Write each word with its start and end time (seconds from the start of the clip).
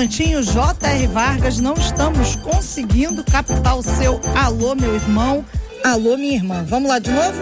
Instantinho, 0.00 0.42
J.R. 0.42 1.06
Vargas, 1.08 1.58
não 1.58 1.74
estamos 1.74 2.34
conseguindo 2.36 3.22
captar 3.22 3.76
o 3.76 3.82
seu 3.82 4.18
alô, 4.34 4.74
meu 4.74 4.94
irmão. 4.94 5.44
Alô, 5.84 6.16
minha 6.16 6.36
irmã. 6.36 6.64
Vamos 6.66 6.88
lá 6.88 6.98
de 6.98 7.10
novo? 7.10 7.38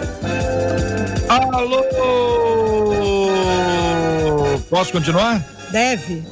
Alô! 1.29 1.85
Posso 4.69 4.91
continuar? 4.91 5.41
Deve. 5.71 6.25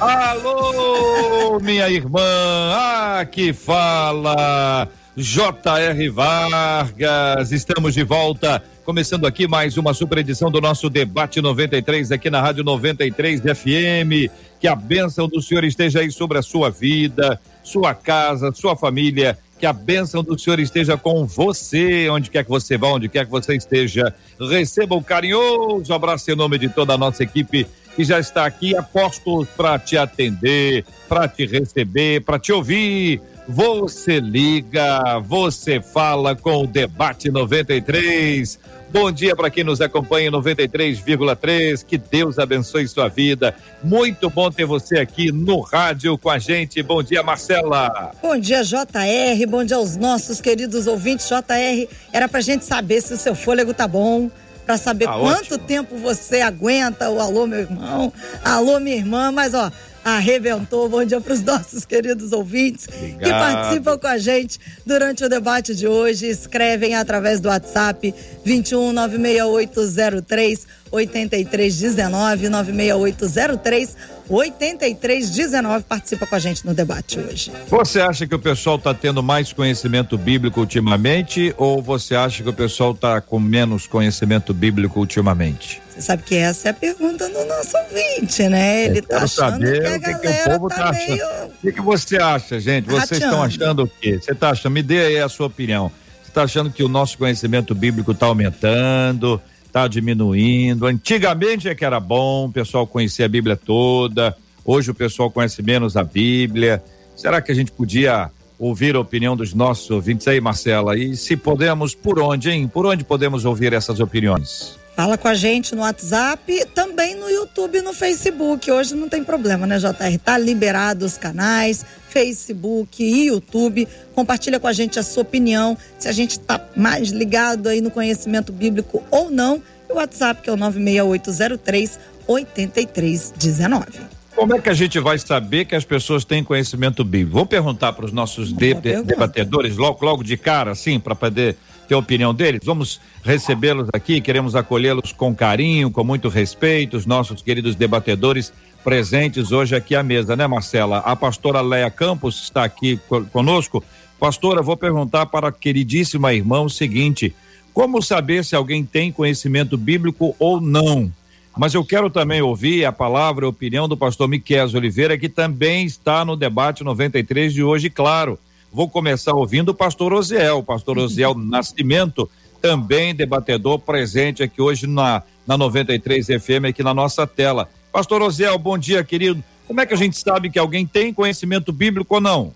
Alô, 0.00 1.58
minha 1.60 1.88
irmã, 1.88 2.20
ah, 2.20 3.24
que 3.24 3.54
fala 3.54 4.86
J.R. 5.16 6.08
Vargas, 6.10 7.52
estamos 7.52 7.94
de 7.94 8.04
volta, 8.04 8.62
começando 8.84 9.26
aqui 9.26 9.48
mais 9.48 9.78
uma 9.78 9.94
super 9.94 10.18
edição 10.18 10.50
do 10.50 10.60
nosso 10.60 10.90
Debate 10.90 11.40
93, 11.40 12.12
aqui 12.12 12.28
na 12.28 12.40
Rádio 12.40 12.64
93 12.64 13.40
FM. 13.40 14.30
Que 14.60 14.68
a 14.68 14.76
bênção 14.76 15.26
do 15.26 15.40
Senhor 15.40 15.64
esteja 15.64 16.00
aí 16.00 16.12
sobre 16.12 16.38
a 16.38 16.42
sua 16.42 16.70
vida, 16.70 17.40
sua 17.62 17.94
casa, 17.94 18.52
sua 18.52 18.76
família. 18.76 19.38
Que 19.58 19.66
a 19.66 19.72
bênção 19.72 20.22
do 20.22 20.38
Senhor 20.38 20.60
esteja 20.60 20.96
com 20.96 21.26
você, 21.26 22.08
onde 22.10 22.30
quer 22.30 22.44
que 22.44 22.50
você 22.50 22.78
vá, 22.78 22.88
onde 22.88 23.08
quer 23.08 23.24
que 23.24 23.30
você 23.30 23.56
esteja. 23.56 24.14
Receba 24.38 24.94
um 24.94 25.02
carinhoso 25.02 25.92
abraço 25.92 26.30
em 26.30 26.36
nome 26.36 26.58
de 26.58 26.68
toda 26.68 26.94
a 26.94 26.98
nossa 26.98 27.22
equipe 27.22 27.66
que 27.96 28.04
já 28.04 28.20
está 28.20 28.46
aqui 28.46 28.76
a 28.76 28.82
postos 28.82 29.48
para 29.56 29.78
te 29.78 29.96
atender, 29.98 30.84
para 31.08 31.26
te 31.26 31.44
receber, 31.44 32.22
para 32.22 32.38
te 32.38 32.52
ouvir 32.52 33.20
você 33.50 34.20
liga, 34.20 35.18
você 35.18 35.80
fala 35.80 36.36
com 36.36 36.62
o 36.62 36.66
Debate 36.68 37.30
93. 37.30 38.60
Bom 38.92 39.12
dia 39.12 39.36
para 39.36 39.48
quem 39.50 39.62
nos 39.62 39.80
acompanha 39.80 40.28
em 40.28 40.32
93,3. 40.32 41.84
Que 41.84 41.96
Deus 41.96 42.40
abençoe 42.40 42.88
sua 42.88 43.08
vida. 43.08 43.54
Muito 43.84 44.28
bom 44.28 44.50
ter 44.50 44.64
você 44.64 44.98
aqui 44.98 45.30
no 45.30 45.60
rádio 45.60 46.18
com 46.18 46.28
a 46.28 46.40
gente. 46.40 46.82
Bom 46.82 47.00
dia, 47.00 47.22
Marcela. 47.22 48.10
Bom 48.20 48.36
dia, 48.36 48.64
JR. 48.64 49.46
Bom 49.48 49.64
dia 49.64 49.76
aos 49.76 49.96
nossos 49.96 50.40
queridos 50.40 50.88
ouvintes. 50.88 51.28
JR, 51.28 51.88
era 52.12 52.28
pra 52.28 52.40
gente 52.40 52.64
saber 52.64 53.00
se 53.00 53.14
o 53.14 53.16
seu 53.16 53.34
fôlego 53.34 53.72
tá 53.72 53.86
bom 53.86 54.28
para 54.66 54.76
saber 54.76 55.08
ah, 55.08 55.18
quanto 55.18 55.54
ótimo. 55.54 55.58
tempo 55.58 55.96
você 55.96 56.40
aguenta 56.40 57.10
o 57.10 57.20
alô, 57.20 57.46
meu 57.46 57.60
irmão, 57.60 58.12
alô, 58.44 58.78
minha 58.78 58.96
irmã, 58.96 59.32
mas 59.32 59.52
ó, 59.52 59.70
arrebentou. 60.04 60.88
Bom 60.88 61.04
dia 61.04 61.20
para 61.20 61.32
os 61.32 61.42
nossos 61.42 61.84
queridos 61.84 62.32
ouvintes 62.32 62.88
Obrigado. 62.88 63.22
que 63.22 63.30
participam 63.30 63.98
com 63.98 64.06
a 64.06 64.18
gente 64.18 64.58
durante 64.84 65.24
o 65.24 65.28
debate 65.28 65.74
de 65.74 65.86
hoje. 65.86 66.26
Escrevem 66.26 66.94
através 66.94 67.40
do 67.40 67.48
WhatsApp 67.48 68.14
21 68.44 68.92
96803 68.92 70.66
8319 70.90 72.48
96803 72.48 73.96
8319 74.28 75.84
participa 75.84 76.26
com 76.26 76.34
a 76.34 76.38
gente 76.38 76.64
no 76.64 76.72
debate 76.72 77.18
hoje. 77.18 77.52
Você 77.68 78.00
acha 78.00 78.26
que 78.26 78.34
o 78.34 78.38
pessoal 78.38 78.76
está 78.76 78.94
tendo 78.94 79.22
mais 79.22 79.52
conhecimento 79.52 80.16
bíblico 80.16 80.60
ultimamente 80.60 81.54
ou 81.56 81.82
você 81.82 82.14
acha 82.14 82.42
que 82.42 82.48
o 82.48 82.52
pessoal 82.52 82.92
está 82.92 83.20
com 83.20 83.38
menos 83.38 83.86
conhecimento 83.86 84.54
bíblico 84.54 85.00
ultimamente? 85.00 85.82
Você 86.00 86.06
sabe 86.06 86.22
que 86.22 86.34
essa 86.34 86.68
é 86.68 86.70
a 86.70 86.74
pergunta 86.74 87.28
do 87.28 87.44
nosso 87.44 87.76
ouvinte, 87.76 88.48
né? 88.48 88.86
Ele 88.86 89.00
está 89.00 89.18
achando 89.18 89.50
saber 89.50 89.82
que 89.82 89.86
a 89.86 90.16
o 90.16 90.20
que, 90.20 90.28
que 90.28 90.28
o 90.28 90.52
povo 90.52 90.68
tá, 90.70 90.76
tá 90.76 90.92
meio... 90.92 91.24
achando. 91.24 91.50
O 91.50 91.60
que, 91.60 91.72
que 91.72 91.80
você 91.82 92.16
acha, 92.16 92.58
gente? 92.58 92.88
Vocês 92.88 93.22
estão 93.22 93.42
achando 93.42 93.82
o 93.82 93.88
quê? 93.88 94.18
Você 94.18 94.32
está 94.32 94.48
achando? 94.48 94.72
Me 94.72 94.82
dê 94.82 95.04
aí 95.04 95.18
a 95.18 95.28
sua 95.28 95.46
opinião. 95.46 95.92
Você 96.22 96.30
está 96.30 96.44
achando 96.44 96.70
que 96.70 96.82
o 96.82 96.88
nosso 96.88 97.18
conhecimento 97.18 97.74
bíblico 97.74 98.12
está 98.12 98.26
aumentando? 98.26 99.40
está 99.66 99.86
diminuindo. 99.86 100.86
Antigamente 100.86 101.68
é 101.68 101.74
que 101.76 101.84
era 101.84 102.00
bom, 102.00 102.46
o 102.46 102.52
pessoal 102.52 102.88
conhecia 102.88 103.26
a 103.26 103.28
Bíblia 103.28 103.56
toda. 103.56 104.36
Hoje 104.64 104.90
o 104.90 104.94
pessoal 104.94 105.30
conhece 105.30 105.62
menos 105.62 105.98
a 105.98 106.02
Bíblia. 106.02 106.82
Será 107.14 107.42
que 107.42 107.52
a 107.52 107.54
gente 107.54 107.70
podia 107.70 108.30
ouvir 108.58 108.96
a 108.96 109.00
opinião 109.00 109.36
dos 109.36 109.54
nossos 109.54 109.88
ouvintes 109.90 110.26
aí, 110.26 110.40
Marcela? 110.40 110.98
E 110.98 111.14
se 111.14 111.36
podemos, 111.36 111.94
por 111.94 112.18
onde, 112.18 112.50
hein? 112.50 112.66
Por 112.66 112.84
onde 112.84 113.04
podemos 113.04 113.44
ouvir 113.44 113.74
essas 113.74 114.00
opiniões? 114.00 114.79
Fala 115.00 115.16
com 115.16 115.28
a 115.28 115.34
gente 115.34 115.74
no 115.74 115.80
WhatsApp, 115.80 116.66
também 116.74 117.14
no 117.14 117.30
YouTube 117.30 117.78
e 117.78 117.80
no 117.80 117.94
Facebook. 117.94 118.70
Hoje 118.70 118.94
não 118.94 119.08
tem 119.08 119.24
problema, 119.24 119.66
né, 119.66 119.78
JR? 119.78 120.18
Tá 120.22 120.36
liberado 120.36 121.06
os 121.06 121.16
canais, 121.16 121.86
Facebook 122.10 123.02
e 123.02 123.28
YouTube. 123.28 123.88
Compartilha 124.14 124.60
com 124.60 124.66
a 124.66 124.74
gente 124.74 124.98
a 124.98 125.02
sua 125.02 125.22
opinião, 125.22 125.74
se 125.98 126.06
a 126.06 126.12
gente 126.12 126.32
está 126.32 126.62
mais 126.76 127.08
ligado 127.08 127.70
aí 127.70 127.80
no 127.80 127.90
conhecimento 127.90 128.52
bíblico 128.52 129.02
ou 129.10 129.30
não. 129.30 129.62
E 129.88 129.92
o 129.94 129.96
WhatsApp 129.96 130.42
que 130.42 130.50
é 130.50 130.52
o 130.52 130.56
96803 130.58 131.98
8319. 132.26 134.00
Como 134.36 134.54
é 134.54 134.60
que 134.60 134.68
a 134.68 134.74
gente 134.74 134.98
vai 135.00 135.18
saber 135.18 135.64
que 135.64 135.74
as 135.74 135.84
pessoas 135.86 136.26
têm 136.26 136.44
conhecimento 136.44 137.02
bíblico? 137.04 137.38
Vou 137.38 137.46
perguntar 137.46 137.94
para 137.94 138.04
os 138.04 138.12
nossos 138.12 138.52
de, 138.52 138.74
debatedores 138.74 139.78
logo, 139.78 140.04
logo 140.04 140.22
de 140.22 140.36
cara, 140.36 140.72
assim, 140.72 141.00
para 141.00 141.14
poder 141.14 141.56
ter 141.90 141.94
a 141.94 141.98
opinião 141.98 142.32
deles. 142.32 142.60
Vamos 142.64 143.00
recebê-los 143.24 143.88
aqui, 143.92 144.20
queremos 144.20 144.54
acolhê-los 144.54 145.12
com 145.12 145.34
carinho, 145.34 145.90
com 145.90 146.04
muito 146.04 146.28
respeito, 146.28 146.96
os 146.96 147.04
nossos 147.04 147.42
queridos 147.42 147.74
debatedores 147.74 148.52
presentes 148.84 149.50
hoje 149.50 149.74
aqui 149.74 149.96
à 149.96 150.02
mesa, 150.02 150.36
né, 150.36 150.46
Marcela? 150.46 150.98
A 150.98 151.16
pastora 151.16 151.60
Leia 151.60 151.90
Campos 151.90 152.44
está 152.44 152.62
aqui 152.62 152.98
conosco. 153.32 153.82
Pastora, 154.20 154.62
vou 154.62 154.76
perguntar 154.76 155.26
para 155.26 155.48
a 155.48 155.52
queridíssima 155.52 156.32
irmã 156.32 156.60
o 156.60 156.70
seguinte: 156.70 157.34
como 157.74 158.00
saber 158.00 158.44
se 158.44 158.54
alguém 158.54 158.84
tem 158.84 159.10
conhecimento 159.10 159.76
bíblico 159.76 160.36
ou 160.38 160.60
não? 160.60 161.10
Mas 161.56 161.74
eu 161.74 161.84
quero 161.84 162.08
também 162.08 162.40
ouvir 162.40 162.84
a 162.84 162.92
palavra 162.92 163.44
a 163.44 163.48
opinião 163.48 163.88
do 163.88 163.96
pastor 163.96 164.28
Miquel 164.28 164.68
Oliveira, 164.76 165.18
que 165.18 165.28
também 165.28 165.84
está 165.84 166.24
no 166.24 166.36
debate 166.36 166.84
93 166.84 167.52
de 167.52 167.64
hoje, 167.64 167.90
claro. 167.90 168.38
Vou 168.72 168.88
começar 168.88 169.34
ouvindo 169.34 169.70
o 169.70 169.74
pastor 169.74 170.12
Osiel, 170.12 170.58
o 170.58 170.62
pastor 170.62 170.96
Osiel 170.98 171.34
Nascimento, 171.34 172.30
também 172.62 173.14
debatedor 173.14 173.78
presente 173.78 174.42
aqui 174.42 174.62
hoje 174.62 174.86
na, 174.86 175.22
na 175.46 175.58
93 175.58 176.26
FM, 176.26 176.66
aqui 176.68 176.82
na 176.82 176.94
nossa 176.94 177.26
tela. 177.26 177.68
Pastor 177.92 178.22
Osiel, 178.22 178.58
bom 178.58 178.78
dia, 178.78 179.02
querido. 179.02 179.42
Como 179.66 179.80
é 179.80 179.86
que 179.86 179.94
a 179.94 179.96
gente 179.96 180.18
sabe 180.18 180.50
que 180.50 180.58
alguém 180.58 180.86
tem 180.86 181.12
conhecimento 181.12 181.72
bíblico 181.72 182.14
ou 182.14 182.20
não? 182.20 182.54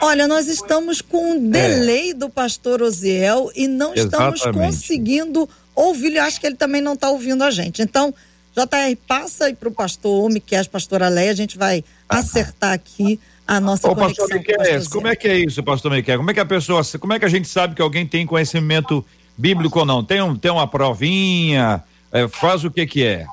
Olha, 0.00 0.28
nós 0.28 0.46
estamos 0.46 1.00
com 1.00 1.32
um 1.32 1.50
delay 1.50 2.10
é. 2.10 2.14
do 2.14 2.28
pastor 2.28 2.82
Osiel 2.82 3.50
e 3.54 3.66
não 3.66 3.94
Exatamente. 3.94 4.36
estamos 4.36 4.56
conseguindo 4.56 5.48
ouvir. 5.74 6.16
Eu 6.16 6.22
acho 6.22 6.40
que 6.40 6.46
ele 6.46 6.56
também 6.56 6.80
não 6.80 6.92
está 6.92 7.10
ouvindo 7.10 7.42
a 7.42 7.50
gente. 7.50 7.82
Então, 7.82 8.14
JR, 8.58 8.96
passa 9.06 9.44
aí 9.44 9.54
para 9.54 9.68
o 9.68 9.72
pastor 9.72 10.24
Homem, 10.24 10.42
que 10.44 10.56
é 10.56 10.60
a 10.60 10.64
pastora 10.64 11.08
Leia, 11.08 11.30
a 11.30 11.34
gente 11.34 11.56
vai 11.56 11.84
ah. 12.08 12.18
acertar 12.18 12.72
aqui 12.72 13.20
a 13.46 13.60
nossa 13.60 13.88
Ô, 13.88 13.94
conexão. 13.94 14.26
Pastor 14.26 14.38
Miquel, 14.38 14.90
como 14.90 15.06
é 15.06 15.16
que 15.16 15.28
é 15.28 15.38
isso, 15.38 15.62
pastor 15.62 15.92
Miquel? 15.92 16.18
Como 16.18 16.30
é 16.30 16.34
que 16.34 16.40
a 16.40 16.44
pessoa, 16.44 16.82
como 16.98 17.12
é 17.12 17.18
que 17.18 17.24
a 17.24 17.28
gente 17.28 17.46
sabe 17.46 17.74
que 17.74 17.82
alguém 17.82 18.04
tem 18.04 18.26
conhecimento 18.26 19.04
bíblico 19.36 19.78
ou 19.78 19.86
não? 19.86 20.02
Tem, 20.02 20.20
um, 20.20 20.34
tem 20.34 20.50
uma 20.50 20.66
provinha? 20.66 21.84
É, 22.10 22.26
faz 22.26 22.64
o 22.64 22.70
que 22.70 22.86
que 22.86 23.04
é? 23.04 23.26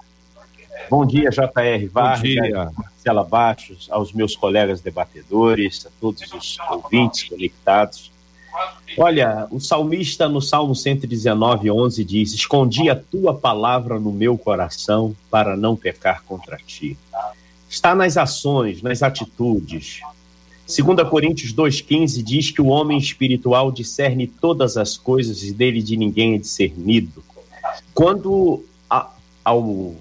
Bom 0.90 1.06
dia, 1.06 1.30
JR 1.32 1.90
Vargas, 1.92 2.20
Bom 2.20 2.24
dia. 2.24 2.72
Marcela 2.78 3.24
Baixos, 3.24 3.88
aos 3.90 4.14
meus 4.14 4.36
colegas 4.36 4.82
debatedores, 4.82 5.88
a 5.88 5.90
todos 6.00 6.22
os 6.32 6.58
ouvintes 6.70 7.24
conectados. 7.24 8.12
Olha, 8.98 9.48
o 9.52 9.60
salmista 9.60 10.30
no 10.30 10.42
Salmo 10.42 10.75
119, 10.75 11.69
11 11.69 12.04
diz: 12.04 12.34
Escondi 12.34 12.90
a 12.90 12.96
tua 12.96 13.34
palavra 13.34 14.00
no 14.00 14.12
meu 14.12 14.38
coração 14.38 15.16
para 15.30 15.57
não 15.57 15.75
pecar 15.75 16.24
contra 16.24 16.57
ti. 16.57 16.98
Está 17.69 17.94
nas 17.94 18.16
ações, 18.16 18.81
nas 18.81 19.04
atitudes. 19.04 20.00
2 20.68 21.07
Coríntios 21.10 21.54
2,15 21.54 22.24
diz 22.24 22.52
que 22.52 22.62
o 22.62 22.68
homem 22.68 22.98
espiritual 22.98 23.72
discerne 23.72 24.25
todas 24.25 24.78
as 24.78 24.98
coisas 24.98 25.44
e 25.44 25.54
dele 25.54 25.81
de 25.81 25.96
ninguém 25.96 26.36
é 26.36 26.38
discernido. 26.38 27.24
Quando 27.94 28.63
a, 28.90 29.12
ao, 29.44 29.94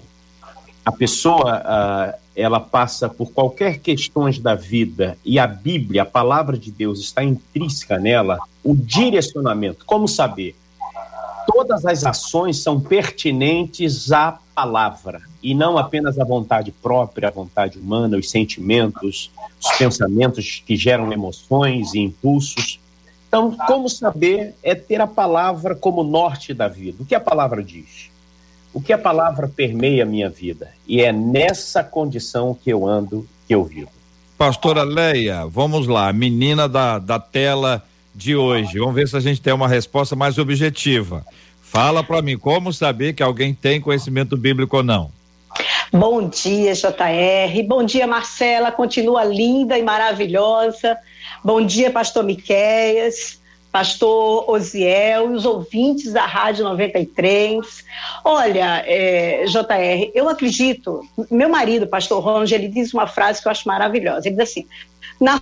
a 0.83 0.91
pessoa 0.91 1.61
uh, 1.61 2.24
ela 2.35 2.59
passa 2.59 3.07
por 3.07 3.31
qualquer 3.31 3.79
questões 3.79 4.39
da 4.39 4.55
vida 4.55 5.17
e 5.23 5.39
a 5.39 5.47
Bíblia, 5.47 6.03
a 6.03 6.05
palavra 6.05 6.57
de 6.57 6.71
Deus 6.71 6.99
está 6.99 7.23
intrínseca 7.23 7.97
nela, 7.97 8.39
o 8.63 8.75
direcionamento, 8.75 9.85
como 9.85 10.07
saber? 10.07 10.55
todas 11.55 11.85
as 11.85 12.05
ações 12.05 12.61
são 12.61 12.79
pertinentes 12.79 14.11
à 14.11 14.37
palavra 14.53 15.21
e 15.41 15.53
não 15.53 15.77
apenas 15.77 16.19
à 16.19 16.25
vontade 16.25 16.71
própria, 16.71 17.29
à 17.29 17.31
vontade 17.31 17.79
humana, 17.79 18.17
os 18.17 18.29
sentimentos, 18.29 19.31
os 19.63 19.77
pensamentos 19.77 20.61
que 20.65 20.75
geram 20.75 21.13
emoções 21.13 21.93
e 21.93 21.99
impulsos. 21.99 22.79
Então, 23.27 23.55
como 23.67 23.89
saber 23.89 24.55
é 24.61 24.75
ter 24.75 24.99
a 24.99 25.07
palavra 25.07 25.75
como 25.75 26.03
norte 26.03 26.53
da 26.53 26.67
vida. 26.67 27.01
O 27.01 27.05
que 27.05 27.15
a 27.15 27.19
palavra 27.19 27.63
diz? 27.63 28.09
O 28.75 28.81
que 28.81 28.91
a 28.91 28.97
palavra 28.97 29.47
permeia 29.47 30.03
a 30.03 30.05
minha 30.05 30.29
vida? 30.29 30.69
E 30.85 31.01
é 31.01 31.13
nessa 31.13 31.81
condição 31.81 32.53
que 32.53 32.69
eu 32.69 32.85
ando, 32.85 33.25
que 33.47 33.55
eu 33.55 33.63
vivo. 33.63 33.89
Pastora 34.37 34.83
Leia, 34.83 35.45
vamos 35.45 35.87
lá, 35.87 36.11
menina 36.11 36.67
da, 36.67 36.99
da 36.99 37.17
tela 37.17 37.81
de 38.13 38.35
hoje. 38.35 38.77
Vamos 38.77 38.93
ver 38.93 39.07
se 39.07 39.15
a 39.15 39.21
gente 39.21 39.41
tem 39.41 39.53
uma 39.53 39.69
resposta 39.69 40.13
mais 40.13 40.37
objetiva. 40.37 41.25
Fala 41.61 42.03
para 42.03 42.21
mim, 42.21 42.37
como 42.37 42.73
saber 42.73 43.13
que 43.13 43.23
alguém 43.23 43.53
tem 43.53 43.79
conhecimento 43.79 44.35
bíblico 44.35 44.75
ou 44.75 44.83
não? 44.83 45.09
Bom 45.89 46.27
dia, 46.27 46.73
JR. 46.73 47.63
Bom 47.65 47.81
dia, 47.81 48.05
Marcela. 48.05 48.73
Continua 48.73 49.23
linda 49.23 49.77
e 49.77 49.83
maravilhosa. 49.83 50.97
Bom 51.41 51.65
dia, 51.65 51.91
Pastor 51.91 52.25
Miqueias, 52.25 53.39
Pastor 53.75 54.49
Osiel 54.49 55.31
e 55.31 55.35
os 55.35 55.45
ouvintes 55.45 56.13
da 56.13 56.25
Rádio 56.25 56.63
93. 56.63 57.83
Olha, 58.23 58.81
é, 58.87 59.43
JR, 59.47 60.11
eu 60.15 60.29
acredito. 60.29 61.05
Meu 61.29 61.49
marido, 61.49 61.85
Pastor 61.85 62.23
Ronald, 62.23 62.55
ele 62.55 62.69
diz 62.69 62.93
uma 62.93 63.05
frase 63.05 63.41
que 63.41 63.49
eu 63.49 63.51
acho 63.51 63.67
maravilhosa. 63.67 64.29
Ele 64.29 64.37
diz 64.37 64.49
assim: 64.49 64.65
na 65.19 65.41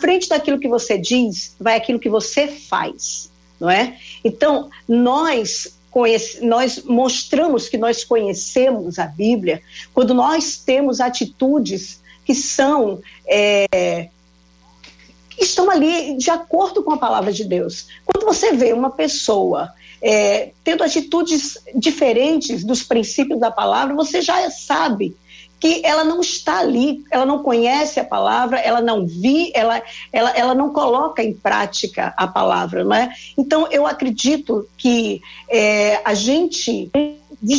frente 0.00 0.30
daquilo 0.30 0.58
que 0.58 0.66
você 0.66 0.96
diz, 0.96 1.54
vai 1.60 1.76
aquilo 1.76 1.98
que 1.98 2.08
você 2.08 2.48
faz, 2.48 3.30
não 3.60 3.68
é? 3.68 3.98
Então, 4.24 4.70
nós 4.88 5.78
Conhece, 5.90 6.42
nós 6.42 6.82
mostramos 6.84 7.68
que 7.68 7.76
nós 7.76 8.02
conhecemos 8.02 8.98
a 8.98 9.04
Bíblia 9.04 9.60
quando 9.92 10.14
nós 10.14 10.56
temos 10.56 11.02
atitudes 11.02 12.00
que 12.24 12.34
são 12.34 13.02
é, 13.26 14.08
estão 15.38 15.70
ali 15.70 16.16
de 16.16 16.30
acordo 16.30 16.82
com 16.82 16.92
a 16.92 16.98
palavra 16.98 17.32
de 17.32 17.44
Deus. 17.44 17.86
Quando 18.04 18.24
você 18.24 18.52
vê 18.52 18.72
uma 18.72 18.90
pessoa 18.90 19.72
é, 20.00 20.50
tendo 20.64 20.82
atitudes 20.82 21.58
diferentes 21.74 22.64
dos 22.64 22.82
princípios 22.82 23.38
da 23.38 23.50
palavra, 23.50 23.94
você 23.94 24.20
já 24.20 24.50
sabe 24.50 25.16
que 25.62 25.80
ela 25.84 26.02
não 26.02 26.20
está 26.20 26.58
ali, 26.58 27.04
ela 27.08 27.24
não 27.24 27.40
conhece 27.40 28.00
a 28.00 28.04
palavra, 28.04 28.58
ela 28.58 28.80
não 28.80 29.06
vi, 29.06 29.52
ela, 29.54 29.80
ela, 30.12 30.30
ela 30.30 30.54
não 30.56 30.72
coloca 30.72 31.22
em 31.22 31.32
prática 31.32 32.12
a 32.16 32.26
palavra, 32.26 32.82
não 32.82 32.96
é? 32.96 33.12
Então, 33.38 33.68
eu 33.70 33.86
acredito 33.86 34.68
que 34.76 35.22
é, 35.48 36.00
a 36.04 36.14
gente 36.14 36.90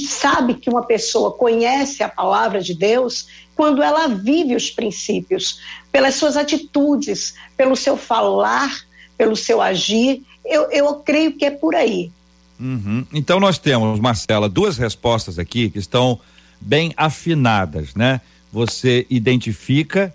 sabe 0.06 0.56
que 0.56 0.70
uma 0.70 0.86
pessoa 0.86 1.32
conhece 1.32 2.04
a 2.04 2.10
palavra 2.10 2.60
de 2.60 2.74
Deus 2.74 3.26
quando 3.56 3.82
ela 3.82 4.08
vive 4.08 4.54
os 4.54 4.70
princípios, 4.70 5.60
pelas 5.94 6.16
suas 6.16 6.36
atitudes, 6.36 7.36
pelo 7.56 7.76
seu 7.76 7.96
falar, 7.96 8.84
pelo 9.16 9.36
seu 9.36 9.62
agir. 9.62 10.24
Eu, 10.44 10.70
eu 10.72 10.96
creio 10.96 11.38
que 11.38 11.46
é 11.46 11.52
por 11.52 11.76
aí. 11.76 12.12
Uhum. 12.60 13.06
Então, 13.14 13.40
nós 13.40 13.60
temos, 13.60 14.00
Marcela, 14.00 14.50
duas 14.50 14.78
respostas 14.78 15.38
aqui 15.38 15.70
que 15.70 15.78
estão 15.78 16.20
bem 16.60 16.94
afinadas, 16.98 17.94
né? 17.94 18.20
Você 18.52 19.06
identifica 19.08 20.14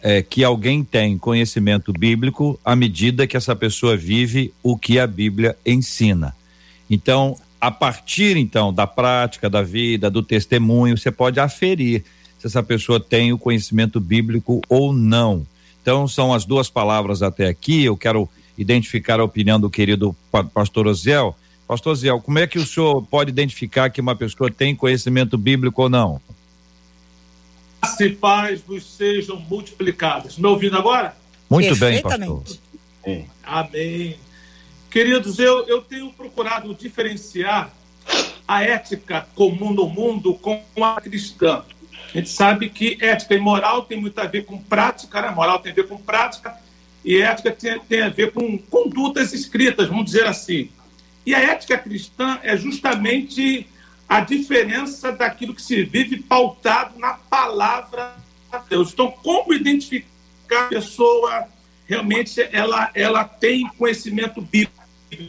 é, 0.00 0.22
que 0.22 0.44
alguém 0.44 0.84
tem 0.84 1.18
conhecimento 1.18 1.92
bíblico 1.92 2.58
à 2.64 2.76
medida 2.76 3.26
que 3.26 3.36
essa 3.36 3.56
pessoa 3.56 3.96
vive 3.96 4.54
o 4.62 4.76
que 4.76 5.00
a 5.00 5.06
Bíblia 5.06 5.56
ensina. 5.66 6.36
Então, 6.88 7.36
a 7.60 7.70
partir 7.70 8.36
então 8.36 8.72
da 8.72 8.86
prática 8.86 9.50
da 9.50 9.62
vida, 9.62 10.08
do 10.08 10.22
testemunho, 10.22 10.96
você 10.96 11.10
pode 11.10 11.40
aferir 11.40 12.04
se 12.38 12.46
essa 12.46 12.62
pessoa 12.62 13.00
tem 13.00 13.32
o 13.32 13.38
conhecimento 13.38 14.00
bíblico 14.00 14.60
ou 14.68 14.92
não. 14.92 15.46
Então, 15.82 16.06
são 16.08 16.34
as 16.34 16.44
duas 16.44 16.68
palavras 16.68 17.22
até 17.22 17.46
aqui. 17.46 17.84
Eu 17.84 17.96
quero 17.96 18.28
identificar 18.58 19.20
a 19.20 19.24
opinião 19.24 19.60
do 19.60 19.70
querido 19.70 20.14
pastor 20.52 20.86
Oziel 20.86 21.36
Pastor 21.66 21.96
Zé, 21.96 22.08
como 22.20 22.38
é 22.38 22.46
que 22.46 22.58
o 22.58 22.66
senhor 22.66 23.02
pode 23.02 23.30
identificar 23.30 23.90
que 23.90 24.00
uma 24.00 24.14
pessoa 24.14 24.50
tem 24.50 24.74
conhecimento 24.74 25.36
bíblico 25.36 25.82
ou 25.82 25.88
não? 25.88 26.20
Graça 27.82 28.04
e 28.04 28.14
paz 28.14 28.60
vos 28.60 28.86
sejam 28.86 29.36
multiplicadas. 29.36 30.38
Me 30.38 30.46
ouvindo 30.46 30.76
agora? 30.76 31.16
Muito 31.50 31.74
bem, 31.76 32.00
pastor. 32.00 32.44
Amém. 33.42 34.16
Queridos, 34.90 35.38
eu, 35.38 35.66
eu 35.66 35.82
tenho 35.82 36.10
procurado 36.12 36.72
diferenciar 36.74 37.72
a 38.46 38.62
ética 38.62 39.26
comum 39.34 39.72
no 39.72 39.88
mundo 39.88 40.34
com 40.34 40.62
a 40.80 41.00
cristã. 41.00 41.64
A 42.14 42.18
gente 42.18 42.30
sabe 42.30 42.70
que 42.70 42.96
ética 43.00 43.34
e 43.34 43.38
moral 43.38 43.82
tem 43.82 44.00
muito 44.00 44.18
a 44.18 44.24
ver 44.24 44.44
com 44.44 44.58
prática, 44.58 45.20
né? 45.20 45.30
Moral 45.30 45.58
tem 45.58 45.72
a 45.72 45.74
ver 45.74 45.86
com 45.88 45.98
prática 45.98 46.56
e 47.04 47.20
ética 47.20 47.52
tem, 47.52 47.78
tem 47.80 48.02
a 48.02 48.08
ver 48.08 48.32
com 48.32 48.58
condutas 48.58 49.32
escritas, 49.32 49.88
vamos 49.88 50.06
dizer 50.06 50.26
assim. 50.26 50.70
E 51.24 51.34
a 51.34 51.40
ética 51.40 51.76
cristã 51.76 52.38
é 52.42 52.56
justamente 52.56 53.66
a 54.08 54.20
diferença 54.20 55.12
daquilo 55.12 55.54
que 55.54 55.62
se 55.62 55.84
vive 55.84 56.22
pautado 56.22 56.98
na 56.98 57.14
palavra 57.14 58.14
de 58.52 58.68
Deus. 58.70 58.92
Então, 58.92 59.10
como 59.10 59.52
identificar 59.52 60.66
a 60.66 60.68
pessoa 60.68 61.48
realmente 61.86 62.40
ela, 62.52 62.90
ela 62.94 63.24
tem 63.24 63.68
conhecimento 63.76 64.40
bíblico? 64.40 64.84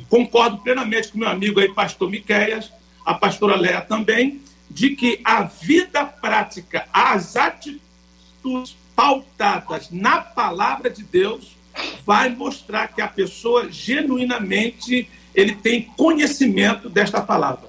Concordo 0.10 0.58
plenamente 0.60 1.10
com 1.10 1.20
meu 1.20 1.30
amigo 1.30 1.60
aí, 1.60 1.72
pastor 1.74 2.10
Miqueias, 2.10 2.72
a 3.06 3.14
pastora 3.14 3.56
Léa 3.56 3.82
também, 3.82 4.42
de 4.78 4.92
que 4.92 5.20
a 5.24 5.42
vida 5.42 6.06
prática, 6.06 6.86
as 6.94 7.36
atitudes 7.36 8.78
pautadas 8.96 9.90
na 9.90 10.22
palavra 10.22 10.88
de 10.88 11.04
Deus, 11.04 11.58
vai 12.06 12.30
mostrar 12.30 12.88
que 12.90 13.02
a 13.02 13.08
pessoa 13.08 13.72
genuinamente 13.72 15.10
ele 15.34 15.56
tem 15.56 15.82
conhecimento 15.82 16.90
desta 16.90 17.20
palavra. 17.22 17.68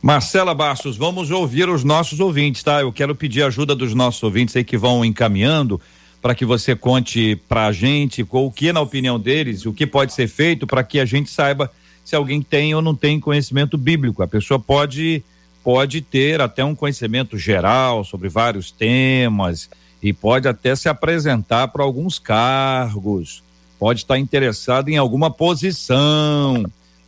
Marcela 0.00 0.54
Bastos, 0.54 0.96
vamos 0.96 1.32
ouvir 1.32 1.68
os 1.68 1.82
nossos 1.82 2.20
ouvintes, 2.20 2.62
tá? 2.62 2.82
Eu 2.82 2.92
quero 2.92 3.16
pedir 3.16 3.42
ajuda 3.42 3.74
dos 3.74 3.92
nossos 3.92 4.22
ouvintes 4.22 4.54
aí 4.54 4.62
que 4.62 4.78
vão 4.78 5.04
encaminhando 5.04 5.80
para 6.22 6.36
que 6.36 6.44
você 6.44 6.76
conte 6.76 7.34
para 7.48 7.66
a 7.66 7.72
gente 7.72 8.24
o 8.30 8.50
que, 8.52 8.72
na 8.72 8.80
opinião 8.80 9.18
deles, 9.18 9.66
o 9.66 9.72
que 9.72 9.88
pode 9.88 10.12
ser 10.12 10.28
feito 10.28 10.68
para 10.68 10.84
que 10.84 11.00
a 11.00 11.04
gente 11.04 11.30
saiba 11.30 11.68
se 12.04 12.14
alguém 12.14 12.40
tem 12.40 12.76
ou 12.76 12.80
não 12.80 12.94
tem 12.94 13.18
conhecimento 13.18 13.76
bíblico. 13.76 14.22
A 14.22 14.28
pessoa 14.28 14.60
pode 14.60 15.24
pode 15.64 16.00
ter 16.02 16.40
até 16.40 16.64
um 16.64 16.74
conhecimento 16.74 17.36
geral 17.36 18.04
sobre 18.04 18.28
vários 18.28 18.70
temas 18.70 19.68
e 20.00 20.12
pode 20.12 20.46
até 20.46 20.76
se 20.76 20.88
apresentar 20.88 21.68
para 21.68 21.82
alguns 21.82 22.18
cargos, 22.18 23.42
pode 23.78 24.00
estar 24.00 24.18
interessado 24.18 24.90
em 24.90 24.96
alguma 24.96 25.30
posição 25.30 26.64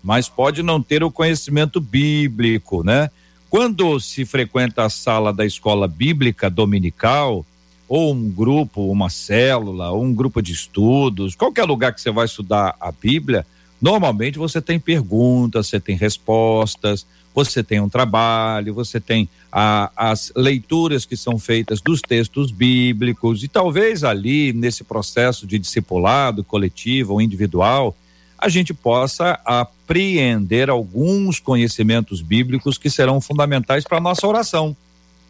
mas 0.06 0.28
pode 0.28 0.62
não 0.62 0.80
ter 0.80 1.02
o 1.02 1.10
conhecimento 1.10 1.80
bíblico, 1.80 2.84
né? 2.84 3.10
Quando 3.50 3.98
se 3.98 4.24
frequenta 4.24 4.84
a 4.84 4.88
sala 4.88 5.32
da 5.32 5.44
escola 5.44 5.88
bíblica 5.88 6.48
dominical, 6.48 7.44
ou 7.88 8.14
um 8.14 8.30
grupo, 8.30 8.88
uma 8.88 9.10
célula, 9.10 9.90
ou 9.90 10.04
um 10.04 10.14
grupo 10.14 10.40
de 10.40 10.52
estudos, 10.52 11.34
qualquer 11.34 11.64
lugar 11.64 11.92
que 11.92 12.00
você 12.00 12.12
vai 12.12 12.24
estudar 12.24 12.76
a 12.80 12.92
Bíblia, 12.92 13.44
normalmente 13.82 14.38
você 14.38 14.62
tem 14.62 14.78
perguntas, 14.78 15.66
você 15.66 15.80
tem 15.80 15.96
respostas, 15.96 17.04
você 17.44 17.62
tem 17.62 17.80
um 17.80 17.88
trabalho, 17.88 18.72
você 18.72 18.98
tem 18.98 19.28
a, 19.52 19.90
as 19.94 20.32
leituras 20.34 21.04
que 21.04 21.16
são 21.16 21.38
feitas 21.38 21.82
dos 21.82 22.00
textos 22.00 22.50
bíblicos, 22.50 23.44
e 23.44 23.48
talvez 23.48 24.04
ali, 24.04 24.54
nesse 24.54 24.82
processo 24.82 25.46
de 25.46 25.58
discipulado 25.58 26.42
coletivo 26.42 27.12
ou 27.12 27.20
individual, 27.20 27.94
a 28.38 28.48
gente 28.48 28.72
possa 28.72 29.38
apreender 29.44 30.70
alguns 30.70 31.38
conhecimentos 31.38 32.22
bíblicos 32.22 32.78
que 32.78 32.88
serão 32.88 33.20
fundamentais 33.20 33.84
para 33.84 33.98
a 33.98 34.00
nossa 34.00 34.26
oração. 34.26 34.74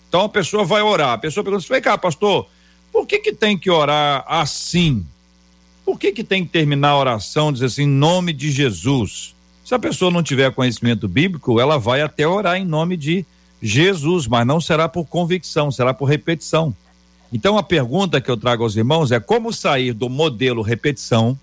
Então 0.09 0.23
a 0.23 0.29
pessoa 0.29 0.65
vai 0.65 0.83
orar, 0.83 1.13
a 1.13 1.19
pessoa 1.19 1.43
pergunta: 1.43 1.67
vem 1.69 1.83
cá, 1.83 1.99
pastor, 1.99 2.49
por 2.93 3.05
que, 3.05 3.19
que 3.19 3.33
tem 3.33 3.59
que 3.59 3.69
orar 3.69 4.25
assim? 4.29 5.05
Por 5.85 5.99
que, 5.99 6.13
que 6.13 6.25
tem 6.25 6.45
que 6.45 6.51
terminar 6.51 6.91
a 6.91 6.99
oração 6.99 7.53
dizer 7.53 7.67
assim, 7.67 7.83
em 7.83 7.89
nome 7.89 8.33
de 8.33 8.51
Jesus? 8.51 9.36
Se 9.67 9.75
a 9.75 9.81
pessoa 9.81 10.13
não 10.13 10.23
tiver 10.23 10.53
conhecimento 10.53 11.09
bíblico, 11.09 11.59
ela 11.59 11.77
vai 11.77 12.01
até 12.01 12.25
orar 12.25 12.57
em 12.57 12.65
nome 12.65 12.97
de 12.97 13.27
Jesus, 13.61 14.29
mas 14.29 14.47
não 14.47 14.61
será 14.61 14.89
por 14.89 15.07
convicção, 15.07 15.73
será 15.73 15.93
por 15.93 16.05
repetição. 16.05 16.73
Então 17.33 17.59
a 17.59 17.65
pergunta 17.65 18.21
que 18.21 18.31
eu 18.31 18.37
trago 18.37 18.63
aos 18.63 18.77
irmãos 18.77 19.11
é 19.11 19.19
como 19.19 19.53
sair 19.53 19.93
do 19.93 20.09
modelo 20.09 20.63
repetição 20.63 21.37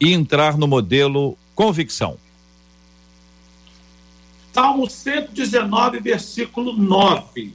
e 0.00 0.12
entrar 0.12 0.58
no 0.58 0.66
modelo 0.66 1.38
convicção. 1.54 2.18
Salmo 4.52 4.90
119, 4.90 6.00
versículo 6.00 6.72
9. 6.72 7.54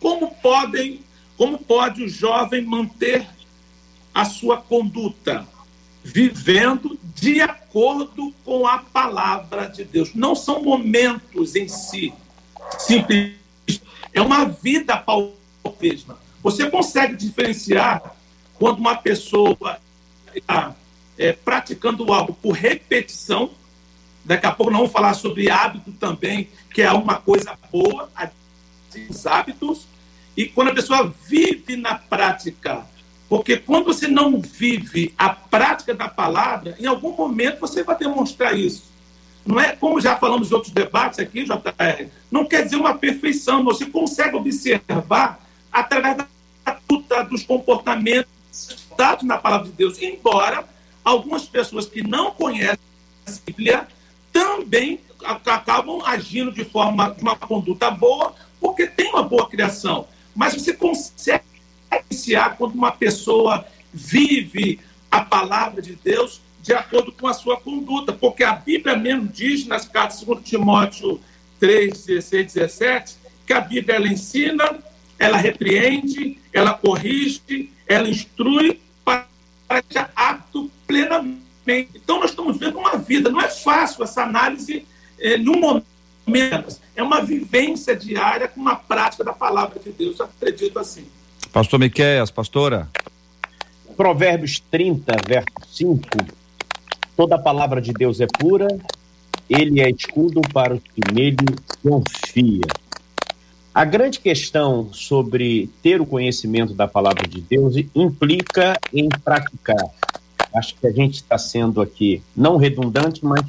Como 0.00 0.34
podem, 0.42 1.00
como 1.36 1.58
pode 1.58 2.02
o 2.02 2.08
jovem 2.08 2.64
manter 2.64 3.24
a 4.12 4.24
sua 4.24 4.56
conduta? 4.56 5.46
Vivendo 6.02 6.98
de 7.14 7.40
acordo 7.40 8.34
com 8.44 8.66
a 8.66 8.78
palavra 8.78 9.66
de 9.66 9.84
Deus. 9.84 10.14
Não 10.14 10.34
são 10.34 10.62
momentos 10.62 11.54
em 11.54 11.68
si, 11.68 12.12
simples. 12.78 13.34
É 14.12 14.20
uma 14.20 14.44
vida 14.44 14.96
paupesma. 14.96 16.18
Você 16.42 16.68
consegue 16.68 17.16
diferenciar 17.16 18.14
quando 18.58 18.78
uma 18.78 18.96
pessoa 18.96 19.78
está 20.34 20.74
é, 21.16 21.32
praticando 21.32 22.12
algo 22.12 22.34
por 22.34 22.52
repetição. 22.52 23.50
Daqui 24.24 24.46
a 24.46 24.52
pouco 24.52 24.70
não 24.70 24.80
vamos 24.80 24.92
falar 24.92 25.14
sobre 25.14 25.50
hábito 25.50 25.92
também, 25.92 26.48
que 26.72 26.82
é 26.82 26.92
uma 26.92 27.16
coisa 27.16 27.58
boa, 27.70 28.10
os 29.08 29.26
hábitos. 29.26 29.86
E 30.36 30.46
quando 30.46 30.68
a 30.68 30.74
pessoa 30.74 31.14
vive 31.26 31.76
na 31.76 31.94
prática 31.94 32.86
porque 33.28 33.56
quando 33.56 33.86
você 33.86 34.06
não 34.06 34.40
vive 34.40 35.14
a 35.16 35.30
prática 35.30 35.94
da 35.94 36.08
palavra, 36.08 36.76
em 36.78 36.86
algum 36.86 37.12
momento 37.12 37.60
você 37.60 37.82
vai 37.82 37.96
demonstrar 37.96 38.58
isso. 38.58 38.84
Não 39.44 39.60
é 39.60 39.74
como 39.76 40.00
já 40.00 40.16
falamos 40.16 40.50
em 40.50 40.54
outros 40.54 40.72
debates 40.72 41.18
aqui, 41.18 41.44
JR, 41.44 42.08
não 42.30 42.44
quer 42.44 42.64
dizer 42.64 42.76
uma 42.76 42.94
perfeição, 42.94 43.64
você 43.64 43.86
consegue 43.86 44.36
observar 44.36 45.40
através 45.70 46.16
da, 46.16 47.22
dos 47.22 47.42
comportamentos 47.42 48.32
dados 48.96 49.24
na 49.24 49.36
palavra 49.36 49.66
de 49.66 49.72
Deus, 49.72 50.00
embora 50.00 50.64
algumas 51.04 51.44
pessoas 51.44 51.86
que 51.86 52.02
não 52.02 52.30
conhecem 52.30 52.78
a 53.26 53.30
Bíblia 53.44 53.88
também 54.32 55.00
acabam 55.24 56.02
agindo 56.04 56.50
de 56.52 56.64
forma 56.64 57.10
de 57.10 57.22
uma 57.22 57.36
conduta 57.36 57.90
boa, 57.90 58.34
porque 58.60 58.86
tem 58.86 59.10
uma 59.10 59.22
boa 59.22 59.48
criação. 59.48 60.06
Mas 60.34 60.54
você 60.54 60.72
consegue 60.72 61.44
iniciar 62.00 62.56
quando 62.56 62.74
uma 62.74 62.92
pessoa 62.92 63.66
vive 63.92 64.80
a 65.10 65.20
palavra 65.20 65.80
de 65.80 65.94
Deus 65.94 66.40
de 66.64 66.72
acordo 66.72 67.12
com 67.12 67.26
a 67.26 67.34
sua 67.34 67.60
conduta, 67.60 68.10
porque 68.10 68.42
a 68.42 68.52
Bíblia 68.52 68.96
mesmo 68.96 69.28
diz 69.28 69.66
nas 69.66 69.86
cartas 69.86 70.20
de 70.20 70.42
Timóteo 70.42 71.20
3, 71.60 72.06
16, 72.06 72.54
17, 72.54 73.16
que 73.46 73.52
a 73.52 73.60
Bíblia 73.60 73.96
ela 73.96 74.08
ensina, 74.08 74.78
ela 75.18 75.36
repreende, 75.36 76.38
ela 76.50 76.72
corrige, 76.72 77.70
ela 77.86 78.08
instrui 78.08 78.80
para 79.04 79.26
ser 79.90 80.08
apto 80.16 80.70
plenamente. 80.86 81.90
Então, 81.94 82.20
nós 82.20 82.30
estamos 82.30 82.56
vendo 82.56 82.78
uma 82.78 82.96
vida, 82.96 83.30
não 83.30 83.42
é 83.42 83.48
fácil 83.48 84.02
essa 84.02 84.22
análise 84.22 84.86
eh, 85.18 85.36
num 85.36 85.60
momento, 85.60 86.80
é 86.96 87.02
uma 87.02 87.20
vivência 87.20 87.94
diária 87.94 88.48
com 88.48 88.60
uma 88.60 88.76
prática 88.76 89.22
da 89.22 89.34
palavra 89.34 89.78
de 89.78 89.90
Deus, 89.90 90.18
eu 90.18 90.24
acredito 90.24 90.78
assim. 90.78 91.06
Pastor 91.54 91.78
Miqueias, 91.78 92.32
pastora. 92.32 92.88
Provérbios 93.96 94.58
30, 94.72 95.14
verso 95.24 95.46
5. 95.70 96.02
Toda 97.16 97.38
palavra 97.38 97.80
de 97.80 97.92
Deus 97.92 98.20
é 98.20 98.26
pura, 98.26 98.66
ele 99.48 99.80
é 99.80 99.88
escudo 99.88 100.40
para 100.52 100.74
os 100.74 100.80
que 100.82 101.14
nele 101.14 101.36
confia. 101.80 102.66
A 103.72 103.84
grande 103.84 104.18
questão 104.18 104.92
sobre 104.92 105.70
ter 105.80 106.00
o 106.00 106.06
conhecimento 106.06 106.74
da 106.74 106.88
palavra 106.88 107.28
de 107.28 107.40
Deus 107.40 107.76
implica 107.94 108.76
em 108.92 109.08
praticar. 109.08 109.94
Acho 110.52 110.74
que 110.74 110.88
a 110.88 110.92
gente 110.92 111.14
está 111.14 111.38
sendo 111.38 111.80
aqui 111.80 112.20
não 112.36 112.56
redundante, 112.56 113.24
mas 113.24 113.42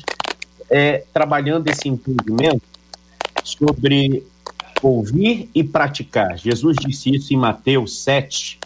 é, 0.70 1.04
trabalhando 1.12 1.68
esse 1.70 1.90
entendimento 1.90 2.62
sobre 3.44 4.24
ouvir 4.88 5.50
e 5.56 5.64
praticar. 5.64 6.38
Jesus 6.38 6.78
disse 6.80 7.10
isso 7.10 7.34
em 7.34 7.38
Mateus 7.38 8.04
7, 8.04 8.60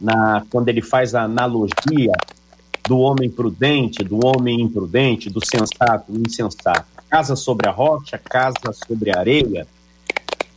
na, 0.00 0.44
quando 0.50 0.68
ele 0.68 0.82
faz 0.82 1.14
a 1.14 1.22
analogia 1.22 2.10
do 2.88 2.98
homem 2.98 3.30
prudente, 3.30 4.02
do 4.02 4.18
homem 4.26 4.60
imprudente, 4.60 5.30
do 5.30 5.38
sensato, 5.44 6.10
do 6.10 6.20
insensato. 6.20 6.84
Casa 7.08 7.36
sobre 7.36 7.68
a 7.68 7.70
rocha, 7.70 8.18
casa 8.18 8.72
sobre 8.88 9.16
a 9.16 9.20
areia. 9.20 9.64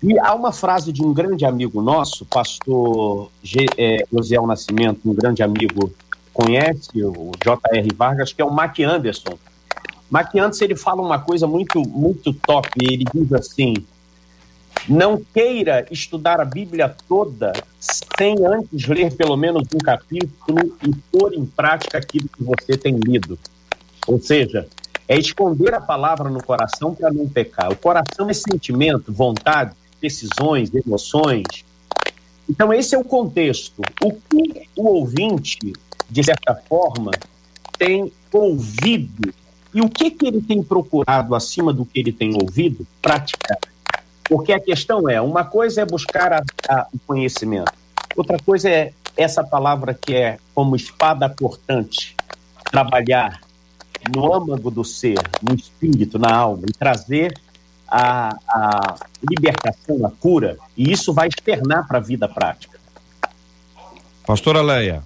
E 0.01 0.17
há 0.17 0.33
uma 0.33 0.51
frase 0.51 0.91
de 0.91 1.03
um 1.03 1.13
grande 1.13 1.45
amigo 1.45 1.83
nosso, 1.83 2.25
pastor 2.25 3.29
é, 3.77 4.05
José 4.11 4.41
Nascimento, 4.41 5.01
um 5.05 5.13
grande 5.13 5.43
amigo, 5.43 5.93
conhece, 6.33 6.89
o 7.03 7.31
J.R. 7.43 7.89
Vargas, 7.95 8.33
que 8.33 8.41
é 8.41 8.45
o 8.45 8.51
Mac 8.51 8.79
Anderson. 8.79 9.37
Mac 10.09 10.33
Anderson, 10.35 10.65
ele 10.65 10.75
fala 10.75 11.01
uma 11.01 11.19
coisa 11.19 11.45
muito, 11.45 11.79
muito 11.87 12.33
top, 12.33 12.69
ele 12.81 13.05
diz 13.13 13.31
assim, 13.33 13.75
não 14.87 15.21
queira 15.33 15.85
estudar 15.89 16.39
a 16.39 16.45
Bíblia 16.45 16.95
toda 17.07 17.53
sem 17.79 18.35
antes 18.45 18.87
ler 18.87 19.13
pelo 19.13 19.35
menos 19.35 19.63
um 19.73 19.77
capítulo 19.79 20.77
e 20.85 20.93
pôr 21.11 21.33
em 21.33 21.45
prática 21.45 21.97
aquilo 21.97 22.29
que 22.29 22.43
você 22.43 22.77
tem 22.77 22.97
lido. 22.97 23.37
Ou 24.07 24.19
seja, 24.19 24.67
é 25.07 25.17
esconder 25.17 25.73
a 25.73 25.81
palavra 25.81 26.29
no 26.29 26.43
coração 26.43 26.93
para 26.93 27.11
não 27.11 27.27
pecar. 27.27 27.71
O 27.71 27.75
coração 27.75 28.29
é 28.29 28.33
sentimento, 28.33 29.11
vontade, 29.11 29.75
decisões, 30.01 30.73
emoções. 30.73 31.65
Então, 32.47 32.71
esse 32.71 32.93
é 32.93 32.97
o 32.97 33.03
contexto. 33.03 33.81
O 34.03 34.11
que 34.11 34.67
o 34.75 34.87
ouvinte, 34.87 35.73
de 36.09 36.23
certa 36.23 36.55
forma, 36.55 37.11
tem 37.77 38.11
ouvido 38.31 39.33
e 39.73 39.81
o 39.81 39.89
que, 39.89 40.09
que 40.09 40.25
ele 40.25 40.41
tem 40.41 40.63
procurado 40.63 41.35
acima 41.35 41.73
do 41.73 41.85
que 41.85 41.99
ele 41.99 42.11
tem 42.11 42.33
ouvido 42.33 42.87
praticar. 43.01 43.57
Porque 44.27 44.51
a 44.51 44.59
questão 44.59 45.09
é, 45.09 45.21
uma 45.21 45.43
coisa 45.43 45.81
é 45.81 45.85
buscar 45.85 46.33
a, 46.33 46.43
a, 46.67 46.87
o 46.93 46.99
conhecimento, 47.05 47.71
outra 48.15 48.37
coisa 48.39 48.69
é 48.69 48.91
essa 49.15 49.43
palavra 49.43 49.93
que 49.93 50.13
é 50.15 50.37
como 50.53 50.75
espada 50.75 51.29
cortante, 51.29 52.15
trabalhar 52.71 53.39
no 54.13 54.33
âmago 54.33 54.69
do 54.69 54.83
ser, 54.83 55.19
no 55.41 55.55
espírito, 55.55 56.19
na 56.19 56.35
alma, 56.35 56.63
e 56.67 56.73
trazer 56.73 57.33
a, 57.87 58.35
a 58.47 58.95
libertação, 59.29 60.05
a 60.05 60.11
cura, 60.11 60.57
e 60.75 60.91
isso 60.91 61.13
vai 61.13 61.27
externar 61.27 61.87
para 61.87 61.99
a 61.99 62.01
vida 62.01 62.27
prática. 62.27 62.79
Pastora 64.25 64.61
Leia. 64.61 65.03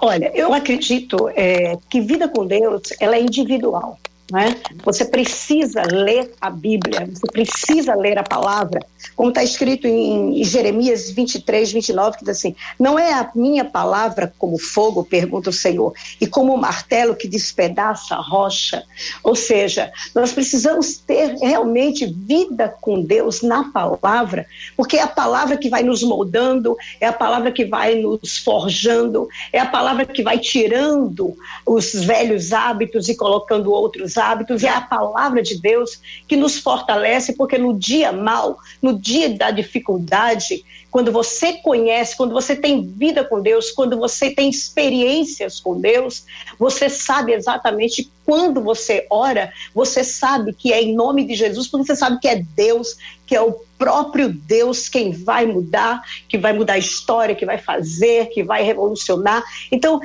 Olha, 0.00 0.32
eu 0.34 0.54
acredito 0.54 1.28
é, 1.34 1.76
que 1.88 2.00
vida 2.00 2.26
com 2.28 2.46
Deus 2.46 2.82
ela 2.98 3.16
é 3.16 3.20
individual. 3.20 3.98
Né? 4.30 4.56
Você 4.84 5.04
precisa 5.04 5.82
ler 5.90 6.32
a 6.40 6.50
Bíblia, 6.50 7.08
você 7.12 7.26
precisa 7.32 7.94
ler 7.96 8.16
a 8.16 8.22
palavra, 8.22 8.80
como 9.16 9.30
está 9.30 9.42
escrito 9.42 9.88
em 9.88 10.44
Jeremias 10.44 11.10
23, 11.10 11.72
29, 11.72 12.18
que 12.18 12.24
diz 12.24 12.36
assim: 12.36 12.54
Não 12.78 12.96
é 12.96 13.12
a 13.12 13.28
minha 13.34 13.64
palavra 13.64 14.32
como 14.38 14.56
fogo, 14.56 15.04
pergunta 15.04 15.50
o 15.50 15.52
Senhor, 15.52 15.92
e 16.20 16.26
como 16.26 16.54
um 16.54 16.56
martelo 16.56 17.16
que 17.16 17.26
despedaça 17.26 18.14
a 18.14 18.20
rocha. 18.20 18.84
Ou 19.24 19.34
seja, 19.34 19.90
nós 20.14 20.32
precisamos 20.32 20.98
ter 20.98 21.36
realmente 21.38 22.06
vida 22.06 22.72
com 22.80 23.02
Deus 23.02 23.42
na 23.42 23.64
palavra, 23.72 24.46
porque 24.76 24.96
é 24.96 25.02
a 25.02 25.08
palavra 25.08 25.56
que 25.56 25.68
vai 25.68 25.82
nos 25.82 26.04
moldando, 26.04 26.76
é 27.00 27.06
a 27.06 27.12
palavra 27.12 27.50
que 27.50 27.64
vai 27.64 27.96
nos 27.96 28.38
forjando, 28.38 29.28
é 29.52 29.58
a 29.58 29.66
palavra 29.66 30.06
que 30.06 30.22
vai 30.22 30.38
tirando 30.38 31.36
os 31.66 31.92
velhos 31.92 32.52
hábitos 32.52 33.08
e 33.08 33.16
colocando 33.16 33.72
outros 33.72 34.16
hábitos, 34.20 34.62
e 34.62 34.66
é 34.66 34.70
a 34.70 34.80
palavra 34.80 35.42
de 35.42 35.60
Deus 35.60 36.00
que 36.28 36.36
nos 36.36 36.58
fortalece, 36.58 37.32
porque 37.32 37.58
no 37.58 37.76
dia 37.76 38.12
mal, 38.12 38.58
no 38.80 38.96
dia 38.96 39.30
da 39.30 39.50
dificuldade, 39.50 40.64
quando 40.90 41.12
você 41.12 41.54
conhece, 41.54 42.16
quando 42.16 42.32
você 42.32 42.54
tem 42.54 42.82
vida 42.82 43.24
com 43.24 43.40
Deus, 43.40 43.70
quando 43.70 43.96
você 43.96 44.30
tem 44.30 44.50
experiências 44.50 45.60
com 45.60 45.80
Deus, 45.80 46.24
você 46.58 46.88
sabe 46.88 47.32
exatamente 47.32 48.10
quando 48.24 48.60
você 48.60 49.06
ora, 49.08 49.52
você 49.74 50.04
sabe 50.04 50.52
que 50.52 50.72
é 50.72 50.82
em 50.82 50.94
nome 50.94 51.24
de 51.24 51.34
Jesus, 51.34 51.68
porque 51.68 51.86
você 51.86 51.96
sabe 51.96 52.18
que 52.20 52.28
é 52.28 52.44
Deus, 52.54 52.96
que 53.26 53.34
é 53.34 53.40
o 53.40 53.56
próprio 53.78 54.28
Deus 54.28 54.88
quem 54.88 55.12
vai 55.12 55.46
mudar, 55.46 56.02
que 56.28 56.36
vai 56.36 56.52
mudar 56.52 56.74
a 56.74 56.78
história, 56.78 57.34
que 57.34 57.46
vai 57.46 57.58
fazer, 57.58 58.26
que 58.26 58.42
vai 58.42 58.62
revolucionar. 58.62 59.42
Então, 59.72 60.00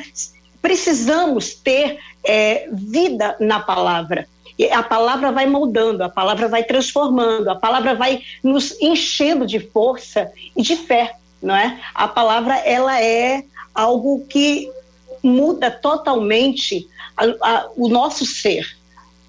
precisamos 0.66 1.54
ter 1.54 2.00
é, 2.24 2.68
vida 2.72 3.36
na 3.40 3.60
palavra. 3.60 4.28
E 4.58 4.68
a 4.72 4.82
palavra 4.82 5.32
vai 5.32 5.46
moldando, 5.46 6.04
a 6.04 6.10
palavra 6.10 6.48
vai 6.48 6.64
transformando, 6.64 7.50
a 7.50 7.56
palavra 7.56 7.94
vai 7.94 8.24
nos 8.42 8.76
enchendo 8.82 9.46
de 9.46 9.60
força 9.60 10.32
e 10.58 10.64
de 10.64 10.76
fé, 10.76 11.18
não 11.40 11.56
é? 11.56 11.80
A 11.94 12.08
palavra 12.08 12.58
ela 12.58 13.00
é 13.00 13.44
algo 13.76 14.26
que 14.28 14.72
muda 15.22 15.70
totalmente 15.70 16.88
a, 17.16 17.26
a, 17.26 17.70
o 17.76 17.88
nosso 17.88 18.26
ser, 18.26 18.76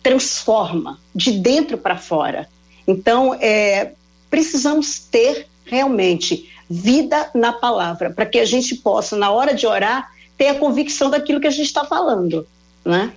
transforma 0.02 0.98
de 1.14 1.32
dentro 1.32 1.76
para 1.76 1.98
fora. 1.98 2.48
Então, 2.88 3.34
é, 3.34 3.92
precisamos 4.30 5.00
ter 5.00 5.46
realmente 5.66 6.50
vida 6.66 7.30
na 7.34 7.52
palavra, 7.52 8.08
para 8.08 8.24
que 8.24 8.38
a 8.38 8.46
gente 8.46 8.74
possa, 8.76 9.16
na 9.16 9.30
hora 9.30 9.52
de 9.52 9.66
orar, 9.66 10.15
ter 10.36 10.48
a 10.48 10.54
convicção 10.54 11.10
daquilo 11.10 11.40
que 11.40 11.46
a 11.46 11.50
gente 11.50 11.66
está 11.66 11.84
falando, 11.84 12.46
né? 12.84 13.12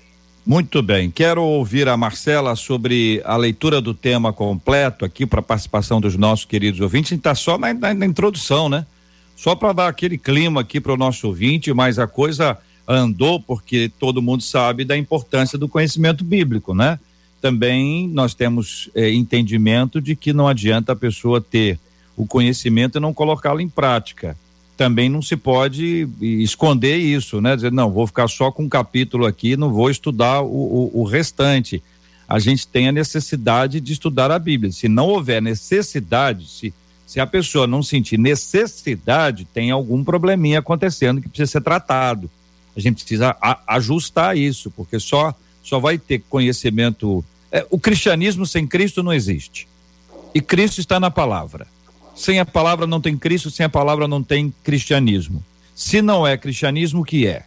Muito 0.45 0.81
bem. 0.81 1.11
Quero 1.11 1.43
ouvir 1.43 1.87
a 1.87 1.95
Marcela 1.95 2.55
sobre 2.55 3.21
a 3.23 3.37
leitura 3.37 3.79
do 3.79 3.93
tema 3.93 4.33
completo 4.33 5.05
aqui 5.05 5.25
para 5.25 5.41
participação 5.41 6.01
dos 6.01 6.15
nossos 6.15 6.45
queridos 6.45 6.79
ouvintes. 6.79 7.11
Está 7.11 7.35
só 7.35 7.57
na, 7.57 7.73
na, 7.73 7.93
na, 7.93 8.05
introdução, 8.05 8.67
né? 8.67 8.85
Só 9.35 9.53
para 9.53 9.73
dar 9.73 9.87
aquele 9.87 10.17
clima 10.17 10.61
aqui 10.61 10.81
para 10.81 10.93
o 10.93 10.97
nosso 10.97 11.27
ouvinte, 11.27 11.71
mas 11.73 11.99
a 11.99 12.07
coisa 12.07 12.57
andou, 12.87 13.39
porque 13.39 13.91
todo 13.99 14.21
mundo 14.21 14.41
sabe 14.41 14.83
da 14.83 14.97
importância 14.97 15.57
do 15.57 15.69
conhecimento 15.69 16.23
bíblico, 16.23 16.73
né? 16.73 16.99
Também 17.39 18.07
nós 18.07 18.33
temos 18.33 18.89
é, 18.95 19.11
entendimento 19.11 20.01
de 20.01 20.15
que 20.15 20.33
não 20.33 20.47
adianta 20.47 20.93
a 20.93 20.95
pessoa 20.95 21.39
ter 21.39 21.79
o 22.17 22.25
conhecimento 22.25 22.97
e 22.97 23.01
não 23.01 23.13
colocá-lo 23.13 23.61
em 23.61 23.69
prática. 23.69 24.35
Também 24.79 25.09
não 25.09 25.21
se 25.21 25.35
pode 25.35 26.07
esconder 26.21 26.95
isso, 26.95 27.41
né? 27.41 27.53
Dizer, 27.53 27.69
não, 27.69 27.91
vou 27.91 28.07
ficar 28.07 28.29
só 28.29 28.49
com 28.49 28.63
um 28.63 28.69
capítulo 28.69 29.25
aqui, 29.25 29.57
não 29.57 29.73
vou 29.73 29.89
estudar 29.89 30.41
o, 30.41 30.45
o, 30.93 31.01
o 31.01 31.03
restante. 31.03 31.83
A 32.25 32.39
gente 32.39 32.65
tem 32.65 32.87
a 32.87 32.91
necessidade 32.93 33.81
de 33.81 33.91
estudar 33.91 34.31
a 34.31 34.39
Bíblia. 34.39 34.71
Se 34.71 34.87
não 34.87 35.09
houver 35.09 35.41
necessidade, 35.41 36.49
se, 36.49 36.73
se 37.05 37.19
a 37.19 37.27
pessoa 37.27 37.67
não 37.67 37.83
sentir 37.83 38.17
necessidade, 38.17 39.45
tem 39.53 39.69
algum 39.69 40.01
probleminha 40.01 40.59
acontecendo 40.59 41.21
que 41.21 41.27
precisa 41.27 41.51
ser 41.51 41.61
tratado. 41.61 42.31
A 42.73 42.79
gente 42.79 43.01
precisa 43.01 43.35
a, 43.41 43.59
ajustar 43.75 44.37
isso, 44.37 44.71
porque 44.71 44.97
só, 44.97 45.35
só 45.61 45.77
vai 45.77 45.97
ter 45.97 46.23
conhecimento. 46.29 47.21
É, 47.51 47.67
o 47.69 47.77
cristianismo 47.77 48.45
sem 48.45 48.65
Cristo 48.65 49.03
não 49.03 49.11
existe. 49.11 49.67
E 50.33 50.39
Cristo 50.39 50.79
está 50.79 51.01
na 51.01 51.11
palavra. 51.11 51.67
Sem 52.19 52.37
a 52.37 52.45
palavra 52.45 52.85
não 52.85 52.99
tem 52.99 53.17
Cristo, 53.17 53.49
sem 53.49 53.65
a 53.65 53.69
palavra 53.69 54.05
não 54.05 54.21
tem 54.21 54.53
cristianismo. 54.61 55.41
Se 55.73 56.01
não 56.01 56.27
é 56.27 56.37
cristianismo, 56.37 56.99
o 56.99 57.05
que 57.05 57.25
é? 57.25 57.43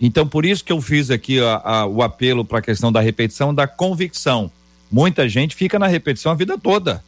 Então, 0.00 0.26
por 0.26 0.46
isso 0.46 0.64
que 0.64 0.72
eu 0.72 0.80
fiz 0.80 1.10
aqui 1.10 1.38
a, 1.38 1.60
a, 1.62 1.86
o 1.86 2.02
apelo 2.02 2.42
para 2.42 2.60
a 2.60 2.62
questão 2.62 2.90
da 2.90 3.02
repetição, 3.02 3.54
da 3.54 3.66
convicção. 3.66 4.50
Muita 4.90 5.28
gente 5.28 5.54
fica 5.54 5.78
na 5.78 5.86
repetição 5.86 6.32
a 6.32 6.34
vida 6.34 6.56
toda. 6.56 7.04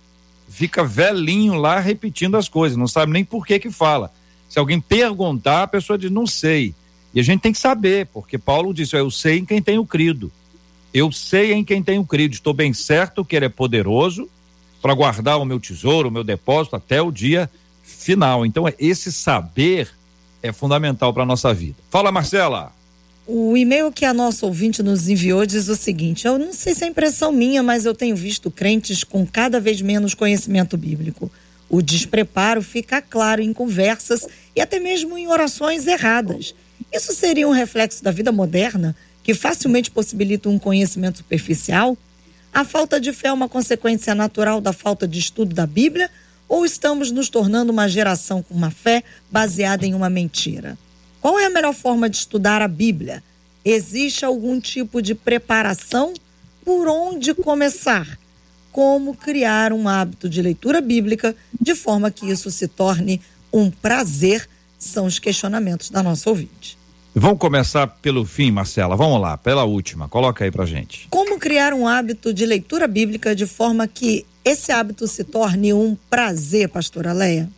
Fica 0.51 0.85
velhinho 0.85 1.55
lá 1.55 1.81
repetindo 1.81 2.37
as 2.37 2.47
coisas, 2.47 2.77
não 2.77 2.87
sabe 2.87 3.11
nem 3.11 3.25
por 3.25 3.47
que 3.47 3.59
que 3.59 3.71
fala. 3.71 4.13
Se 4.47 4.59
alguém 4.59 4.79
perguntar, 4.79 5.63
a 5.63 5.67
pessoa 5.67 5.97
diz, 5.97 6.11
não 6.11 6.27
sei. 6.27 6.75
E 7.15 7.21
a 7.21 7.23
gente 7.23 7.41
tem 7.41 7.53
que 7.53 7.59
saber, 7.59 8.05
porque 8.13 8.37
Paulo 8.37 8.75
disse: 8.75 8.95
Eu 8.95 9.11
sei 9.11 9.39
em 9.39 9.47
quem 9.47 9.63
tenho 9.63 9.87
crido. 9.87 10.31
Eu 10.93 11.11
sei 11.11 11.55
em 11.55 11.65
quem 11.65 11.83
tenho 11.83 12.05
crido. 12.05 12.35
Estou 12.35 12.53
bem 12.53 12.75
certo 12.75 13.25
que 13.25 13.35
Ele 13.35 13.47
é 13.47 13.49
poderoso 13.49 14.29
para 14.83 14.93
guardar 14.95 15.39
o 15.39 15.45
meu 15.45 15.61
tesouro, 15.61 16.09
o 16.09 16.13
meu 16.13 16.25
depósito 16.25 16.75
até 16.75 17.01
o 17.01 17.13
dia 17.13 17.49
final. 17.83 18.45
Então, 18.45 18.65
esse 18.79 19.13
saber 19.13 19.89
é 20.43 20.53
fundamental 20.53 21.15
para 21.15 21.23
a 21.23 21.27
nossa 21.27 21.55
vida. 21.55 21.77
Fala, 21.89 22.11
Marcela. 22.11 22.73
O 23.25 23.57
e-mail 23.57 23.93
que 23.93 24.05
a 24.05 24.13
nossa 24.13 24.45
ouvinte 24.45 24.83
nos 24.83 25.09
enviou 25.09 25.47
diz 25.47 25.69
o 25.69 25.77
seguinte: 25.77 26.27
Eu 26.27 26.37
não 26.37 26.53
sei 26.53 26.75
se 26.75 26.85
é 26.85 26.89
impressão 26.89 27.31
minha, 27.31 27.63
mas 27.63 27.87
eu 27.87 27.95
tenho 27.95 28.17
visto 28.17 28.51
crentes 28.51 29.05
com 29.05 29.25
cada 29.25 29.61
vez 29.61 29.81
menos 29.81 30.13
conhecimento 30.13 30.77
bíblico. 30.77 31.31
O 31.71 31.81
despreparo 31.81 32.61
fica 32.61 33.01
claro 33.01 33.41
em 33.41 33.53
conversas 33.53 34.27
e 34.55 34.61
até 34.61 34.81
mesmo 34.81 35.17
em 35.17 35.29
orações 35.29 35.87
erradas. 35.87 36.55
Isso 36.93 37.15
seria 37.15 37.49
um 37.49 37.53
reflexo 37.53 38.03
da 38.03 38.11
vida 38.11 38.33
moderna, 38.33 38.95
que 39.23 39.33
facilmente 39.33 39.91
possibilita 39.91 40.49
um 40.49 40.59
conhecimento 40.59 41.19
superficial? 41.19 41.97
A 42.53 42.65
falta 42.65 43.01
de 43.01 43.15
fé 43.15 43.29
é 43.29 43.33
uma 43.33 43.49
consequência 43.49 44.15
natural 44.15 44.61
da 44.61 44.75
falta 44.75 45.09
de 45.09 45.19
estudo 45.19 45.55
da 45.55 45.67
Bíblia? 45.67 46.11
Ou 46.47 46.67
estamos 46.67 47.11
nos 47.11 47.31
tornando 47.31 47.73
uma 47.73 47.89
geração 47.89 48.43
com 48.43 48.53
uma 48.53 48.71
fé 48.71 49.03
baseada 49.31 49.87
em 49.87 49.95
uma 49.95 50.11
mentira? 50.11 50.77
Qual 51.19 51.39
é 51.39 51.47
a 51.47 51.51
melhor 51.51 51.73
forma 51.73 52.11
de 52.11 52.19
estudar 52.19 52.61
a 52.61 52.69
Bíblia? 52.69 53.23
Existe 53.65 54.27
algum 54.27 54.61
tipo 54.61 55.01
de 55.01 55.15
preparação? 55.15 56.13
Por 56.63 56.89
onde 56.89 57.33
começar? 57.33 58.19
Como 58.71 59.17
criar 59.17 59.73
um 59.73 59.89
hábito 59.89 60.29
de 60.29 60.43
leitura 60.43 60.83
bíblica 60.83 61.35
de 61.59 61.75
forma 61.75 62.11
que 62.11 62.31
isso 62.31 62.51
se 62.51 62.69
torne 62.69 63.19
um 63.51 63.71
prazer? 63.71 64.47
São 64.79 65.07
os 65.07 65.19
questionamentos 65.19 65.89
da 65.89 66.03
nossa 66.03 66.29
ouvinte. 66.29 66.77
Vamos 67.15 67.39
começar 67.39 67.87
pelo 67.87 68.25
fim, 68.25 68.51
Marcela. 68.51 68.97
Vamos 68.97 69.21
lá, 69.21 69.37
pela 69.37 69.65
última. 69.65 70.09
Coloca 70.09 70.45
aí 70.45 70.51
pra 70.51 70.65
gente. 70.65 71.07
Como 71.11 71.39
criar 71.39 71.75
um 71.75 71.87
hábito 71.87 72.33
de 72.33 72.47
leitura 72.47 72.87
bíblica 72.87 73.37
de 73.37 73.47
forma 73.47 73.87
que 73.87 74.25
esse 74.43 74.73
hábito 74.73 75.07
se 75.07 75.23
torne 75.23 75.75
um 75.75 75.95
prazer, 76.09 76.71
pastora 76.71 77.13
Leia? 77.13 77.51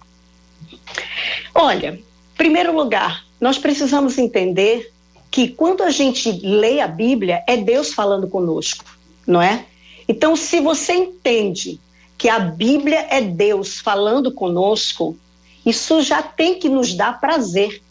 Olha, 1.54 2.00
primeiro 2.36 2.74
lugar, 2.74 3.24
nós 3.40 3.56
precisamos 3.56 4.18
entender 4.18 4.92
que 5.30 5.48
quando 5.48 5.84
a 5.84 5.90
gente 5.90 6.32
lê 6.32 6.80
a 6.80 6.88
Bíblia, 6.88 7.44
é 7.46 7.56
Deus 7.56 7.92
falando 7.92 8.26
conosco, 8.26 8.84
não 9.24 9.40
é? 9.40 9.64
Então, 10.08 10.34
se 10.34 10.60
você 10.60 10.94
entende 10.94 11.80
que 12.18 12.28
a 12.28 12.40
Bíblia 12.40 13.06
é 13.08 13.20
Deus 13.20 13.78
falando 13.78 14.32
conosco, 14.32 15.16
isso 15.64 16.02
já 16.02 16.22
tem 16.22 16.58
que 16.58 16.68
nos 16.68 16.92
dar 16.94 17.20
prazer. 17.20 17.83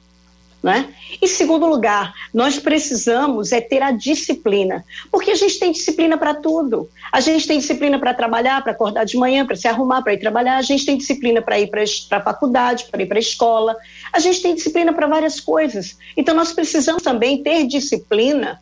Né? 0.64 0.94
Em 1.22 1.28
segundo 1.28 1.66
lugar, 1.66 2.14
nós 2.34 2.58
precisamos 2.58 3.52
é 3.52 3.60
ter 3.60 3.82
a 3.82 3.92
disciplina, 3.92 4.86
porque 5.12 5.32
a 5.32 5.36
gente 5.36 5.60
tem 5.60 5.74
disciplina 5.74 6.18
para 6.18 6.34
tudo. 6.34 6.90
A 7.12 7.20
gente 7.20 7.46
tem 7.46 7.60
disciplina 7.60 8.00
para 8.00 8.14
trabalhar, 8.14 8.64
para 8.64 8.72
acordar 8.72 9.04
de 9.04 9.18
manhã, 9.18 9.46
para 9.46 9.58
se 9.58 9.68
arrumar, 9.68 10.02
para 10.02 10.14
ir 10.14 10.20
trabalhar. 10.20 10.56
A 10.56 10.62
gente 10.62 10.86
tem 10.86 10.96
disciplina 10.96 11.42
para 11.42 11.60
ir 11.60 11.68
para 11.68 11.84
a 12.12 12.22
faculdade, 12.22 12.86
para 12.90 13.04
ir 13.04 13.08
para 13.08 13.18
a 13.18 13.20
escola. 13.20 13.76
A 14.14 14.20
gente 14.20 14.42
tem 14.42 14.56
disciplina 14.56 14.94
para 14.94 15.06
várias 15.06 15.38
coisas. 15.38 15.98
Então, 16.16 16.34
nós 16.34 16.54
precisamos 16.54 17.04
também 17.04 17.44
ter 17.44 17.68
disciplina 17.68 18.58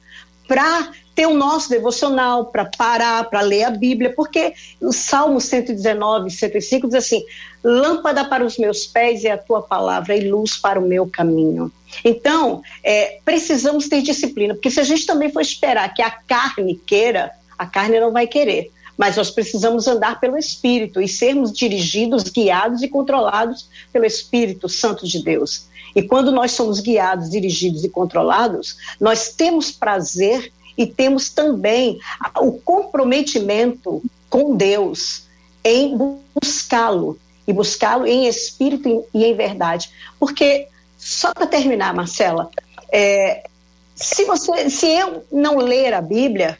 para 0.47 0.91
ter 1.13 1.26
o 1.26 1.34
nosso 1.34 1.69
devocional, 1.69 2.45
para 2.45 2.65
parar, 2.65 3.30
para 3.30 3.41
ler 3.41 3.63
a 3.63 3.69
Bíblia, 3.69 4.13
porque 4.15 4.54
o 4.80 4.91
Salmo 4.91 5.41
119, 5.41 6.30
105 6.30 6.88
diz 6.88 6.95
assim: 6.95 7.24
Lâmpada 7.63 8.26
para 8.26 8.45
os 8.45 8.58
meus 8.58 8.86
pés 8.86 9.24
é 9.24 9.32
a 9.32 9.38
tua 9.38 9.62
palavra 9.62 10.15
e 10.15 10.30
luz 10.30 10.58
para 10.58 10.80
o 10.80 10.88
meu 10.88 11.08
caminho. 11.08 11.71
Então, 12.04 12.62
é, 12.84 13.19
precisamos 13.26 13.88
ter 13.88 14.02
disciplina, 14.02 14.54
porque 14.54 14.71
se 14.71 14.80
a 14.80 14.84
gente 14.84 15.06
também 15.06 15.32
for 15.32 15.41
esperar 15.41 15.93
que 15.93 16.02
a 16.02 16.10
carne 16.10 16.76
queira, 16.76 17.32
a 17.58 17.65
carne 17.65 18.00
não 18.00 18.12
vai 18.12 18.28
querer. 18.28 18.71
Mas 18.97 19.17
nós 19.17 19.32
precisamos 19.32 19.88
andar 19.88 20.19
pelo 20.19 20.38
Espírito 20.38 21.02
e 21.02 21.08
sermos 21.08 21.52
dirigidos, 21.52 22.24
guiados 22.24 22.84
e 22.84 22.88
controlados 22.88 23.67
pelo 23.91 24.06
Espírito 24.06 24.69
Santo 24.69 25.08
de 25.08 25.24
Deus. 25.24 25.65
E 25.95 26.02
quando 26.02 26.32
nós 26.32 26.52
somos 26.52 26.80
guiados, 26.80 27.30
dirigidos 27.30 27.84
e 27.84 27.89
controlados, 27.89 28.78
nós 29.00 29.30
temos 29.30 29.71
prazer 29.71 30.52
e 30.77 30.86
temos 30.86 31.29
também 31.29 31.99
o 32.39 32.53
comprometimento 32.53 34.01
com 34.29 34.55
Deus 34.55 35.23
em 35.63 35.97
buscá-lo 36.34 37.19
e 37.47 37.53
buscá-lo 37.53 38.05
em 38.05 38.27
espírito 38.27 39.05
e 39.13 39.25
em 39.25 39.36
verdade. 39.36 39.91
Porque 40.19 40.67
só 40.97 41.34
para 41.34 41.47
terminar, 41.47 41.93
Marcela, 41.93 42.49
é, 42.91 43.47
se 43.95 44.25
você, 44.25 44.69
se 44.69 44.88
eu 44.88 45.23
não 45.31 45.57
ler 45.57 45.93
a 45.93 46.01
Bíblia, 46.01 46.57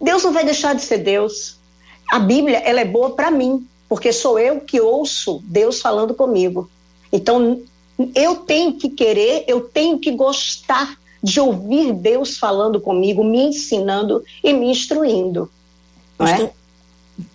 Deus 0.00 0.24
não 0.24 0.32
vai 0.32 0.44
deixar 0.44 0.74
de 0.74 0.82
ser 0.82 0.98
Deus. 0.98 1.58
A 2.10 2.18
Bíblia 2.18 2.58
ela 2.58 2.80
é 2.80 2.84
boa 2.84 3.10
para 3.10 3.30
mim, 3.30 3.66
porque 3.88 4.12
sou 4.12 4.38
eu 4.38 4.60
que 4.60 4.80
ouço 4.80 5.40
Deus 5.44 5.80
falando 5.80 6.14
comigo. 6.14 6.70
Então 7.12 7.60
eu 8.14 8.36
tenho 8.36 8.74
que 8.74 8.88
querer, 8.88 9.44
eu 9.46 9.60
tenho 9.60 9.98
que 9.98 10.10
gostar 10.12 10.98
de 11.22 11.40
ouvir 11.40 11.92
Deus 11.92 12.36
falando 12.38 12.80
comigo, 12.80 13.22
me 13.22 13.42
ensinando 13.48 14.22
e 14.42 14.52
me 14.52 14.70
instruindo. 14.70 15.50
Pastor, 16.16 16.46
é? 16.46 16.52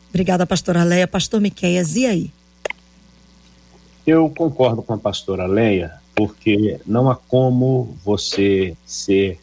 Obrigada, 0.09 0.45
pastora 0.45 0.83
Leia. 0.83 1.07
Pastor 1.07 1.41
Miqueias, 1.41 1.95
e 1.95 2.05
aí? 2.05 2.31
Eu 4.07 4.29
concordo 4.29 4.81
com 4.81 4.93
a 4.93 4.97
pastora 4.97 5.45
Leia, 5.45 5.93
porque 6.15 6.79
não 6.85 7.09
há 7.09 7.15
como 7.15 7.97
você 8.03 8.77
ser 8.85 9.39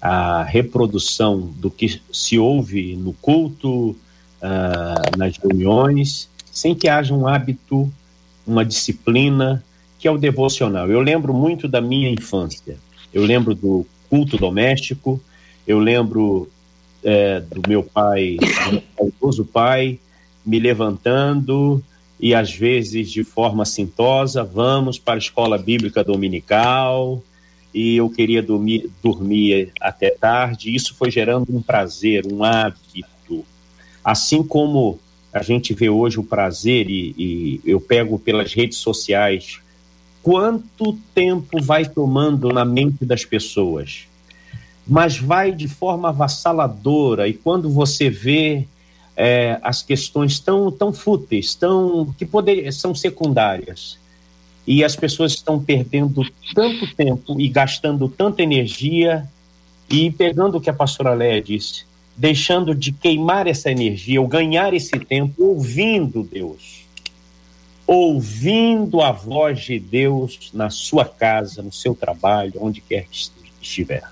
a 0.00 0.42
reprodução 0.42 1.40
do 1.40 1.70
que 1.70 2.00
se 2.12 2.38
ouve 2.38 2.96
no 2.96 3.12
culto, 3.14 3.90
uh, 3.90 5.16
nas 5.16 5.36
reuniões, 5.36 6.28
sem 6.50 6.74
que 6.74 6.88
haja 6.88 7.14
um 7.14 7.26
hábito, 7.26 7.92
uma 8.46 8.64
disciplina, 8.64 9.62
que 9.98 10.08
é 10.08 10.10
o 10.10 10.18
devocional. 10.18 10.90
Eu 10.90 11.00
lembro 11.00 11.32
muito 11.32 11.68
da 11.68 11.80
minha 11.80 12.10
infância. 12.10 12.76
Eu 13.12 13.24
lembro 13.24 13.54
do 13.54 13.86
culto 14.08 14.36
doméstico, 14.36 15.20
eu 15.66 15.78
lembro 15.78 16.48
é, 17.02 17.40
do 17.40 17.68
meu 17.68 17.82
pai, 17.82 18.36
do 19.36 19.44
pai, 19.44 19.98
me 20.44 20.58
levantando 20.58 21.82
e 22.18 22.34
às 22.34 22.52
vezes 22.52 23.10
de 23.10 23.24
forma 23.24 23.62
assintosa, 23.62 24.44
vamos 24.44 24.98
para 24.98 25.14
a 25.14 25.18
escola 25.18 25.56
bíblica 25.56 26.04
dominical, 26.04 27.22
e 27.72 27.96
eu 27.96 28.10
queria 28.10 28.42
dormir, 28.42 28.90
dormir 29.02 29.72
até 29.80 30.10
tarde. 30.10 30.74
Isso 30.74 30.94
foi 30.94 31.10
gerando 31.10 31.56
um 31.56 31.62
prazer, 31.62 32.26
um 32.30 32.44
hábito. 32.44 33.44
Assim 34.04 34.42
como 34.42 34.98
a 35.32 35.42
gente 35.42 35.72
vê 35.72 35.88
hoje 35.88 36.18
o 36.18 36.24
prazer, 36.24 36.90
e, 36.90 37.14
e 37.16 37.60
eu 37.64 37.80
pego 37.80 38.18
pelas 38.18 38.52
redes 38.52 38.78
sociais 38.78 39.60
quanto 40.22 40.98
tempo 41.14 41.62
vai 41.62 41.84
tomando 41.86 42.48
na 42.48 42.64
mente 42.64 43.04
das 43.04 43.24
pessoas, 43.24 44.06
mas 44.86 45.18
vai 45.18 45.52
de 45.52 45.68
forma 45.68 46.08
avassaladora, 46.08 47.28
e 47.28 47.32
quando 47.32 47.70
você 47.70 48.10
vê 48.10 48.66
é, 49.16 49.58
as 49.62 49.82
questões 49.82 50.38
tão, 50.38 50.70
tão 50.70 50.92
fúteis, 50.92 51.54
tão, 51.54 52.12
que 52.18 52.26
poder, 52.26 52.72
são 52.72 52.94
secundárias, 52.94 53.98
e 54.66 54.84
as 54.84 54.94
pessoas 54.94 55.32
estão 55.32 55.62
perdendo 55.62 56.22
tanto 56.54 56.94
tempo 56.94 57.40
e 57.40 57.48
gastando 57.48 58.08
tanta 58.08 58.42
energia 58.42 59.28
e 59.88 60.10
pegando 60.10 60.58
o 60.58 60.60
que 60.60 60.70
a 60.70 60.74
pastora 60.74 61.14
Léa 61.14 61.42
disse, 61.42 61.84
deixando 62.16 62.74
de 62.74 62.92
queimar 62.92 63.46
essa 63.46 63.70
energia 63.70 64.20
ou 64.20 64.28
ganhar 64.28 64.72
esse 64.72 64.98
tempo 65.00 65.42
ouvindo 65.42 66.22
Deus. 66.22 66.79
Ouvindo 67.92 69.00
a 69.00 69.10
voz 69.10 69.62
de 69.62 69.80
Deus 69.80 70.52
na 70.54 70.70
sua 70.70 71.04
casa, 71.04 71.60
no 71.60 71.72
seu 71.72 71.92
trabalho, 71.92 72.52
onde 72.60 72.80
quer 72.80 73.04
que 73.10 73.28
estiver. 73.60 74.04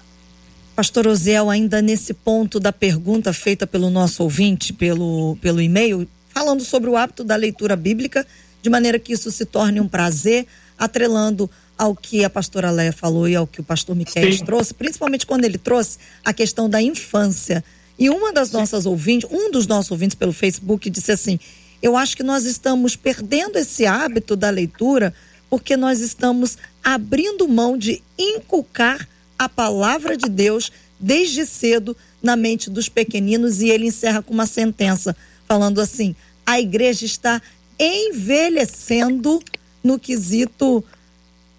Pastor 0.74 1.06
Oziel, 1.06 1.48
ainda 1.48 1.80
nesse 1.80 2.12
ponto 2.12 2.58
da 2.58 2.72
pergunta 2.72 3.32
feita 3.32 3.68
pelo 3.68 3.88
nosso 3.88 4.24
ouvinte 4.24 4.72
pelo, 4.72 5.38
pelo 5.40 5.60
e-mail, 5.60 6.08
falando 6.30 6.64
sobre 6.64 6.90
o 6.90 6.96
hábito 6.96 7.22
da 7.22 7.36
leitura 7.36 7.76
bíblica, 7.76 8.26
de 8.60 8.68
maneira 8.68 8.98
que 8.98 9.12
isso 9.12 9.30
se 9.30 9.44
torne 9.44 9.80
um 9.80 9.86
prazer, 9.86 10.48
atrelando 10.76 11.48
ao 11.78 11.94
que 11.94 12.24
a 12.24 12.30
pastora 12.30 12.72
Leia 12.72 12.92
falou 12.92 13.28
e 13.28 13.36
ao 13.36 13.46
que 13.46 13.60
o 13.60 13.64
pastor 13.64 13.94
Miquel 13.94 14.44
trouxe, 14.44 14.74
principalmente 14.74 15.24
quando 15.24 15.44
ele 15.44 15.56
trouxe 15.56 15.98
a 16.24 16.32
questão 16.32 16.68
da 16.68 16.82
infância. 16.82 17.62
E 17.96 18.10
uma 18.10 18.32
das 18.32 18.48
Sim. 18.48 18.56
nossas 18.56 18.86
ouvintes, 18.86 19.28
um 19.30 19.52
dos 19.52 19.68
nossos 19.68 19.92
ouvintes 19.92 20.16
pelo 20.16 20.32
Facebook 20.32 20.90
disse 20.90 21.12
assim: 21.12 21.38
"Eu 21.82 21.96
acho 21.96 22.16
que 22.16 22.22
nós 22.22 22.44
estamos 22.44 22.96
perdendo 22.96 23.56
esse 23.56 23.86
hábito 23.86 24.36
da 24.36 24.50
leitura 24.50 25.14
porque 25.50 25.76
nós 25.76 26.00
estamos 26.00 26.58
abrindo 26.82 27.48
mão 27.48 27.76
de 27.76 28.02
inculcar 28.18 29.08
a 29.38 29.48
palavra 29.48 30.16
de 30.16 30.28
Deus 30.28 30.72
desde 30.98 31.46
cedo 31.46 31.96
na 32.22 32.36
mente 32.36 32.68
dos 32.68 32.88
pequeninos 32.88 33.60
e 33.60 33.68
ele 33.68 33.86
encerra 33.86 34.22
com 34.22 34.34
uma 34.34 34.46
sentença 34.46 35.16
falando 35.46 35.80
assim: 35.80 36.14
a 36.44 36.60
igreja 36.60 37.04
está 37.06 37.40
envelhecendo 37.78 39.40
no 39.82 39.98
quesito 39.98 40.84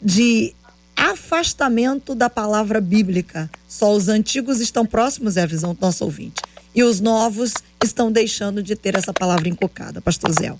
de 0.02 0.54
afastamento 0.96 2.14
da 2.14 2.30
palavra 2.30 2.82
bíblica. 2.82 3.50
Só 3.68 3.94
os 3.94 4.10
antigos 4.10 4.60
estão 4.60 4.86
próximos, 4.86 5.38
é 5.38 5.44
a 5.44 5.46
visão 5.46 5.74
do 5.74 5.80
nosso 5.82 6.04
ouvinte. 6.04 6.42
E 6.80 6.84
os 6.84 7.02
novos 7.02 7.56
estão 7.84 8.10
deixando 8.10 8.64
de 8.64 8.74
ter 8.74 8.96
essa 8.96 9.12
palavra 9.14 9.50
encocada, 9.50 10.00
pastor 10.00 10.32
Zé. 10.32 10.56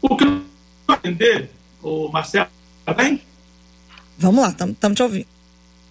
O 0.00 0.16
que 0.16 0.22
eu 0.22 0.40
entender, 0.88 1.50
o 1.82 2.06
Marcelo, 2.06 2.48
tá 2.84 2.94
bem? 2.94 3.20
Vamos 4.16 4.40
lá, 4.40 4.50
estamos 4.50 4.96
te 4.96 5.02
ouvindo. 5.02 5.26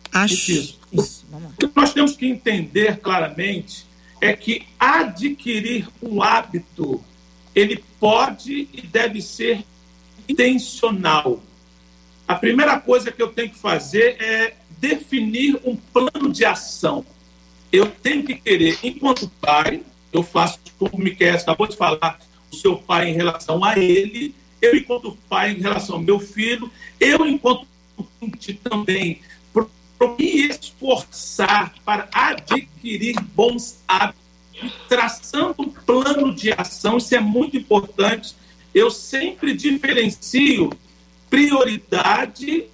Acho. 0.09 0.33
Isso. 0.35 0.79
Isso. 0.93 1.25
O 1.33 1.67
que 1.67 1.69
nós 1.75 1.91
temos 1.91 2.15
que 2.15 2.27
entender 2.27 3.01
claramente 3.01 3.85
é 4.21 4.31
que 4.31 4.65
adquirir 4.79 5.85
um 6.01 6.23
hábito, 6.23 7.03
ele 7.53 7.83
pode 7.99 8.69
e 8.71 8.81
deve 8.81 9.21
ser 9.21 9.65
intencional. 10.29 11.43
A 12.25 12.35
primeira 12.35 12.79
coisa 12.79 13.11
que 13.11 13.21
eu 13.21 13.27
tenho 13.27 13.49
que 13.49 13.59
fazer 13.59 14.15
é 14.17 14.53
definir 14.79 15.59
um 15.65 15.75
plano 15.75 16.31
de 16.31 16.45
ação. 16.45 17.05
Eu 17.71 17.87
tenho 17.87 18.23
que 18.23 18.35
querer, 18.35 18.77
enquanto 18.83 19.29
pai, 19.39 19.81
eu 20.11 20.23
faço 20.23 20.59
como 20.77 20.91
o 20.93 20.99
Miquel 20.99 21.35
acabou 21.35 21.67
de 21.67 21.77
falar, 21.77 22.19
o 22.51 22.55
seu 22.55 22.75
pai 22.77 23.09
em 23.09 23.13
relação 23.13 23.63
a 23.63 23.77
ele, 23.77 24.35
eu 24.61 24.75
enquanto 24.75 25.17
pai 25.29 25.51
em 25.51 25.59
relação 25.59 25.95
ao 25.95 26.01
meu 26.01 26.19
filho, 26.19 26.69
eu 26.99 27.25
enquanto 27.25 27.65
também 28.63 29.21
me 30.17 30.47
esforçar 30.47 31.73
para 31.85 32.09
adquirir 32.11 33.19
bons 33.35 33.79
hábitos, 33.87 34.21
traçando 34.87 35.55
um 35.59 35.69
plano 35.69 36.33
de 36.33 36.51
ação, 36.51 36.97
isso 36.97 37.15
é 37.15 37.19
muito 37.19 37.57
importante. 37.57 38.35
Eu 38.73 38.89
sempre 38.89 39.53
diferencio 39.53 40.71
prioridade 41.29 42.65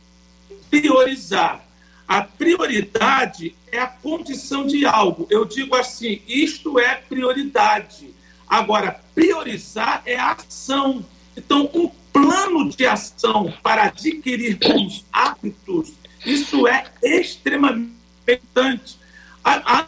priorizar. 0.70 1.66
A 2.08 2.22
prioridade 2.22 3.56
é 3.72 3.80
a 3.80 3.88
condição 3.88 4.66
de 4.66 4.86
algo. 4.86 5.28
Eu 5.30 5.46
digo 5.46 5.76
assim: 5.76 6.22
isto 6.28 6.80
é 6.80 6.96
prioridade. 6.96 8.14
Agora, 8.48 9.02
priorizar 9.14 10.02
é 10.06 10.16
a 10.18 10.32
ação. 10.32 11.06
Então, 11.36 11.70
um 11.74 11.90
plano 12.12 12.70
de 12.70 12.86
ação 12.86 13.54
para 13.62 13.84
adquirir 13.84 14.58
bons 14.58 15.06
hábitos 15.12 15.94
isso 16.28 16.68
é 16.68 16.84
extremamente 17.02 17.94
importante. 18.22 18.98
Há, 19.44 19.80
há 19.80 19.86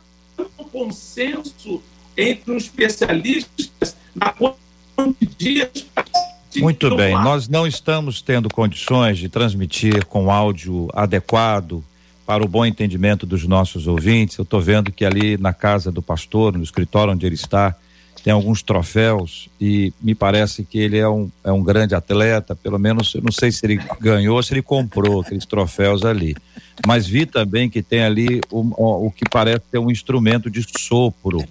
um 0.57 0.63
consenso 0.63 1.81
entre 2.15 2.51
os 2.51 2.63
especialistas 2.63 3.95
na 4.15 4.31
quantidade 4.31 5.15
de 5.19 5.27
dias 5.35 5.85
muito 6.57 6.95
bem, 6.95 7.13
nós 7.13 7.47
não 7.47 7.67
estamos 7.67 8.21
tendo 8.21 8.49
condições 8.49 9.19
de 9.19 9.29
transmitir 9.29 10.03
com 10.05 10.31
áudio 10.31 10.89
adequado 10.93 11.83
para 12.29 12.45
o 12.45 12.47
bom 12.47 12.63
entendimento 12.63 13.25
dos 13.25 13.47
nossos 13.47 13.87
ouvintes. 13.87 14.37
Eu 14.37 14.43
estou 14.43 14.61
vendo 14.61 14.91
que 14.91 15.03
ali 15.03 15.35
na 15.35 15.51
casa 15.51 15.91
do 15.91 15.99
pastor, 15.99 16.55
no 16.55 16.63
escritório 16.63 17.11
onde 17.11 17.25
ele 17.25 17.33
está, 17.33 17.75
tem 18.23 18.31
alguns 18.31 18.61
troféus 18.61 19.49
e 19.59 19.91
me 19.99 20.13
parece 20.13 20.63
que 20.63 20.77
ele 20.77 20.99
é 20.99 21.09
um, 21.09 21.27
é 21.43 21.51
um 21.51 21.63
grande 21.63 21.95
atleta, 21.95 22.55
pelo 22.55 22.77
menos 22.77 23.15
eu 23.15 23.23
não 23.23 23.31
sei 23.31 23.51
se 23.51 23.65
ele 23.65 23.79
ganhou 23.99 24.35
ou 24.35 24.43
se 24.43 24.53
ele 24.53 24.61
comprou 24.61 25.21
aqueles 25.21 25.43
troféus 25.43 26.05
ali. 26.05 26.35
Mas 26.85 27.07
vi 27.07 27.25
também 27.25 27.67
que 27.67 27.81
tem 27.81 28.03
ali 28.03 28.41
o, 28.51 28.59
o, 28.77 29.07
o 29.07 29.11
que 29.11 29.27
parece 29.27 29.63
ser 29.71 29.79
um 29.79 29.89
instrumento 29.89 30.51
de 30.51 30.63
sopro. 30.77 31.43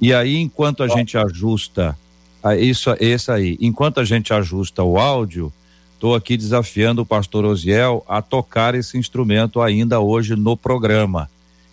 E 0.00 0.12
aí, 0.12 0.36
enquanto 0.38 0.82
a 0.82 0.88
gente 0.88 1.16
ajusta 1.16 1.96
a 2.42 2.56
isso, 2.56 2.92
esse 2.98 3.30
aí, 3.30 3.56
enquanto 3.60 4.00
a 4.00 4.04
gente 4.04 4.34
ajusta 4.34 4.82
o 4.82 4.98
áudio, 4.98 5.52
estou 5.98 6.14
aqui 6.14 6.36
desafiando 6.36 7.02
o 7.02 7.06
pastor 7.06 7.44
Osiel 7.44 8.04
a 8.08 8.22
tocar 8.22 8.76
esse 8.76 8.96
instrumento 8.96 9.60
ainda 9.60 9.98
hoje 9.98 10.36
no 10.36 10.56
programa. 10.56 11.28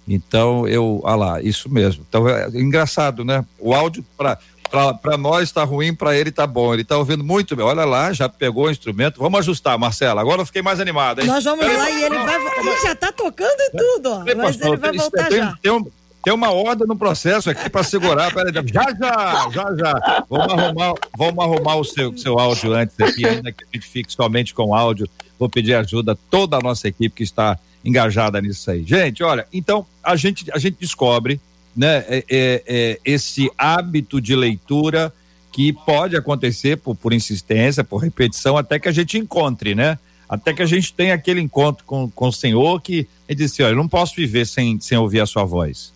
Então, 0.08 0.68
eu, 0.68 1.02
ah 1.06 1.16
lá, 1.16 1.42
isso 1.42 1.70
mesmo. 1.70 2.04
Então, 2.10 2.28
é 2.28 2.48
engraçado, 2.56 3.24
né? 3.24 3.46
O 3.60 3.74
áudio 3.74 4.04
para 4.18 5.18
nós 5.18 5.44
está 5.44 5.64
ruim, 5.64 5.94
para 5.94 6.18
ele 6.18 6.30
está 6.30 6.48
bom. 6.48 6.74
Ele 6.74 6.82
está 6.82 6.98
ouvindo 6.98 7.24
muito 7.24 7.56
bem. 7.56 7.66
Olha 7.66 7.86
lá, 7.86 8.12
já 8.14 8.28
pegou 8.28 8.66
o 8.66 8.72
instrumento. 8.72 9.20
Vamos 9.20 9.40
ajustar, 9.40 9.78
Marcela. 9.78 10.22
Agora 10.22 10.42
eu 10.42 10.46
fiquei 10.46 10.62
mais 10.62 10.80
animado, 10.80 11.22
hein? 11.22 11.28
Nós 11.28 11.44
vamos 11.44 11.66
lá 11.66 11.90
e 11.90 12.04
ele 12.04 12.18
vai. 12.18 12.36
Ele 12.36 12.82
já 12.82 12.94
está 12.94 13.12
tocando 13.12 13.60
e 13.60 13.72
tudo, 13.72 14.12
ó. 14.12 14.24
Mas 14.36 14.60
ele 14.60 14.78
vai 14.78 14.92
voltar 14.92 15.28
tem, 15.28 15.38
já. 15.38 15.58
Tem, 15.62 15.72
um, 15.72 15.86
tem 16.26 16.34
uma 16.34 16.52
ordem 16.52 16.88
no 16.88 16.96
processo 16.96 17.52
aqui 17.52 17.70
para 17.70 17.84
segurar. 17.84 18.34
Pera 18.34 18.50
aí, 18.50 18.68
já, 18.74 18.84
já, 19.00 19.50
já, 19.52 19.76
já. 19.76 20.26
Vamos 20.28 20.54
arrumar, 20.54 20.94
vamos 21.16 21.46
arrumar 21.46 21.76
o 21.76 21.84
seu, 21.84 22.18
seu 22.18 22.40
áudio 22.40 22.74
antes 22.74 23.00
aqui, 23.00 23.28
ainda 23.28 23.52
que 23.52 23.64
a 23.64 23.68
gente 23.72 23.88
fique 23.88 24.12
somente 24.12 24.52
com 24.52 24.74
áudio. 24.74 25.08
Vou 25.38 25.48
pedir 25.48 25.76
ajuda 25.76 26.18
toda 26.32 26.58
a 26.58 26.60
nossa 26.60 26.88
equipe 26.88 27.18
que 27.18 27.24
está 27.24 27.60
engajada 27.86 28.42
nisso 28.42 28.72
aí. 28.72 28.84
Gente, 28.84 29.22
olha, 29.22 29.46
então 29.54 29.86
a 30.04 30.16
gente, 30.16 30.50
a 30.52 30.58
gente 30.58 30.78
descobre 30.80 31.40
né, 31.78 31.98
é, 32.08 32.26
é, 32.28 32.64
é, 32.66 33.00
esse 33.06 33.52
hábito 33.56 34.20
de 34.20 34.36
leitura 34.36 35.14
que 35.52 35.72
pode 35.72 36.18
acontecer 36.18 36.78
por, 36.78 36.96
por 36.96 37.14
insistência, 37.14 37.84
por 37.84 37.98
repetição, 37.98 38.58
até 38.58 38.80
que 38.80 38.90
a 38.90 38.92
gente 38.92 39.16
encontre, 39.20 39.76
né? 39.76 40.00
Até 40.28 40.56
que 40.56 40.64
a 40.64 40.66
gente 40.66 40.92
tenha 40.92 41.14
aquele 41.14 41.40
encontro 41.40 41.86
com, 41.86 42.10
com 42.10 42.30
o 42.30 42.34
Senhor 42.34 42.82
que 42.82 43.08
ele 43.30 43.38
disse, 43.38 43.62
olha, 43.62 43.74
eu 43.74 43.78
não 43.78 43.88
posso 43.88 44.16
viver 44.16 44.48
sem, 44.48 44.80
sem 44.80 44.98
ouvir 44.98 45.20
a 45.20 45.28
sua 45.28 45.46
voz. 45.46 45.94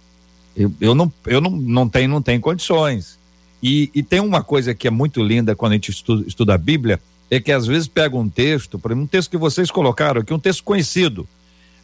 Eu, 0.56 0.72
eu, 0.80 0.96
não, 0.96 1.12
eu 1.26 1.40
não, 1.40 1.52
não, 1.52 1.90
tenho, 1.90 2.10
não 2.10 2.22
tenho 2.22 2.42
condições. 2.42 3.18
E, 3.62 3.90
e 3.94 4.02
tem 4.02 4.20
uma 4.20 4.44
coisa 4.44 4.74
que 4.74 4.88
é 4.88 4.92
muito 4.92 5.22
linda 5.22 5.56
quando 5.56 5.74
a 5.74 5.76
gente 5.76 5.92
estuda, 5.92 6.28
estuda 6.28 6.54
a 6.54 6.58
Bíblia, 6.58 7.00
é 7.30 7.40
que 7.40 7.52
às 7.52 7.68
vezes 7.68 7.88
pega 7.88 8.18
um 8.18 8.30
texto, 8.30 8.80
por 8.80 8.92
exemplo, 8.92 9.04
um 9.04 9.08
texto 9.08 9.30
que 9.30 9.38
vocês 9.38 9.70
colocaram 9.70 10.22
aqui, 10.22 10.34
um 10.34 10.40
texto 10.40 10.64
conhecido, 10.64 11.28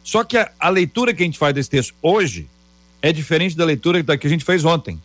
só 0.02 0.24
que 0.24 0.36
a, 0.36 0.50
a 0.58 0.68
leitura 0.68 1.12
que 1.12 1.22
a 1.22 1.26
gente 1.26 1.38
faz 1.38 1.54
desse 1.54 1.70
texto 1.70 1.94
hoje 2.00 2.46
é 3.02 3.12
diferente 3.12 3.56
da 3.56 3.64
leitura 3.64 4.02
da 4.02 4.16
que 4.16 4.26
a 4.26 4.30
gente 4.30 4.44
fez 4.44 4.64
ontem. 4.64 5.00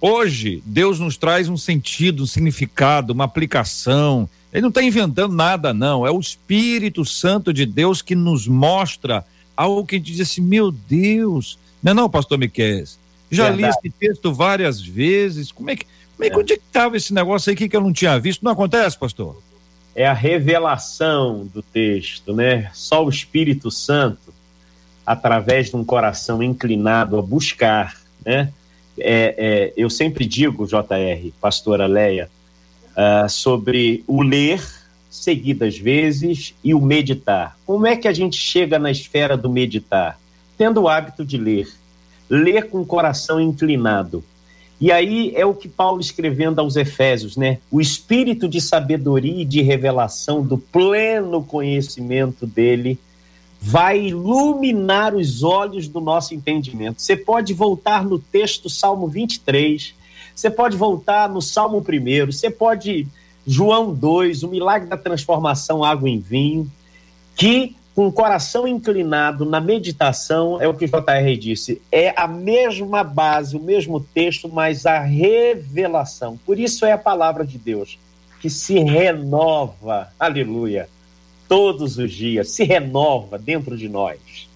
Hoje, 0.00 0.62
Deus 0.64 1.00
nos 1.00 1.16
traz 1.16 1.48
um 1.48 1.56
sentido, 1.56 2.22
um 2.22 2.26
significado, 2.26 3.12
uma 3.12 3.24
aplicação. 3.24 4.28
Ele 4.52 4.62
não 4.62 4.68
está 4.68 4.82
inventando 4.82 5.34
nada, 5.34 5.72
não. 5.72 6.06
É 6.06 6.10
o 6.10 6.20
Espírito 6.20 7.04
Santo 7.04 7.52
de 7.52 7.64
Deus 7.64 8.02
que 8.02 8.14
nos 8.14 8.46
mostra 8.46 9.24
algo 9.56 9.86
que 9.86 9.96
a 9.96 9.98
gente 9.98 10.12
diz 10.12 10.20
assim: 10.20 10.42
meu 10.42 10.70
Deus, 10.70 11.58
não 11.82 11.92
é, 11.92 11.94
não, 11.94 12.10
pastor 12.10 12.38
Miquel? 12.38 12.84
Já 13.30 13.50
Verdade. 13.50 13.62
li 13.62 13.68
esse 13.68 13.90
texto 13.98 14.32
várias 14.32 14.80
vezes. 14.80 15.50
Como 15.50 15.70
é 15.70 15.76
que, 15.76 15.84
como 16.16 16.24
é, 16.24 16.30
que 16.30 16.38
onde 16.38 16.52
é 16.52 16.56
que 16.56 16.62
estava 16.66 16.96
esse 16.96 17.12
negócio 17.12 17.50
aí 17.50 17.56
que 17.56 17.76
eu 17.76 17.80
não 17.80 17.92
tinha 17.92 18.18
visto? 18.18 18.44
Não 18.44 18.52
acontece, 18.52 18.98
pastor? 18.98 19.36
é 19.96 20.06
a 20.06 20.12
revelação 20.12 21.48
do 21.52 21.62
texto, 21.62 22.34
né? 22.34 22.70
Só 22.74 23.02
o 23.02 23.08
Espírito 23.08 23.70
Santo, 23.70 24.34
através 25.06 25.70
de 25.70 25.76
um 25.76 25.84
coração 25.84 26.42
inclinado 26.42 27.18
a 27.18 27.22
buscar, 27.22 27.96
né? 28.22 28.52
É, 28.98 29.34
é, 29.38 29.72
eu 29.74 29.88
sempre 29.88 30.26
digo, 30.26 30.66
JR, 30.66 31.32
pastora 31.40 31.86
Leia, 31.86 32.28
uh, 32.92 33.28
sobre 33.28 34.04
o 34.06 34.22
ler 34.22 34.62
seguidas 35.10 35.78
vezes 35.78 36.54
e 36.62 36.74
o 36.74 36.80
meditar. 36.80 37.56
Como 37.64 37.86
é 37.86 37.96
que 37.96 38.06
a 38.06 38.12
gente 38.12 38.36
chega 38.36 38.78
na 38.78 38.90
esfera 38.90 39.34
do 39.34 39.48
meditar? 39.48 40.20
Tendo 40.56 40.82
o 40.82 40.88
hábito 40.88 41.24
de 41.24 41.36
ler. 41.36 41.68
Ler 42.28 42.68
com 42.68 42.80
o 42.80 42.86
coração 42.86 43.40
inclinado. 43.40 44.24
E 44.80 44.92
aí 44.92 45.32
é 45.34 45.46
o 45.46 45.54
que 45.54 45.68
Paulo 45.68 46.00
escrevendo 46.00 46.60
aos 46.60 46.76
Efésios, 46.76 47.36
né? 47.36 47.58
O 47.70 47.80
espírito 47.80 48.46
de 48.46 48.60
sabedoria 48.60 49.42
e 49.42 49.44
de 49.44 49.62
revelação 49.62 50.42
do 50.42 50.58
pleno 50.58 51.42
conhecimento 51.42 52.46
dele 52.46 52.98
vai 53.60 54.06
iluminar 54.06 55.14
os 55.14 55.42
olhos 55.42 55.88
do 55.88 56.00
nosso 56.00 56.34
entendimento. 56.34 57.00
Você 57.00 57.16
pode 57.16 57.54
voltar 57.54 58.04
no 58.04 58.18
texto 58.18 58.68
Salmo 58.68 59.08
23, 59.08 59.94
você 60.34 60.50
pode 60.50 60.76
voltar 60.76 61.28
no 61.28 61.40
Salmo 61.40 61.78
1, 61.78 62.26
você 62.26 62.50
pode 62.50 63.08
João 63.46 63.94
2, 63.94 64.42
o 64.42 64.48
milagre 64.48 64.88
da 64.88 64.96
transformação 64.96 65.82
água 65.82 66.08
em 66.08 66.18
vinho, 66.18 66.70
que 67.34 67.74
com 67.96 68.06
o 68.06 68.12
coração 68.12 68.68
inclinado 68.68 69.46
na 69.46 69.58
meditação, 69.58 70.60
é 70.60 70.68
o 70.68 70.74
que 70.74 70.84
o 70.84 70.88
JR 70.88 71.34
disse, 71.40 71.80
é 71.90 72.12
a 72.14 72.28
mesma 72.28 73.02
base, 73.02 73.56
o 73.56 73.60
mesmo 73.60 74.00
texto, 74.00 74.50
mas 74.50 74.84
a 74.84 75.00
revelação. 75.00 76.38
Por 76.44 76.60
isso 76.60 76.84
é 76.84 76.92
a 76.92 76.98
palavra 76.98 77.42
de 77.42 77.56
Deus 77.56 77.98
que 78.38 78.50
se 78.50 78.78
renova, 78.80 80.12
aleluia, 80.20 80.90
todos 81.48 81.96
os 81.96 82.12
dias, 82.12 82.50
se 82.50 82.64
renova 82.64 83.38
dentro 83.38 83.74
de 83.78 83.88
nós. 83.88 84.46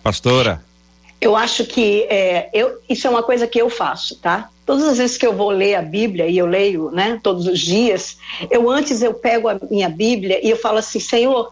Pastora. 0.00 0.62
Eu 1.20 1.34
acho 1.34 1.64
que 1.64 2.04
é, 2.04 2.48
eu, 2.54 2.80
isso 2.88 3.04
é 3.04 3.10
uma 3.10 3.24
coisa 3.24 3.48
que 3.48 3.60
eu 3.60 3.68
faço, 3.68 4.16
tá? 4.16 4.48
Todas 4.64 4.84
as 4.84 4.98
vezes 4.98 5.18
que 5.18 5.26
eu 5.26 5.34
vou 5.34 5.50
ler 5.50 5.74
a 5.74 5.82
Bíblia, 5.82 6.28
e 6.28 6.38
eu 6.38 6.46
leio, 6.46 6.88
né, 6.92 7.18
todos 7.20 7.48
os 7.48 7.58
dias, 7.58 8.16
eu 8.48 8.70
antes 8.70 9.02
eu 9.02 9.12
pego 9.12 9.48
a 9.48 9.58
minha 9.68 9.88
Bíblia 9.88 10.40
e 10.40 10.48
eu 10.48 10.56
falo 10.56 10.78
assim, 10.78 11.00
Senhor, 11.00 11.50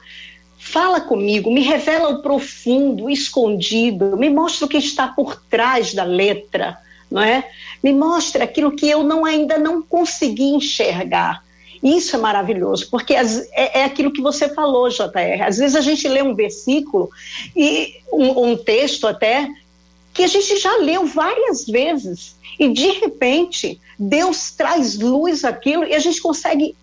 Fala 0.58 1.00
comigo, 1.00 1.50
me 1.50 1.62
revela 1.62 2.10
o 2.10 2.20
profundo, 2.20 3.04
o 3.04 3.10
escondido, 3.10 4.16
me 4.16 4.28
mostra 4.28 4.66
o 4.66 4.68
que 4.68 4.76
está 4.76 5.06
por 5.06 5.40
trás 5.48 5.94
da 5.94 6.02
letra, 6.02 6.76
não 7.10 7.22
é? 7.22 7.48
Me 7.82 7.92
mostra 7.92 8.44
aquilo 8.44 8.72
que 8.72 8.88
eu 8.88 9.04
não 9.04 9.24
ainda 9.24 9.56
não 9.56 9.80
consegui 9.80 10.50
enxergar. 10.50 11.44
Isso 11.82 12.16
é 12.16 12.18
maravilhoso, 12.18 12.88
porque 12.90 13.14
é, 13.14 13.22
é, 13.78 13.84
aquilo 13.84 14.12
que 14.12 14.20
você 14.20 14.48
falou, 14.48 14.88
JR. 14.88 15.42
Às 15.46 15.58
vezes 15.58 15.76
a 15.76 15.80
gente 15.80 16.08
lê 16.08 16.22
um 16.22 16.34
versículo 16.34 17.08
e 17.54 17.94
um, 18.12 18.50
um 18.50 18.56
texto 18.56 19.06
até 19.06 19.48
que 20.12 20.24
a 20.24 20.26
gente 20.26 20.56
já 20.58 20.76
leu 20.78 21.06
várias 21.06 21.66
vezes 21.66 22.36
e 22.58 22.68
de 22.70 22.90
repente 22.90 23.80
Deus 23.96 24.50
traz 24.50 24.98
luz 24.98 25.44
àquilo 25.44 25.84
e 25.84 25.94
a 25.94 26.00
gente 26.00 26.20
consegue 26.20 26.74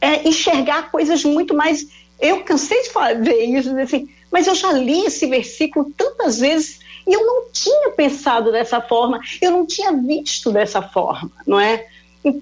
é, 0.00 0.28
enxergar 0.28 0.92
coisas 0.92 1.24
muito 1.24 1.52
mais 1.52 1.88
eu 2.20 2.42
cansei 2.42 2.82
de 2.82 2.90
ver 3.22 3.44
isso, 3.44 3.78
assim, 3.78 4.08
mas 4.30 4.46
eu 4.46 4.54
já 4.54 4.72
li 4.72 5.06
esse 5.06 5.26
versículo 5.26 5.92
tantas 5.96 6.38
vezes 6.38 6.80
e 7.06 7.12
eu 7.12 7.24
não 7.24 7.50
tinha 7.50 7.90
pensado 7.90 8.52
dessa 8.52 8.80
forma, 8.80 9.20
eu 9.40 9.50
não 9.50 9.66
tinha 9.66 9.92
visto 9.92 10.52
dessa 10.52 10.82
forma, 10.82 11.30
não 11.46 11.58
é? 11.58 11.86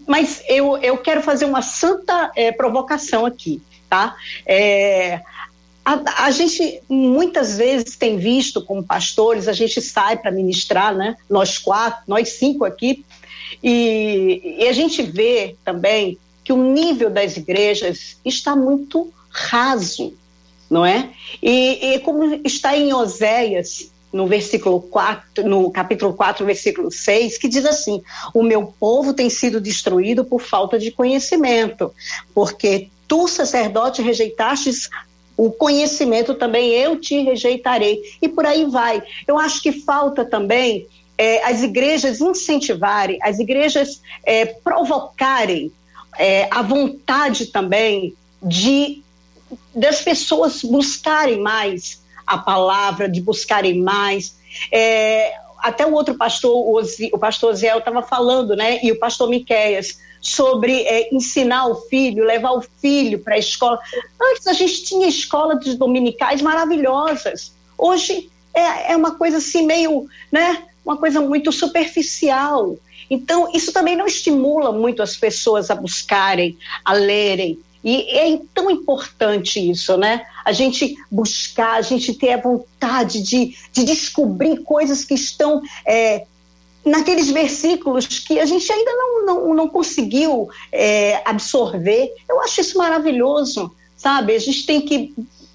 Mas 0.07 0.43
eu, 0.49 0.77
eu 0.79 0.99
quero 0.99 1.23
fazer 1.23 1.45
uma 1.45 1.63
santa 1.63 2.33
é, 2.35 2.51
provocação 2.51 3.25
aqui, 3.25 3.63
tá? 3.89 4.17
É, 4.45 5.21
a, 5.85 6.25
a, 6.25 6.31
gente 6.33 6.83
muitas 6.89 7.57
vezes 7.57 7.97
tem 7.97 8.17
visto 8.17 8.61
como 8.65 8.83
pastores, 8.83 9.47
a 9.47 9.53
gente 9.53 9.81
sai 9.81 10.17
para 10.17 10.33
ministrar, 10.33 10.93
né? 10.97 11.17
Nós 11.31 11.59
quatro, 11.59 12.03
nós 12.09 12.31
cinco 12.31 12.65
aqui, 12.65 13.05
e, 13.63 14.57
e 14.59 14.67
a 14.67 14.73
gente 14.73 15.01
vê 15.03 15.55
também 15.65 16.19
que 16.43 16.53
o 16.53 16.57
nível 16.57 17.11
das 17.11 17.37
igrejas 17.37 18.19
está 18.25 18.57
muito 18.57 19.13
raso, 19.37 20.13
não 20.71 20.85
é? 20.85 21.11
E, 21.43 21.95
e 21.95 21.99
como 22.01 22.41
está 22.45 22.77
em 22.77 22.93
Oséias, 22.93 23.91
no 24.13 24.27
versículo 24.27 24.81
4, 24.81 25.47
no 25.47 25.71
capítulo 25.71 26.15
4, 26.15 26.45
versículo 26.47 26.91
6, 26.91 27.37
que 27.39 27.49
diz 27.49 27.67
assim: 27.67 28.03
O 28.33 28.43
meu 28.43 28.73
povo 28.81 29.13
tem 29.13 29.29
sido 29.29 29.61
destruído 29.61 30.25
por 30.25 30.41
falta 30.41 30.79
de 30.79 30.91
conhecimento, 30.91 31.93
porque 32.35 32.89
tu, 33.07 33.29
sacerdote, 33.29 34.03
rejeitastes 34.03 34.89
o 35.37 35.51
conhecimento, 35.51 36.35
também 36.35 36.71
eu 36.71 36.99
te 36.99 37.23
rejeitarei. 37.23 38.01
E 38.23 38.29
por 38.29 38.47
aí 38.47 38.65
vai. 38.65 39.03
Eu 39.27 39.39
acho 39.39 39.63
que 39.63 39.71
falta 39.71 40.25
também 40.25 40.87
é, 41.19 41.45
as 41.45 41.63
igrejas 41.63 42.23
incentivarem, 42.23 43.19
as 43.23 43.39
igrejas 43.39 44.01
é, 44.25 44.47
provocarem 44.47 45.71
é, 46.19 46.49
a 46.51 46.63
vontade 46.63 47.47
também 47.47 48.15
de 48.43 49.03
das 49.75 50.01
pessoas 50.03 50.63
buscarem 50.63 51.41
mais 51.41 52.03
a 52.27 52.39
palavra, 52.39 53.09
de 53.09 53.21
buscarem 53.21 53.81
mais. 53.81 54.37
É, 54.73 55.33
até 55.59 55.87
o 55.87 55.93
outro 55.93 56.15
pastor, 56.17 56.53
o 57.13 57.19
pastor 57.19 57.55
Zé, 57.55 57.77
estava 57.77 58.03
falando, 58.03 58.57
né? 58.57 58.81
E 58.83 58.91
o 58.93 58.99
pastor 58.99 59.29
Miqueias, 59.29 59.99
sobre 60.21 60.83
é, 60.83 61.15
ensinar 61.15 61.67
o 61.67 61.75
filho, 61.75 62.25
levar 62.25 62.53
o 62.53 62.63
filho 62.81 63.21
para 63.21 63.35
a 63.35 63.39
escola. 63.39 63.79
Antes 64.21 64.47
a 64.47 64.53
gente 64.53 64.85
tinha 64.85 65.07
escolas 65.07 65.75
dominicais 65.77 66.43
maravilhosas. 66.43 67.53
Hoje 67.79 68.31
é, 68.55 68.93
é 68.93 68.97
uma 68.97 69.17
coisa 69.17 69.37
assim 69.37 69.65
meio, 69.65 70.07
né? 70.33 70.65
Uma 70.85 70.97
coisa 70.97 71.21
muito 71.21 71.53
superficial. 71.53 72.77
Então, 73.09 73.51
isso 73.55 73.73
também 73.73 73.95
não 73.97 74.07
estimula 74.07 74.73
muito 74.73 75.03
as 75.03 75.17
pessoas 75.17 75.71
a 75.71 75.75
buscarem, 75.75 76.59
a 76.85 76.93
lerem, 76.93 77.59
e 77.85 78.03
é 78.11 78.41
tão 78.55 78.71
importante 78.71 79.71
isso, 79.71 79.97
né? 79.97 80.27
A 80.45 80.53
gente 80.53 80.97
buscar, 81.11 81.75
a 81.75 81.83
gente 81.83 82.15
ter 82.15 82.33
a 82.33 82.41
vontade 82.41 83.23
de, 83.23 83.57
de 83.73 83.85
descobrir 83.85 84.63
coisas 84.63 85.05
que 85.05 85.15
estão 85.15 85.63
é, 85.87 86.27
naqueles 86.85 87.31
versículos 87.31 88.07
que 88.07 88.39
a 88.39 88.47
gente 88.47 88.71
ainda 88.73 88.93
não, 88.93 89.27
não, 89.27 89.55
não 89.55 89.69
conseguiu 89.69 90.49
é, 90.71 91.21
absorver. 91.25 92.13
Eu 92.29 92.41
acho 92.43 92.61
isso 92.61 92.79
maravilhoso, 92.79 93.73
sabe? 93.97 94.35
A 94.35 94.39
gente 94.39 94.65
tem 94.65 94.81
que 94.81 95.13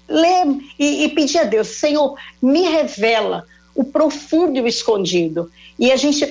ler 0.08 0.46
e, 0.78 1.04
e 1.04 1.08
pedir 1.08 1.38
a 1.38 1.44
Deus, 1.44 1.68
Senhor, 1.68 2.16
me 2.40 2.62
revela 2.62 3.46
o 3.74 3.82
profundo 3.82 4.58
e 4.58 4.60
o 4.60 4.68
escondido. 4.68 5.50
E 5.78 5.90
a 5.90 5.96
gente 5.96 6.30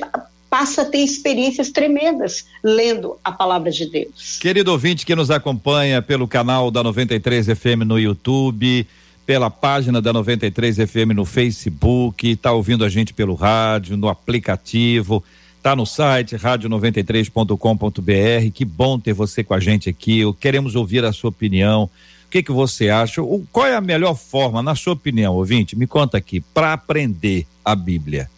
passa 0.51 0.81
a 0.81 0.85
ter 0.85 0.97
experiências 0.97 1.69
tremendas 1.69 2.45
lendo 2.61 3.17
a 3.23 3.31
palavra 3.31 3.71
de 3.71 3.85
Deus. 3.85 4.37
Querido 4.37 4.73
ouvinte 4.73 5.05
que 5.05 5.15
nos 5.15 5.31
acompanha 5.31 6.01
pelo 6.01 6.27
canal 6.27 6.69
da 6.69 6.83
93 6.83 7.57
FM 7.57 7.85
no 7.85 7.97
YouTube, 7.97 8.85
pela 9.25 9.49
página 9.49 10.01
da 10.01 10.11
93 10.11 10.75
FM 10.75 11.15
no 11.15 11.23
Facebook, 11.23 12.29
está 12.29 12.51
ouvindo 12.51 12.83
a 12.83 12.89
gente 12.89 13.13
pelo 13.13 13.33
rádio, 13.33 13.95
no 13.95 14.09
aplicativo, 14.09 15.23
está 15.55 15.73
no 15.73 15.85
site 15.85 16.35
rádio93.com.br. 16.35 18.51
Que 18.53 18.65
bom 18.65 18.99
ter 18.99 19.13
você 19.13 19.45
com 19.45 19.53
a 19.53 19.59
gente 19.59 19.89
aqui. 19.89 20.21
Queremos 20.37 20.75
ouvir 20.75 21.05
a 21.05 21.13
sua 21.13 21.29
opinião. 21.29 21.83
O 21.83 21.89
que 22.29 22.43
que 22.43 22.51
você 22.51 22.89
acha? 22.89 23.21
Qual 23.53 23.65
é 23.65 23.77
a 23.77 23.81
melhor 23.81 24.15
forma, 24.15 24.61
na 24.61 24.75
sua 24.75 24.91
opinião, 24.93 25.33
ouvinte? 25.33 25.77
Me 25.77 25.87
conta 25.87 26.17
aqui, 26.17 26.41
para 26.41 26.73
aprender 26.73 27.47
a 27.63 27.73
Bíblia. 27.73 28.29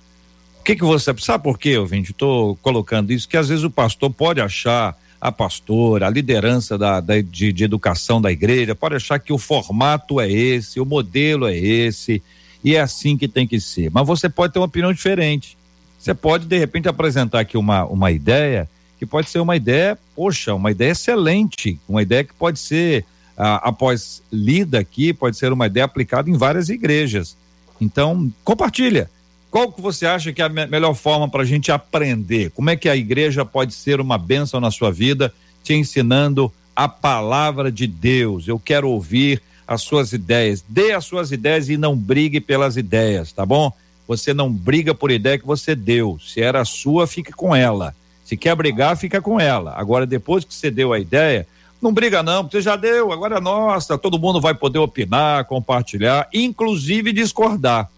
O 0.63 0.65
que, 0.65 0.77
que 0.77 0.85
você. 0.85 1.13
Sabe 1.17 1.43
por 1.43 1.59
quê, 1.59 1.77
ouvinte? 1.77 2.11
Estou 2.11 2.55
colocando 2.61 3.11
isso, 3.11 3.27
que 3.27 3.35
às 3.35 3.49
vezes 3.49 3.65
o 3.65 3.69
pastor 3.69 4.09
pode 4.09 4.39
achar, 4.39 4.97
a 5.19 5.29
pastora, 5.29 6.07
a 6.07 6.09
liderança 6.09 6.77
da, 6.77 7.01
da 7.01 7.19
de, 7.19 7.51
de 7.51 7.65
educação 7.65 8.21
da 8.21 8.31
igreja, 8.31 8.73
pode 8.73 8.95
achar 8.95 9.19
que 9.19 9.33
o 9.33 9.37
formato 9.37 10.21
é 10.21 10.31
esse, 10.31 10.79
o 10.79 10.85
modelo 10.85 11.47
é 11.47 11.57
esse, 11.57 12.23
e 12.63 12.77
é 12.77 12.79
assim 12.79 13.17
que 13.17 13.27
tem 13.27 13.45
que 13.45 13.59
ser. 13.59 13.91
Mas 13.91 14.07
você 14.07 14.29
pode 14.29 14.53
ter 14.53 14.59
uma 14.59 14.65
opinião 14.65 14.93
diferente. 14.93 15.57
Você 15.99 16.13
pode, 16.13 16.45
de 16.45 16.57
repente, 16.57 16.87
apresentar 16.87 17.41
aqui 17.41 17.57
uma, 17.57 17.83
uma 17.83 18.09
ideia 18.09 18.69
que 18.97 19.05
pode 19.05 19.29
ser 19.29 19.39
uma 19.39 19.57
ideia, 19.57 19.99
poxa, 20.15 20.55
uma 20.55 20.71
ideia 20.71 20.91
excelente, 20.91 21.77
uma 21.89 22.01
ideia 22.01 22.23
que 22.23 22.33
pode 22.33 22.57
ser, 22.57 23.03
ah, 23.35 23.67
após 23.67 24.23
lida 24.31 24.79
aqui, 24.79 25.11
pode 25.13 25.35
ser 25.35 25.51
uma 25.51 25.67
ideia 25.67 25.83
aplicada 25.83 26.29
em 26.29 26.37
várias 26.37 26.69
igrejas. 26.69 27.35
Então, 27.81 28.31
compartilha. 28.45 29.11
Qual 29.53 29.71
que 29.71 29.81
você 29.81 30.07
acha 30.07 30.33
que 30.33 30.41
é 30.41 30.45
a 30.45 30.49
me 30.49 30.65
melhor 30.65 30.95
forma 30.95 31.29
para 31.29 31.43
a 31.43 31.45
gente 31.45 31.71
aprender? 31.71 32.49
Como 32.49 32.71
é 32.71 32.75
que 32.75 32.89
a 32.89 32.95
igreja 32.95 33.45
pode 33.45 33.71
ser 33.75 34.01
uma 34.01 34.17
bênção 34.17 34.59
na 34.59 34.71
sua 34.71 34.91
vida, 34.91 35.31
te 35.63 35.75
ensinando 35.75 36.51
a 36.75 36.89
palavra 36.89 37.71
de 37.71 37.85
Deus? 37.85 38.47
Eu 38.47 38.57
quero 38.57 38.89
ouvir 38.89 39.43
as 39.67 39.83
suas 39.83 40.11
ideias. 40.11 40.65
Dê 40.67 40.93
as 40.93 41.05
suas 41.05 41.31
ideias 41.31 41.69
e 41.69 41.77
não 41.77 41.95
brigue 41.95 42.41
pelas 42.41 42.77
ideias, 42.77 43.31
tá 43.31 43.45
bom? 43.45 43.71
Você 44.07 44.33
não 44.33 44.51
briga 44.51 44.95
por 44.95 45.11
ideia 45.11 45.37
que 45.37 45.45
você 45.45 45.75
deu. 45.75 46.17
Se 46.19 46.41
era 46.41 46.65
sua, 46.65 47.05
fique 47.05 47.31
com 47.31 47.55
ela. 47.55 47.95
Se 48.25 48.35
quer 48.35 48.55
brigar, 48.55 48.97
fica 48.97 49.21
com 49.21 49.39
ela. 49.39 49.75
Agora, 49.77 50.07
depois 50.07 50.43
que 50.43 50.51
você 50.51 50.71
deu 50.71 50.91
a 50.91 50.99
ideia, 50.99 51.45
não 51.79 51.93
briga 51.93 52.23
não, 52.23 52.43
porque 52.43 52.59
já 52.59 52.75
deu, 52.75 53.11
agora 53.11 53.37
é 53.37 53.39
nossa, 53.39 53.99
todo 53.99 54.17
mundo 54.17 54.41
vai 54.41 54.55
poder 54.55 54.79
opinar, 54.79 55.45
compartilhar, 55.45 56.27
inclusive 56.33 57.13
discordar. 57.13 57.92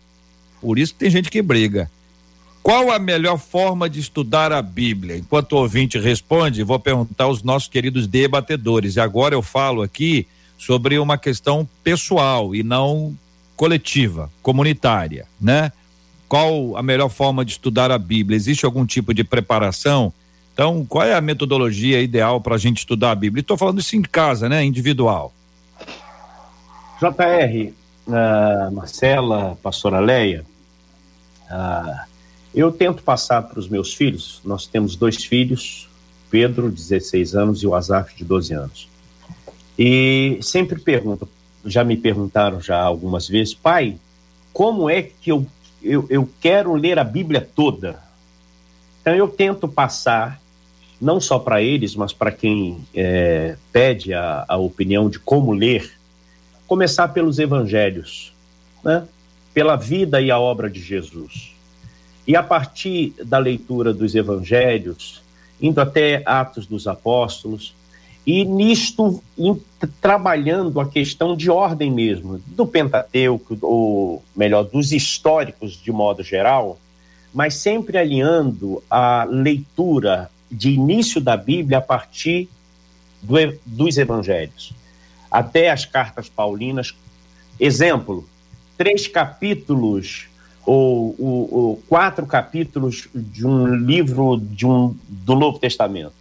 Por 0.65 0.79
isso 0.79 0.95
tem 0.95 1.09
gente 1.09 1.29
que 1.29 1.41
briga. 1.41 1.89
Qual 2.63 2.91
a 2.91 2.97
melhor 2.97 3.37
forma 3.37 3.87
de 3.87 3.99
estudar 3.99 4.51
a 4.51 4.61
Bíblia? 4.61 5.17
Enquanto 5.17 5.53
o 5.53 5.57
ouvinte 5.57 5.99
responde, 5.99 6.63
vou 6.63 6.79
perguntar 6.79 7.25
aos 7.25 7.43
nossos 7.43 7.69
queridos 7.69 8.07
debatedores. 8.07 8.95
E 8.95 8.99
agora 8.99 9.35
eu 9.35 9.43
falo 9.43 9.83
aqui 9.83 10.27
sobre 10.57 10.97
uma 10.97 11.17
questão 11.17 11.67
pessoal 11.83 12.55
e 12.55 12.63
não 12.63 13.15
coletiva, 13.55 14.31
comunitária, 14.41 15.27
né? 15.39 15.71
qual 16.27 16.75
a 16.75 16.83
melhor 16.83 17.09
forma 17.09 17.45
de 17.45 17.51
estudar 17.51 17.91
a 17.91 17.97
Bíblia? 17.97 18.35
Existe 18.35 18.65
algum 18.65 18.85
tipo 18.85 19.13
de 19.13 19.23
preparação? 19.23 20.11
Então, 20.53 20.85
qual 20.85 21.05
é 21.05 21.13
a 21.13 21.21
metodologia 21.21 22.01
ideal 22.01 22.41
para 22.41 22.55
a 22.55 22.57
gente 22.57 22.79
estudar 22.79 23.11
a 23.11 23.15
Bíblia? 23.15 23.41
Estou 23.41 23.57
falando 23.57 23.79
isso 23.79 23.95
em 23.95 24.01
casa, 24.01 24.49
né? 24.49 24.63
Individual. 24.63 25.33
JR, 26.99 27.71
uh, 28.07 28.71
Marcela, 28.73 29.57
pastora 29.61 29.99
Leia, 29.99 30.45
uh, 31.49 32.05
eu 32.53 32.71
tento 32.71 33.03
passar 33.03 33.41
para 33.43 33.59
os 33.59 33.67
meus 33.67 33.93
filhos, 33.93 34.39
nós 34.45 34.65
temos 34.65 34.95
dois 34.95 35.23
filhos, 35.25 35.89
Pedro, 36.29 36.71
16 36.71 37.35
anos, 37.35 37.61
e 37.61 37.67
o 37.67 37.75
Azaf, 37.75 38.15
de 38.15 38.23
12 38.23 38.53
anos. 38.53 38.87
E 39.77 40.39
sempre 40.41 40.79
pergunto, 40.79 41.27
já 41.65 41.83
me 41.83 41.97
perguntaram 41.97 42.61
já 42.61 42.81
algumas 42.81 43.27
vezes, 43.27 43.53
pai, 43.53 43.97
como 44.53 44.89
é 44.89 45.01
que 45.01 45.31
eu, 45.31 45.45
eu, 45.83 46.05
eu 46.09 46.29
quero 46.39 46.73
ler 46.75 46.97
a 46.97 47.03
Bíblia 47.03 47.47
toda? 47.55 47.99
Então 49.01 49.13
eu 49.13 49.27
tento 49.27 49.67
passar, 49.67 50.41
não 50.99 51.19
só 51.19 51.37
para 51.37 51.61
eles, 51.61 51.95
mas 51.95 52.13
para 52.13 52.31
quem 52.31 52.85
é, 52.93 53.57
pede 53.71 54.13
a, 54.13 54.45
a 54.47 54.57
opinião 54.57 55.09
de 55.09 55.19
como 55.19 55.51
ler, 55.51 55.91
começar 56.65 57.09
pelos 57.09 57.37
evangelhos, 57.37 58.33
né? 58.83 59.05
Pela 59.55 59.77
vida 59.77 60.21
e 60.21 60.29
a 60.29 60.37
obra 60.37 60.69
de 60.69 60.81
Jesus. 60.81 61.53
E 62.27 62.35
a 62.35 62.43
partir 62.43 63.13
da 63.23 63.37
leitura 63.37 63.93
dos 63.93 64.13
evangelhos, 64.13 65.21
indo 65.61 65.79
até 65.79 66.21
Atos 66.25 66.67
dos 66.67 66.87
Apóstolos, 66.87 67.73
e 68.27 68.43
nisto 68.43 69.23
in, 69.37 69.57
trabalhando 70.01 70.81
a 70.81 70.89
questão 70.89 71.37
de 71.37 71.49
ordem 71.49 71.89
mesmo, 71.89 72.41
do 72.47 72.67
Pentateuco, 72.67 73.57
ou 73.61 74.21
melhor, 74.35 74.63
dos 74.63 74.91
históricos 74.91 75.81
de 75.81 75.91
modo 75.91 76.21
geral, 76.21 76.77
mas 77.33 77.53
sempre 77.55 77.97
alinhando 77.97 78.83
a 78.89 79.23
leitura 79.23 80.29
de 80.51 80.71
início 80.71 81.21
da 81.21 81.37
Bíblia 81.37 81.77
a 81.77 81.81
partir 81.81 82.49
do, 83.21 83.35
dos 83.65 83.97
evangelhos, 83.97 84.73
até 85.31 85.69
as 85.69 85.85
cartas 85.85 86.27
paulinas. 86.27 86.93
Exemplo, 87.57 88.27
três 88.77 89.07
capítulos 89.07 90.27
ou, 90.65 91.15
ou, 91.19 91.53
ou, 91.53 91.83
quatro 91.87 92.25
capítulos 92.25 93.07
de 93.13 93.45
um 93.45 93.67
livro 93.67 94.37
de 94.37 94.65
um, 94.65 94.95
do 95.07 95.35
Novo 95.35 95.59
Testamento 95.59 96.13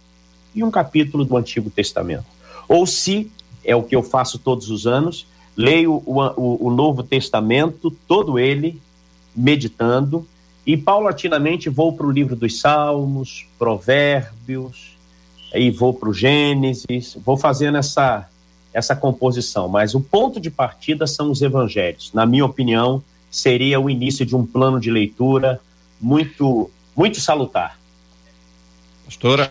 e 0.53 0.63
um 0.63 0.69
capítulo 0.69 1.25
do 1.25 1.35
Antigo 1.35 1.69
Testamento. 1.69 2.25
Ou 2.67 2.85
se, 2.85 3.31
é 3.63 3.75
o 3.75 3.83
que 3.83 3.95
eu 3.95 4.03
faço 4.03 4.37
todos 4.37 4.69
os 4.69 4.85
anos, 4.85 5.25
leio 5.57 6.01
o, 6.05 6.21
o, 6.21 6.67
o 6.67 6.71
Novo 6.71 7.03
Testamento, 7.03 7.91
todo 8.07 8.37
ele, 8.37 8.79
meditando, 9.35 10.25
e 10.65 10.75
paulatinamente 10.75 11.69
vou 11.69 11.93
para 11.93 12.07
o 12.07 12.11
livro 12.11 12.35
dos 12.35 12.59
Salmos, 12.59 13.45
Provérbios, 13.57 14.95
aí 15.53 15.69
vou 15.69 15.93
para 15.93 16.09
o 16.09 16.13
Gênesis, 16.13 17.17
vou 17.23 17.37
fazendo 17.37 17.77
essa, 17.77 18.27
essa 18.75 18.93
composição. 18.93 19.69
Mas 19.69 19.95
o 19.95 20.01
ponto 20.01 20.37
de 20.39 20.51
partida 20.51 21.07
são 21.07 21.31
os 21.31 21.41
evangelhos. 21.41 22.11
Na 22.13 22.25
minha 22.25 22.45
opinião, 22.45 23.01
seria 23.31 23.79
o 23.79 23.89
início 23.89 24.25
de 24.25 24.35
um 24.35 24.45
plano 24.45 24.79
de 24.79 24.91
leitura 24.91 25.61
muito, 25.99 26.69
muito 26.95 27.21
salutar. 27.21 27.79
Pastora? 29.05 29.49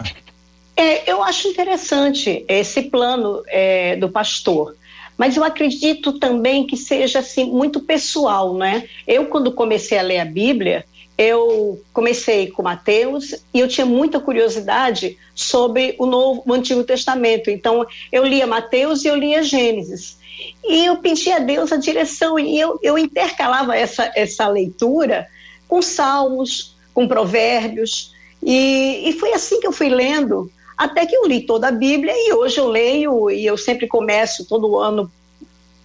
É, 0.77 1.11
eu 1.11 1.23
acho 1.23 1.49
interessante 1.49 2.45
esse 2.47 2.83
plano 2.83 3.43
é, 3.47 3.97
do 3.97 4.11
pastor, 4.11 4.77
mas 5.17 5.37
eu 5.37 5.45
acredito 5.45 6.19
também 6.19 6.67
que 6.67 6.77
seja 6.77 7.21
assim 7.21 7.45
muito 7.45 7.81
pessoal, 7.81 8.55
né? 8.55 8.87
Eu 9.07 9.27
quando 9.27 9.53
comecei 9.53 9.97
a 9.97 10.03
ler 10.03 10.19
a 10.19 10.25
Bíblia, 10.25 10.85
eu 11.17 11.81
comecei 11.93 12.51
com 12.51 12.63
Mateus 12.63 13.35
e 13.53 13.61
eu 13.61 13.69
tinha 13.69 13.87
muita 13.87 14.19
curiosidade 14.19 15.17
sobre 15.35 15.95
o 15.99 16.07
Novo, 16.07 16.43
o 16.45 16.53
Antigo 16.53 16.83
Testamento. 16.83 17.51
Então 17.51 17.87
eu 18.11 18.25
lia 18.25 18.47
Mateus 18.47 19.05
e 19.05 19.09
eu 19.09 19.17
lia 19.17 19.43
Gênesis. 19.43 20.19
E 20.65 20.87
eu 20.87 20.97
pedi 20.97 21.31
a 21.31 21.39
Deus 21.39 21.73
a 21.73 21.77
direção, 21.77 22.39
e 22.39 22.59
eu, 22.59 22.79
eu 22.83 22.99
intercalava 22.99 23.77
essa, 23.77 24.11
essa 24.17 24.49
leitura 24.49 25.29
com 25.69 25.81
salmos, 25.81 26.77
com 26.93 27.07
provérbios, 27.07 28.13
e, 28.43 29.09
e 29.09 29.13
foi 29.15 29.33
assim 29.33 29.61
que 29.61 29.67
eu 29.67 29.73
fui 29.73 29.89
lendo, 29.89 30.51
até 30.77 31.07
que 31.07 31.15
eu 31.15 31.27
li 31.27 31.47
toda 31.47 31.69
a 31.69 31.73
Bíblia, 31.73 32.13
e 32.17 32.33
hoje 32.33 32.59
eu 32.59 32.69
leio, 32.69 33.31
e 33.31 33.47
eu 33.47 33.57
sempre 33.57 33.87
começo 33.87 34.45
todo 34.47 34.79
ano 34.79 35.11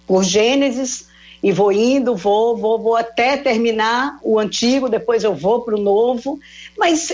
por 0.06 0.24
Gênesis, 0.24 1.06
e 1.42 1.52
vou 1.52 1.72
indo, 1.72 2.14
vou, 2.14 2.56
vou, 2.56 2.78
vou 2.78 2.96
até 2.96 3.36
terminar 3.36 4.18
o 4.22 4.38
antigo, 4.38 4.88
depois 4.88 5.24
eu 5.24 5.34
vou 5.34 5.62
para 5.62 5.74
o 5.74 5.80
novo. 5.80 6.38
Mas 6.76 7.12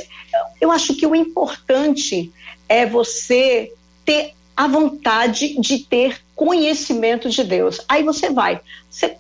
eu 0.61 0.71
acho 0.71 0.95
que 0.95 1.07
o 1.07 1.15
importante 1.15 2.33
é 2.69 2.85
você 2.85 3.73
ter 4.05 4.35
a 4.57 4.67
vontade 4.67 5.61
de 5.61 5.79
ter 5.79 6.21
conhecimento 6.35 7.29
de 7.29 7.45
Deus. 7.45 7.81
Aí 7.89 8.03
você 8.03 8.31
vai, 8.31 8.61
você 8.91 9.17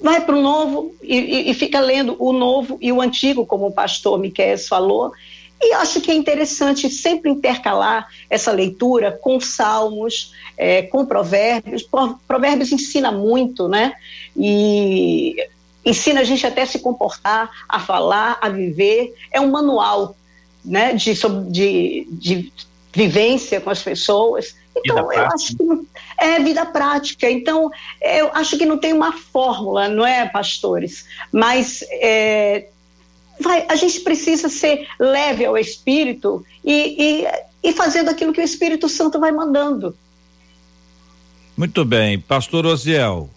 vai 0.00 0.24
para 0.24 0.36
o 0.36 0.42
novo 0.42 0.94
e, 1.02 1.50
e, 1.50 1.54
fica 1.54 1.80
lendo 1.80 2.16
o 2.18 2.32
novo 2.32 2.78
e 2.80 2.92
o 2.92 3.00
antigo, 3.00 3.44
como 3.44 3.66
o 3.66 3.72
pastor 3.72 4.18
Miquel 4.18 4.58
falou. 4.58 5.12
E 5.60 5.72
acho 5.74 6.00
que 6.00 6.10
é 6.10 6.14
interessante 6.14 6.88
sempre 6.88 7.30
intercalar 7.30 8.08
essa 8.30 8.52
leitura 8.52 9.12
com 9.12 9.40
salmos, 9.40 10.32
é, 10.56 10.82
com 10.82 11.04
provérbios. 11.04 11.86
Provérbios 12.26 12.70
ensina 12.70 13.10
muito, 13.10 13.66
né? 13.66 13.92
E 14.36 15.34
ensina 15.84 16.20
a 16.20 16.24
gente 16.24 16.46
até 16.46 16.62
a 16.62 16.66
se 16.66 16.78
comportar, 16.78 17.50
a 17.68 17.80
falar, 17.80 18.38
a 18.40 18.48
viver. 18.48 19.14
É 19.32 19.40
um 19.40 19.50
manual 19.50 20.16
né, 20.64 20.92
de, 20.92 21.14
de, 21.48 22.06
de 22.10 22.52
vivência 22.92 23.60
com 23.60 23.70
as 23.70 23.82
pessoas. 23.82 24.54
Então, 24.76 25.12
eu 25.12 25.26
acho 25.26 25.56
que 25.56 25.64
é 26.18 26.38
vida 26.38 26.64
prática. 26.66 27.28
Então, 27.28 27.70
eu 28.00 28.30
acho 28.32 28.56
que 28.56 28.64
não 28.64 28.78
tem 28.78 28.92
uma 28.92 29.12
fórmula, 29.12 29.88
não 29.88 30.06
é, 30.06 30.28
pastores? 30.28 31.04
Mas 31.32 31.84
é, 31.90 32.68
vai, 33.40 33.66
a 33.68 33.76
gente 33.76 34.00
precisa 34.00 34.48
ser 34.48 34.86
leve 34.98 35.44
ao 35.44 35.56
Espírito 35.56 36.44
e, 36.64 37.22
e, 37.22 37.68
e 37.68 37.72
fazendo 37.72 38.10
aquilo 38.10 38.32
que 38.32 38.40
o 38.40 38.44
Espírito 38.44 38.88
Santo 38.88 39.18
vai 39.18 39.32
mandando. 39.32 39.96
Muito 41.56 41.84
bem. 41.84 42.18
Pastor 42.18 42.66
Osiel, 42.66 43.28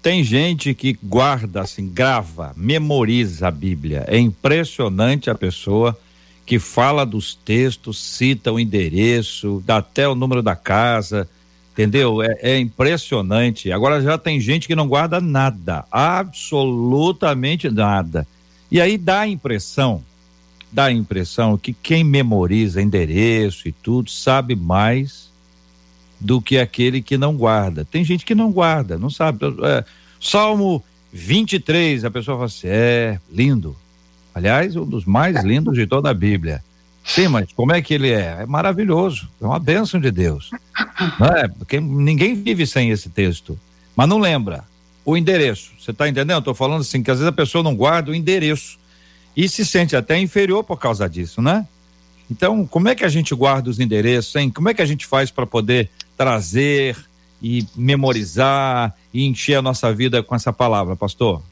tem 0.00 0.22
gente 0.22 0.74
que 0.74 0.98
guarda, 1.02 1.62
assim, 1.62 1.88
grava, 1.88 2.52
memoriza 2.56 3.48
a 3.48 3.50
Bíblia. 3.50 4.04
É 4.06 4.18
impressionante 4.18 5.30
a 5.30 5.34
pessoa 5.34 5.98
que 6.46 6.58
fala 6.58 7.06
dos 7.06 7.34
textos, 7.34 7.98
cita 7.98 8.52
o 8.52 8.60
endereço, 8.60 9.62
dá 9.66 9.78
até 9.78 10.06
o 10.08 10.14
número 10.14 10.42
da 10.42 10.54
casa, 10.54 11.28
entendeu? 11.72 12.22
É, 12.22 12.36
é, 12.42 12.58
impressionante. 12.58 13.72
Agora 13.72 14.00
já 14.00 14.18
tem 14.18 14.38
gente 14.40 14.66
que 14.66 14.76
não 14.76 14.86
guarda 14.86 15.20
nada, 15.20 15.84
absolutamente 15.90 17.70
nada. 17.70 18.26
E 18.70 18.80
aí 18.80 18.98
dá 18.98 19.20
a 19.20 19.28
impressão, 19.28 20.02
dá 20.72 20.86
a 20.86 20.92
impressão 20.92 21.56
que 21.56 21.72
quem 21.72 22.02
memoriza 22.02 22.82
endereço 22.82 23.68
e 23.68 23.72
tudo 23.72 24.10
sabe 24.10 24.56
mais 24.56 25.30
do 26.18 26.40
que 26.40 26.58
aquele 26.58 27.02
que 27.02 27.16
não 27.16 27.36
guarda. 27.36 27.84
Tem 27.84 28.04
gente 28.04 28.24
que 28.24 28.34
não 28.34 28.50
guarda, 28.50 28.98
não 28.98 29.10
sabe. 29.10 29.44
É, 29.62 29.84
Salmo 30.20 30.82
23, 31.12 32.04
a 32.04 32.10
pessoa 32.10 32.36
fala 32.36 32.46
assim: 32.46 32.68
é 32.68 33.20
lindo 33.30 33.76
Aliás, 34.34 34.74
um 34.74 34.84
dos 34.84 35.04
mais 35.04 35.44
lindos 35.44 35.74
de 35.74 35.86
toda 35.86 36.10
a 36.10 36.14
Bíblia. 36.14 36.62
Sim, 37.04 37.28
mas 37.28 37.52
como 37.52 37.72
é 37.72 37.80
que 37.80 37.94
ele 37.94 38.10
é? 38.10 38.38
É 38.40 38.46
maravilhoso, 38.46 39.30
é 39.40 39.44
uma 39.44 39.60
bênção 39.60 40.00
de 40.00 40.10
Deus. 40.10 40.50
Não 41.20 41.28
é? 41.28 41.46
Porque 41.46 41.80
ninguém 41.80 42.34
vive 42.34 42.66
sem 42.66 42.90
esse 42.90 43.08
texto. 43.08 43.58
Mas 43.94 44.08
não 44.08 44.18
lembra 44.18 44.64
o 45.04 45.16
endereço. 45.16 45.72
Você 45.78 45.90
está 45.90 46.08
entendendo? 46.08 46.38
Estou 46.38 46.54
falando 46.54 46.80
assim, 46.80 47.02
que 47.02 47.10
às 47.10 47.18
vezes 47.18 47.28
a 47.28 47.32
pessoa 47.32 47.62
não 47.62 47.74
guarda 47.74 48.10
o 48.10 48.14
endereço 48.14 48.78
e 49.36 49.48
se 49.48 49.64
sente 49.64 49.96
até 49.96 50.18
inferior 50.18 50.64
por 50.64 50.78
causa 50.78 51.08
disso, 51.08 51.42
né? 51.42 51.66
Então, 52.30 52.66
como 52.66 52.88
é 52.88 52.94
que 52.94 53.04
a 53.04 53.08
gente 53.08 53.34
guarda 53.34 53.68
os 53.68 53.78
endereços, 53.78 54.34
hein? 54.36 54.50
Como 54.50 54.68
é 54.68 54.74
que 54.74 54.80
a 54.80 54.86
gente 54.86 55.06
faz 55.06 55.30
para 55.30 55.46
poder 55.46 55.90
trazer 56.16 56.96
e 57.42 57.66
memorizar 57.76 58.94
e 59.12 59.24
encher 59.24 59.56
a 59.56 59.62
nossa 59.62 59.92
vida 59.92 60.22
com 60.22 60.34
essa 60.34 60.52
palavra, 60.52 60.96
pastor? 60.96 61.42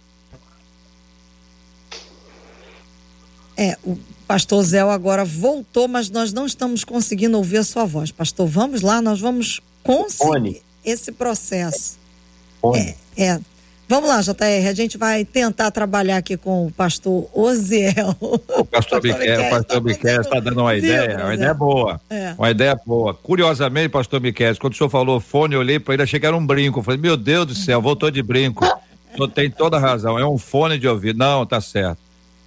É, 3.57 3.77
o 3.85 3.99
pastor 4.27 4.63
Zé 4.63 4.81
agora 4.81 5.25
voltou, 5.25 5.87
mas 5.87 6.09
nós 6.09 6.33
não 6.33 6.47
estamos 6.47 6.85
conseguindo 6.85 7.37
ouvir 7.37 7.59
a 7.59 7.65
sua 7.65 7.85
voz. 7.85 8.11
Pastor, 8.11 8.47
vamos 8.47 8.81
lá, 8.81 9.03
nós 9.03 9.21
vamos 9.21 9.61
conseguir 9.83 10.63
esse 10.83 11.13
processo. 11.13 12.02
É, 12.77 12.95
é. 13.17 13.41
Vamos 13.89 14.09
lá, 14.09 14.23
JR, 14.23 14.69
a 14.71 14.73
gente 14.73 14.97
vai 14.97 15.23
tentar 15.23 15.71
trabalhar 15.71 16.17
aqui 16.17 16.35
com 16.37 16.67
o 16.67 16.71
pastor 16.71 17.29
Oziel. 17.35 18.17
O 18.21 18.65
pastor 18.65 19.03
Miquel, 19.03 19.43
o 19.43 19.51
pastor 19.51 19.83
Miquel 19.83 20.21
está 20.23 20.41
dando 20.41 20.63
uma 20.63 20.75
ideia, 20.75 21.19
uma 21.25 21.35
ideia 21.35 21.53
boa. 21.53 22.01
É. 22.09 22.35
Uma 22.39 22.51
ideia 22.51 22.81
boa. 22.87 23.13
Curiosamente, 23.13 23.91
pastor 23.91 24.19
Miquel, 24.19 24.57
quando 24.59 24.73
o 24.73 24.77
senhor 24.77 24.89
falou 24.89 25.21
fone, 25.21 25.55
eu 25.55 25.61
olhei 25.61 25.79
para 25.79 25.93
ele, 25.93 26.05
achei 26.05 26.19
que 26.19 26.25
era 26.25 26.35
um 26.35 26.47
brinco. 26.47 26.79
Eu 26.79 26.83
falei, 26.83 26.99
meu 26.99 27.19
Deus 27.19 27.47
do 27.47 27.55
céu, 27.55 27.83
voltou 27.83 28.11
de 28.11 28.23
brinco. 28.23 28.65
O 28.65 29.15
senhor 29.15 29.29
tem 29.29 29.51
toda 29.51 29.77
a 29.77 29.81
razão, 29.81 30.19
é 30.19 30.27
um 30.27 30.39
fone 30.39 30.79
de 30.79 30.89
ouvido. 30.89 31.19
Não, 31.19 31.45
tá 31.45 31.61
certo. 31.61 31.99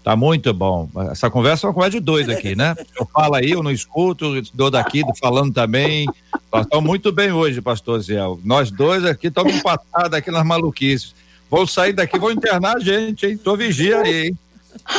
Tá 0.05 0.15
muito 0.15 0.53
bom. 0.53 0.87
Essa 1.09 1.31
conversa 1.31 1.65
é 1.65 1.67
uma 1.67 1.73
conversa 1.73 1.97
de 1.97 1.99
dois 1.99 2.29
aqui, 2.29 2.55
né? 2.55 2.75
Eu 2.95 3.07
falo 3.11 3.33
aí, 3.33 3.49
eu 3.49 3.63
não 3.63 3.71
escuto, 3.71 4.39
dou 4.53 4.69
daqui, 4.69 5.01
falando 5.19 5.51
também. 5.51 6.05
Estão 6.53 6.79
muito 6.79 7.11
bem 7.11 7.31
hoje, 7.31 7.59
pastor 7.59 7.99
Ziel. 8.01 8.39
Nós 8.43 8.69
dois 8.69 9.03
aqui 9.03 9.27
estamos 9.27 9.55
empatados 9.55 10.13
aqui 10.13 10.29
nas 10.29 10.45
maluquices. 10.45 11.15
Vou 11.49 11.65
sair 11.65 11.91
daqui, 11.91 12.19
vou 12.19 12.31
internar 12.31 12.77
a 12.77 12.79
gente, 12.79 13.25
hein? 13.25 13.35
Tô 13.35 13.57
vigia 13.57 14.01
aí, 14.01 14.27
hein? 14.27 14.37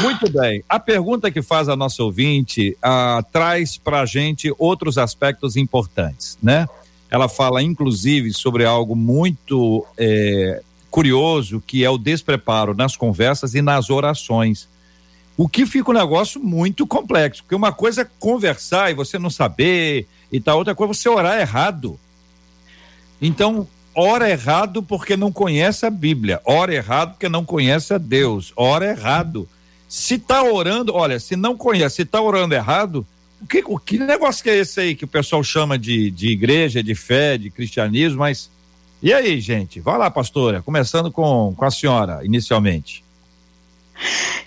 Muito 0.02 0.28
bem. 0.28 0.64
A 0.68 0.80
pergunta 0.80 1.30
que 1.30 1.40
faz 1.40 1.68
a 1.68 1.76
nossa 1.76 2.02
ouvinte 2.02 2.76
ah, 2.82 3.22
traz 3.30 3.78
para 3.78 4.00
a 4.00 4.06
gente 4.06 4.52
outros 4.58 4.98
aspectos 4.98 5.56
importantes, 5.56 6.36
né? 6.42 6.66
Ela 7.08 7.28
fala, 7.28 7.62
inclusive, 7.62 8.32
sobre 8.32 8.64
algo 8.64 8.96
muito 8.96 9.86
é, 9.96 10.60
curioso, 10.90 11.62
que 11.64 11.84
é 11.84 11.90
o 11.90 11.96
despreparo 11.96 12.74
nas 12.74 12.96
conversas 12.96 13.54
e 13.54 13.62
nas 13.62 13.88
orações. 13.88 14.68
O 15.36 15.48
que 15.48 15.66
fica 15.66 15.90
um 15.90 15.94
negócio 15.94 16.42
muito 16.42 16.86
complexo, 16.86 17.42
porque 17.42 17.54
uma 17.54 17.72
coisa 17.72 18.02
é 18.02 18.08
conversar 18.18 18.90
e 18.90 18.94
você 18.94 19.18
não 19.18 19.28
saber 19.28 20.06
e 20.32 20.40
tal, 20.40 20.58
outra 20.58 20.74
coisa 20.74 20.92
é 20.92 20.94
você 20.94 21.08
orar 21.08 21.38
errado. 21.38 21.98
Então, 23.20 23.66
ora 23.94 24.30
errado 24.30 24.82
porque 24.82 25.16
não 25.16 25.30
conhece 25.30 25.84
a 25.84 25.90
Bíblia, 25.90 26.40
ora 26.44 26.74
errado 26.74 27.12
porque 27.12 27.28
não 27.28 27.44
conhece 27.44 27.92
a 27.92 27.98
Deus, 27.98 28.52
ora 28.56 28.86
errado. 28.86 29.48
Se 29.88 30.14
está 30.14 30.42
orando, 30.42 30.94
olha, 30.94 31.20
se 31.20 31.36
não 31.36 31.56
conhece, 31.56 31.96
se 31.96 32.02
está 32.02 32.20
orando 32.20 32.54
errado, 32.54 33.06
o 33.40 33.46
que, 33.46 33.62
o 33.66 33.78
que 33.78 33.98
negócio 33.98 34.42
que 34.42 34.50
é 34.50 34.56
esse 34.56 34.80
aí 34.80 34.94
que 34.94 35.04
o 35.04 35.08
pessoal 35.08 35.44
chama 35.44 35.78
de, 35.78 36.10
de 36.10 36.28
igreja, 36.28 36.82
de 36.82 36.94
fé, 36.94 37.36
de 37.36 37.50
cristianismo, 37.50 38.20
mas 38.20 38.50
e 39.02 39.12
aí, 39.12 39.40
gente? 39.40 39.78
Vai 39.78 39.98
lá, 39.98 40.10
pastora, 40.10 40.62
começando 40.62 41.12
com, 41.12 41.54
com 41.54 41.64
a 41.64 41.70
senhora, 41.70 42.24
inicialmente. 42.24 43.04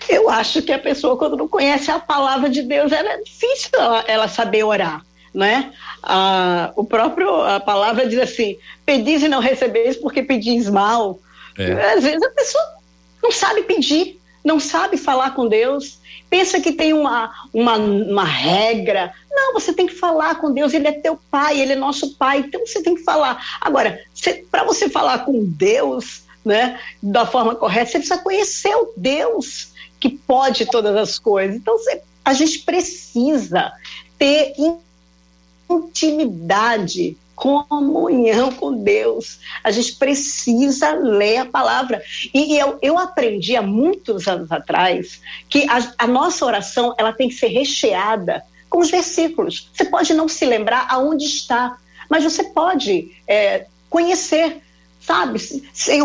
Eu 0.08 0.28
acho 0.28 0.62
que 0.62 0.72
a 0.72 0.78
pessoa, 0.78 1.16
quando 1.16 1.36
não 1.36 1.48
conhece 1.48 1.90
a 1.90 1.98
palavra 1.98 2.48
de 2.48 2.62
Deus, 2.62 2.92
ela 2.92 3.12
é 3.12 3.16
difícil 3.18 3.70
ela, 3.74 4.04
ela 4.06 4.28
saber 4.28 4.64
orar, 4.64 5.04
né? 5.34 5.72
Ah, 6.02 6.72
o 6.76 6.84
próprio, 6.84 7.42
a 7.42 7.60
palavra 7.60 8.06
diz 8.06 8.18
assim, 8.18 8.58
pedis 8.84 9.22
e 9.22 9.28
não 9.28 9.40
recebeis 9.40 9.96
porque 9.96 10.22
pedis 10.22 10.68
mal. 10.68 11.18
É. 11.58 11.94
Às 11.94 12.04
vezes 12.04 12.22
a 12.22 12.30
pessoa 12.30 12.64
não 13.22 13.30
sabe 13.30 13.62
pedir, 13.62 14.20
não 14.44 14.58
sabe 14.58 14.96
falar 14.96 15.34
com 15.34 15.46
Deus, 15.46 16.00
pensa 16.28 16.60
que 16.60 16.72
tem 16.72 16.92
uma, 16.92 17.32
uma, 17.52 17.76
uma 17.76 18.24
regra. 18.24 19.12
Não, 19.30 19.52
você 19.52 19.72
tem 19.72 19.86
que 19.86 19.94
falar 19.94 20.36
com 20.36 20.52
Deus, 20.52 20.72
Ele 20.72 20.88
é 20.88 20.92
teu 20.92 21.18
pai, 21.30 21.60
Ele 21.60 21.72
é 21.72 21.76
nosso 21.76 22.16
pai, 22.16 22.38
então 22.38 22.64
você 22.64 22.82
tem 22.82 22.94
que 22.94 23.02
falar. 23.02 23.44
Agora, 23.60 24.00
para 24.50 24.64
você 24.64 24.88
falar 24.88 25.24
com 25.24 25.44
Deus, 25.44 26.22
né, 26.44 26.80
da 27.02 27.26
forma 27.26 27.54
correta, 27.54 27.90
você 27.90 27.98
precisa 27.98 28.18
conhecer 28.18 28.74
o 28.74 28.92
Deus 28.96 29.72
que 29.98 30.08
pode 30.08 30.66
todas 30.66 30.96
as 30.96 31.18
coisas. 31.18 31.56
Então, 31.56 31.76
você, 31.76 32.02
a 32.24 32.32
gente 32.32 32.60
precisa 32.60 33.72
ter 34.18 34.54
intimidade, 35.68 37.16
comunhão 37.34 38.52
com 38.52 38.82
Deus. 38.82 39.40
A 39.64 39.70
gente 39.70 39.94
precisa 39.94 40.92
ler 40.92 41.38
a 41.38 41.46
palavra. 41.46 42.02
E 42.34 42.56
eu, 42.56 42.78
eu 42.82 42.98
aprendi 42.98 43.56
há 43.56 43.62
muitos 43.62 44.28
anos 44.28 44.52
atrás 44.52 45.20
que 45.48 45.66
a, 45.68 45.92
a 45.98 46.06
nossa 46.06 46.44
oração 46.44 46.94
ela 46.98 47.12
tem 47.12 47.28
que 47.28 47.34
ser 47.34 47.48
recheada 47.48 48.42
com 48.68 48.80
os 48.80 48.90
versículos. 48.90 49.70
Você 49.72 49.84
pode 49.86 50.12
não 50.14 50.28
se 50.28 50.44
lembrar 50.44 50.86
aonde 50.90 51.24
está, 51.24 51.78
mas 52.10 52.24
você 52.24 52.44
pode 52.44 53.10
é, 53.26 53.66
conhecer 53.88 54.62
sabe? 55.00 55.40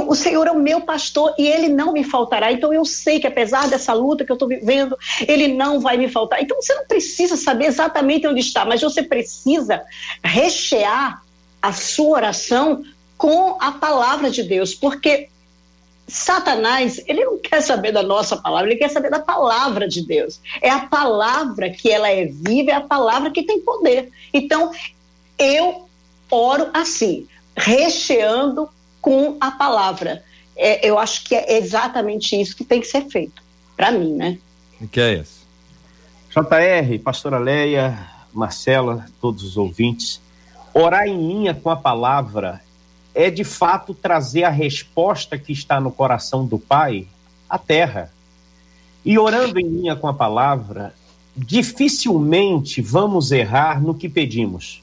O 0.08 0.16
Senhor 0.16 0.48
é 0.48 0.52
o 0.52 0.60
meu 0.60 0.82
pastor 0.82 1.34
e 1.38 1.48
ele 1.48 1.68
não 1.68 1.92
me 1.92 2.04
faltará. 2.04 2.52
Então 2.52 2.74
eu 2.74 2.86
sei 2.86 3.20
que 3.20 3.28
apesar 3.28 3.68
dessa 3.68 3.94
luta 3.94 4.24
que 4.24 4.32
eu 4.32 4.36
estou 4.36 4.48
vivendo, 4.48 4.98
ele 5.28 5.50
não 5.50 5.80
vai 5.80 5.98
me 5.98 6.10
faltar. 6.10 6.42
Então 6.42 6.60
você 6.62 6.74
não 6.74 6.86
precisa 6.88 7.36
saber 7.36 7.66
exatamente 7.66 8.26
onde 8.26 8.40
está, 8.40 8.66
mas 8.66 8.82
você 8.82 9.04
precisa 9.04 9.84
rechear 10.24 11.22
a 11.62 11.74
sua 11.74 12.18
oração 12.18 12.84
com 13.18 13.58
a 13.60 13.72
palavra 13.72 14.30
de 14.30 14.44
Deus, 14.44 14.74
porque 14.74 15.30
Satanás, 16.08 17.02
ele 17.08 17.26
não 17.26 17.40
quer 17.40 17.62
saber 17.62 17.92
da 17.92 18.04
nossa 18.04 18.38
palavra, 18.38 18.70
ele 18.70 18.80
quer 18.80 18.90
saber 18.90 19.10
da 19.10 19.20
palavra 19.20 19.88
de 19.88 20.06
Deus. 20.06 20.40
É 20.62 20.70
a 20.70 20.82
palavra 20.82 21.70
que 21.70 21.90
ela 21.90 22.10
é 22.10 22.26
viva, 22.26 22.72
é 22.72 22.76
a 22.76 22.82
palavra 22.82 23.32
que 23.32 23.42
tem 23.42 23.60
poder. 23.62 24.12
Então, 24.32 24.72
eu 25.40 25.88
oro 26.30 26.70
assim, 26.74 27.28
recheando 27.56 28.70
com 29.06 29.38
a 29.40 29.52
palavra. 29.52 30.24
É, 30.58 30.90
eu 30.90 30.98
acho 30.98 31.26
que 31.26 31.36
é 31.36 31.58
exatamente 31.58 32.36
isso 32.42 32.56
que 32.56 32.66
tem 32.66 32.82
que 32.82 32.88
ser 32.88 33.06
feito, 33.08 33.44
para 33.78 33.92
mim, 33.92 34.16
né? 34.16 34.40
O 34.82 34.88
que 34.88 35.00
é 35.00 35.14
isso? 35.14 35.46
JR, 36.32 37.00
pastora 37.04 37.38
Leia, 37.38 38.00
Marcela, 38.34 39.06
todos 39.22 39.44
os 39.44 39.58
ouvintes, 39.58 40.20
orar 40.74 41.06
em 41.08 41.16
linha 41.16 41.54
com 41.54 41.70
a 41.70 41.76
palavra 41.76 42.64
é 43.14 43.30
de 43.30 43.44
fato 43.44 43.94
trazer 43.94 44.44
a 44.44 44.50
resposta 44.50 45.38
que 45.38 45.54
está 45.54 45.80
no 45.80 45.92
coração 45.92 46.44
do 46.44 46.58
Pai 46.58 47.06
à 47.48 47.60
terra. 47.60 48.12
E 49.06 49.20
orando 49.20 49.60
em 49.60 49.68
linha 49.68 49.96
com 49.96 50.08
a 50.08 50.14
palavra, 50.16 50.96
dificilmente 51.38 52.82
vamos 52.82 53.32
errar 53.32 53.80
no 53.80 53.94
que 53.94 54.10
pedimos. 54.10 54.82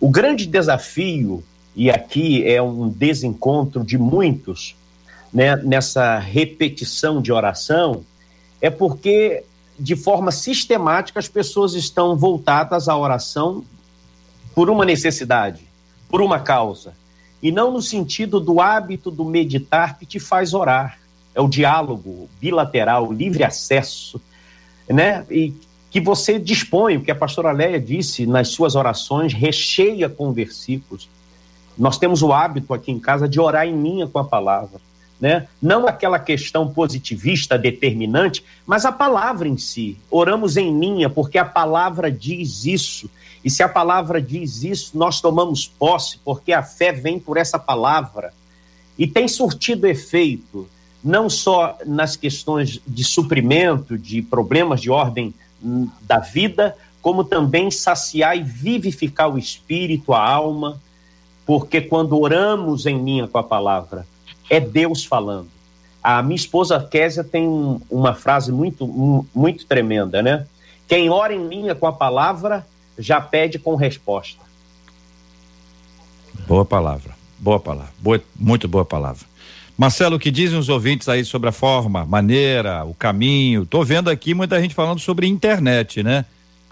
O 0.00 0.10
grande 0.10 0.44
desafio 0.44 1.44
e 1.78 1.92
aqui 1.92 2.44
é 2.44 2.60
um 2.60 2.88
desencontro 2.88 3.84
de 3.84 3.96
muitos 3.96 4.74
né, 5.32 5.54
nessa 5.54 6.18
repetição 6.18 7.22
de 7.22 7.30
oração, 7.30 8.04
é 8.60 8.68
porque, 8.68 9.44
de 9.78 9.94
forma 9.94 10.32
sistemática, 10.32 11.20
as 11.20 11.28
pessoas 11.28 11.74
estão 11.74 12.16
voltadas 12.16 12.88
à 12.88 12.96
oração 12.96 13.64
por 14.56 14.68
uma 14.68 14.84
necessidade, 14.84 15.68
por 16.08 16.20
uma 16.20 16.40
causa, 16.40 16.94
e 17.40 17.52
não 17.52 17.70
no 17.70 17.80
sentido 17.80 18.40
do 18.40 18.60
hábito 18.60 19.08
do 19.08 19.24
meditar 19.24 20.00
que 20.00 20.04
te 20.04 20.18
faz 20.18 20.54
orar. 20.54 20.98
É 21.32 21.40
o 21.40 21.46
diálogo 21.46 22.28
bilateral, 22.40 23.12
livre 23.12 23.44
acesso, 23.44 24.20
né? 24.88 25.24
E 25.30 25.54
que 25.92 26.00
você 26.00 26.40
dispõe, 26.40 26.96
o 26.96 27.02
que 27.02 27.12
a 27.12 27.14
pastora 27.14 27.52
Leia 27.52 27.80
disse 27.80 28.26
nas 28.26 28.48
suas 28.48 28.74
orações, 28.74 29.32
recheia 29.32 30.08
com 30.08 30.32
versículos 30.32 31.08
nós 31.78 31.96
temos 31.96 32.22
o 32.22 32.32
hábito 32.32 32.74
aqui 32.74 32.90
em 32.90 32.98
casa 32.98 33.28
de 33.28 33.40
orar 33.40 33.66
em 33.66 33.80
linha 33.80 34.06
com 34.06 34.18
a 34.18 34.24
palavra. 34.24 34.80
Né? 35.20 35.48
Não 35.60 35.86
aquela 35.86 36.18
questão 36.18 36.68
positivista 36.68 37.58
determinante, 37.58 38.44
mas 38.66 38.84
a 38.84 38.92
palavra 38.92 39.48
em 39.48 39.56
si. 39.56 39.96
Oramos 40.10 40.56
em 40.56 40.78
linha 40.78 41.08
porque 41.08 41.38
a 41.38 41.44
palavra 41.44 42.10
diz 42.10 42.64
isso. 42.64 43.10
E 43.44 43.50
se 43.50 43.62
a 43.62 43.68
palavra 43.68 44.20
diz 44.20 44.62
isso, 44.62 44.96
nós 44.96 45.20
tomamos 45.20 45.66
posse, 45.66 46.18
porque 46.24 46.52
a 46.52 46.62
fé 46.62 46.92
vem 46.92 47.18
por 47.18 47.36
essa 47.36 47.58
palavra. 47.58 48.32
E 48.98 49.06
tem 49.06 49.28
surtido 49.28 49.86
efeito, 49.86 50.68
não 51.02 51.30
só 51.30 51.78
nas 51.86 52.16
questões 52.16 52.80
de 52.86 53.04
suprimento, 53.04 53.96
de 53.96 54.20
problemas 54.22 54.80
de 54.80 54.90
ordem 54.90 55.32
hum, 55.62 55.88
da 56.02 56.18
vida, 56.18 56.76
como 57.00 57.22
também 57.24 57.70
saciar 57.70 58.36
e 58.36 58.42
vivificar 58.42 59.32
o 59.32 59.38
espírito, 59.38 60.12
a 60.12 60.20
alma, 60.20 60.80
porque 61.48 61.80
quando 61.80 62.20
oramos 62.20 62.84
em 62.84 63.02
linha 63.02 63.26
com 63.26 63.38
a 63.38 63.42
palavra, 63.42 64.06
é 64.50 64.60
Deus 64.60 65.06
falando. 65.06 65.48
A 66.04 66.22
minha 66.22 66.36
esposa 66.36 66.78
Késia 66.78 67.24
tem 67.24 67.48
um, 67.48 67.80
uma 67.90 68.14
frase 68.14 68.52
muito, 68.52 68.84
um, 68.84 69.24
muito 69.34 69.64
tremenda, 69.64 70.20
né? 70.20 70.46
Quem 70.86 71.08
ora 71.08 71.34
em 71.34 71.48
linha 71.48 71.74
com 71.74 71.86
a 71.86 71.92
palavra 71.92 72.66
já 72.98 73.18
pede 73.18 73.58
com 73.58 73.76
resposta. 73.76 74.42
Boa 76.46 76.66
palavra, 76.66 77.14
boa 77.38 77.58
palavra, 77.58 77.94
boa, 77.98 78.22
muito 78.38 78.68
boa 78.68 78.84
palavra. 78.84 79.26
Marcelo, 79.74 80.16
o 80.16 80.20
que 80.20 80.30
dizem 80.30 80.58
os 80.58 80.68
ouvintes 80.68 81.08
aí 81.08 81.24
sobre 81.24 81.48
a 81.48 81.52
forma, 81.52 82.04
maneira, 82.04 82.84
o 82.84 82.92
caminho? 82.92 83.64
Tô 83.64 83.82
vendo 83.82 84.10
aqui 84.10 84.34
muita 84.34 84.60
gente 84.60 84.74
falando 84.74 84.98
sobre 84.98 85.26
internet, 85.26 86.02
né? 86.02 86.26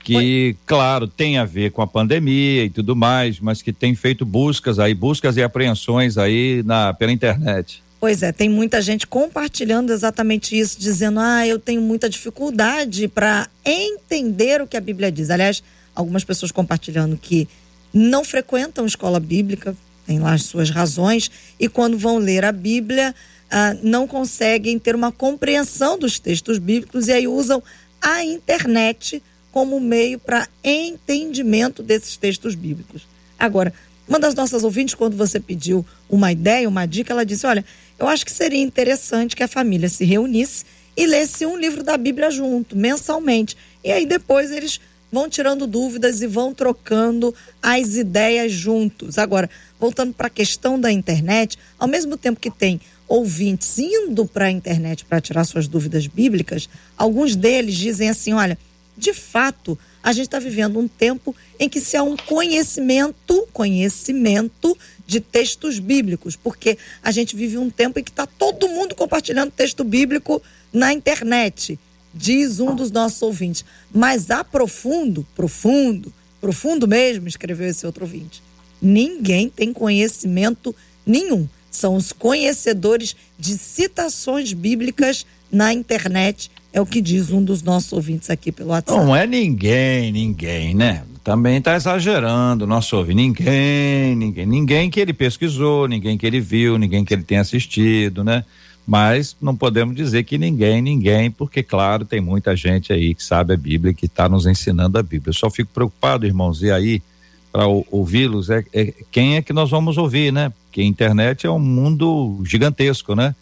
Que, 0.07 0.57
claro, 0.65 1.09
tem 1.09 1.37
a 1.37 1.45
ver 1.45 1.73
com 1.73 1.83
a 1.83 1.87
pandemia 1.87 2.65
e 2.65 2.71
tudo 2.71 2.95
mais, 2.95 3.41
mas 3.41 3.61
que 3.61 3.73
tem 3.73 3.95
feito 3.97 4.25
buscas 4.25 4.79
aí, 4.79 4.95
buscas 4.95 5.37
e 5.37 5.43
apreensões 5.43 6.17
aí 6.17 6.63
na, 6.65 6.95
pela 6.95 7.11
internet. 7.11 7.83
Pois 7.99 8.23
é, 8.23 8.31
tem 8.31 8.49
muita 8.49 8.81
gente 8.81 9.05
compartilhando 9.05 9.93
exatamente 9.93 10.57
isso, 10.57 10.79
dizendo: 10.79 11.19
ah, 11.19 11.45
eu 11.45 11.59
tenho 11.59 11.81
muita 11.81 12.09
dificuldade 12.09 13.09
para 13.09 13.49
entender 13.65 14.61
o 14.61 14.67
que 14.67 14.77
a 14.77 14.81
Bíblia 14.81 15.11
diz. 15.11 15.29
Aliás, 15.29 15.61
algumas 15.93 16.23
pessoas 16.23 16.53
compartilhando 16.53 17.17
que 17.17 17.49
não 17.93 18.23
frequentam 18.23 18.87
escola 18.87 19.19
bíblica, 19.19 19.77
tem 20.07 20.21
lá 20.21 20.35
as 20.35 20.45
suas 20.45 20.71
razões, 20.71 21.31
e 21.59 21.69
quando 21.69 21.99
vão 21.99 22.19
ler 22.19 22.45
a 22.45 22.53
Bíblia, 22.53 23.13
ah, 23.51 23.75
não 23.83 24.07
conseguem 24.07 24.79
ter 24.79 24.95
uma 24.95 25.11
compreensão 25.11 25.99
dos 25.99 26.21
textos 26.21 26.59
bíblicos 26.59 27.09
e 27.09 27.13
aí 27.13 27.27
usam 27.27 27.61
a 28.01 28.23
internet 28.25 29.21
como 29.57 29.81
meio 29.81 30.19
para 30.19 30.47
entendimento 30.63 31.83
desses 31.83 32.19
textos 32.19 32.55
bíblicos. 32.55 33.09
Agora, 33.39 33.73
uma 34.07 34.21
das 34.21 34.35
nossas 34.35 34.63
ouvintes, 34.63 34.95
quando 34.95 35.17
você 35.17 35.41
pediu 35.41 35.83
uma 36.11 36.31
ideia, 36.31 36.69
uma 36.69 36.85
dica, 36.85 37.15
ela 37.15 37.25
disse: 37.25 37.47
Olha, 37.47 37.65
eu 37.99 38.07
acho 38.07 38.27
que 38.27 38.33
seria 38.33 38.61
interessante 38.61 39.35
que 39.35 39.43
a 39.43 39.49
família 39.49 39.89
se 39.89 40.05
reunisse 40.05 40.67
e 40.95 41.07
lesse 41.07 41.47
um 41.47 41.57
livro 41.57 41.83
da 41.83 41.97
Bíblia 41.97 42.31
junto, 42.31 42.77
mensalmente. 42.77 43.57
E 43.83 43.91
aí 43.91 44.05
depois 44.05 44.51
eles 44.51 44.79
vão 45.11 45.27
tirando 45.27 45.67
dúvidas 45.67 46.21
e 46.21 46.27
vão 46.27 46.53
trocando 46.53 47.35
as 47.63 47.97
ideias 47.97 48.53
juntos. 48.53 49.17
Agora, 49.17 49.49
voltando 49.81 50.13
para 50.13 50.27
a 50.27 50.31
questão 50.31 50.79
da 50.79 50.93
internet, 50.93 51.57
ao 51.79 51.89
mesmo 51.89 52.19
tempo 52.19 52.39
que 52.39 52.51
tem 52.51 52.79
ouvintes 53.09 53.79
indo 53.79 54.27
para 54.27 54.47
a 54.47 54.51
internet 54.51 55.07
para 55.07 55.19
tirar 55.19 55.45
suas 55.45 55.67
dúvidas 55.67 56.07
bíblicas, 56.07 56.69
alguns 56.95 57.35
deles 57.35 57.75
dizem 57.75 58.11
assim: 58.11 58.35
olha, 58.35 58.59
de 58.97 59.12
fato, 59.12 59.78
a 60.03 60.12
gente 60.12 60.26
está 60.26 60.38
vivendo 60.38 60.78
um 60.78 60.88
tempo 60.88 61.34
em 61.59 61.68
que 61.68 61.80
se 61.80 61.97
há 61.97 62.03
um 62.03 62.16
conhecimento, 62.16 63.47
conhecimento 63.53 64.76
de 65.07 65.20
textos 65.20 65.78
bíblicos, 65.78 66.36
porque 66.36 66.78
a 67.03 67.11
gente 67.11 67.36
vive 67.36 67.59
um 67.59 67.70
tempo 67.70 67.99
em 67.99 68.05
que 68.05 68.11
está 68.11 68.26
todo 68.26 68.68
mundo 68.68 68.94
compartilhando 68.94 69.51
texto 69.51 69.84
bíblico 69.84 70.42
na 70.72 70.92
internet, 70.92 71.78
diz 72.14 72.61
um 72.61 72.74
dos 72.74 72.90
nossos 72.90 73.20
ouvintes. 73.22 73.64
Mas 73.92 74.30
a 74.30 74.42
profundo, 74.42 75.26
profundo, 75.34 76.12
profundo 76.40 76.88
mesmo, 76.88 77.28
escreveu 77.28 77.68
esse 77.68 77.86
outro 77.86 78.05
ouvinte. 78.05 78.42
Ninguém 78.80 79.49
tem 79.49 79.72
conhecimento 79.72 80.74
nenhum 81.05 81.49
são 81.76 81.94
os 81.94 82.12
conhecedores 82.12 83.14
de 83.38 83.57
citações 83.59 84.53
bíblicas 84.53 85.26
na 85.53 85.72
internet, 85.72 86.51
é 86.73 86.81
o 86.81 86.87
que 86.87 87.01
diz 87.01 87.31
um 87.31 87.43
dos 87.43 87.62
nossos 87.62 87.93
ouvintes 87.93 88.31
aqui 88.31 88.53
pelo 88.53 88.71
WhatsApp. 88.71 88.99
Não 88.99 89.14
é 89.14 89.27
ninguém, 89.27 90.12
ninguém, 90.12 90.75
né? 90.75 91.03
Também 91.25 91.57
está 91.57 91.75
exagerando, 91.75 92.67
nosso 92.67 92.97
ouvinte. 92.97 93.17
Ninguém, 93.17 94.14
ninguém, 94.14 94.47
ninguém 94.47 94.91
que 94.91 95.01
ele 95.01 95.12
pesquisou, 95.12 95.89
ninguém 95.89 96.17
que 96.17 96.27
ele 96.27 96.41
viu, 96.41 96.79
ninguém 96.79 97.05
que 97.05 97.12
ele 97.12 97.25
tenha 97.25 97.41
assistido, 97.41 98.23
né? 98.23 98.45
Mas 98.87 99.37
não 99.43 99.57
podemos 99.57 99.97
dizer 99.97 100.23
que 100.23 100.39
ninguém, 100.39 100.81
ninguém, 100.81 101.29
porque, 101.29 101.62
claro, 101.62 102.05
tem 102.05 102.21
muita 102.21 102.55
gente 102.55 102.93
aí 102.93 103.12
que 103.12 103.25
sabe 103.25 103.55
a 103.55 103.57
Bíblia 103.57 103.93
que 103.93 104.07
está 104.07 104.29
nos 104.29 104.47
ensinando 104.47 104.97
a 104.97 105.03
Bíblia. 105.03 105.31
Eu 105.31 105.35
só 105.35 105.51
fico 105.51 105.73
preocupado, 105.75 106.25
irmãos, 106.25 106.62
e 106.62 106.71
aí, 106.71 107.03
para 107.51 107.67
ouvi-los, 107.67 108.49
é, 108.49 108.64
é, 108.73 108.95
quem 109.11 109.35
é 109.35 109.43
que 109.43 109.53
nós 109.53 109.69
vamos 109.69 109.99
ouvir, 109.99 110.33
né? 110.33 110.53
Porque 110.67 110.81
a 110.81 110.85
internet 110.85 111.45
é 111.45 111.51
um 111.51 111.59
mundo 111.59 112.41
gigantesco, 112.45 113.17
né? 113.17 113.35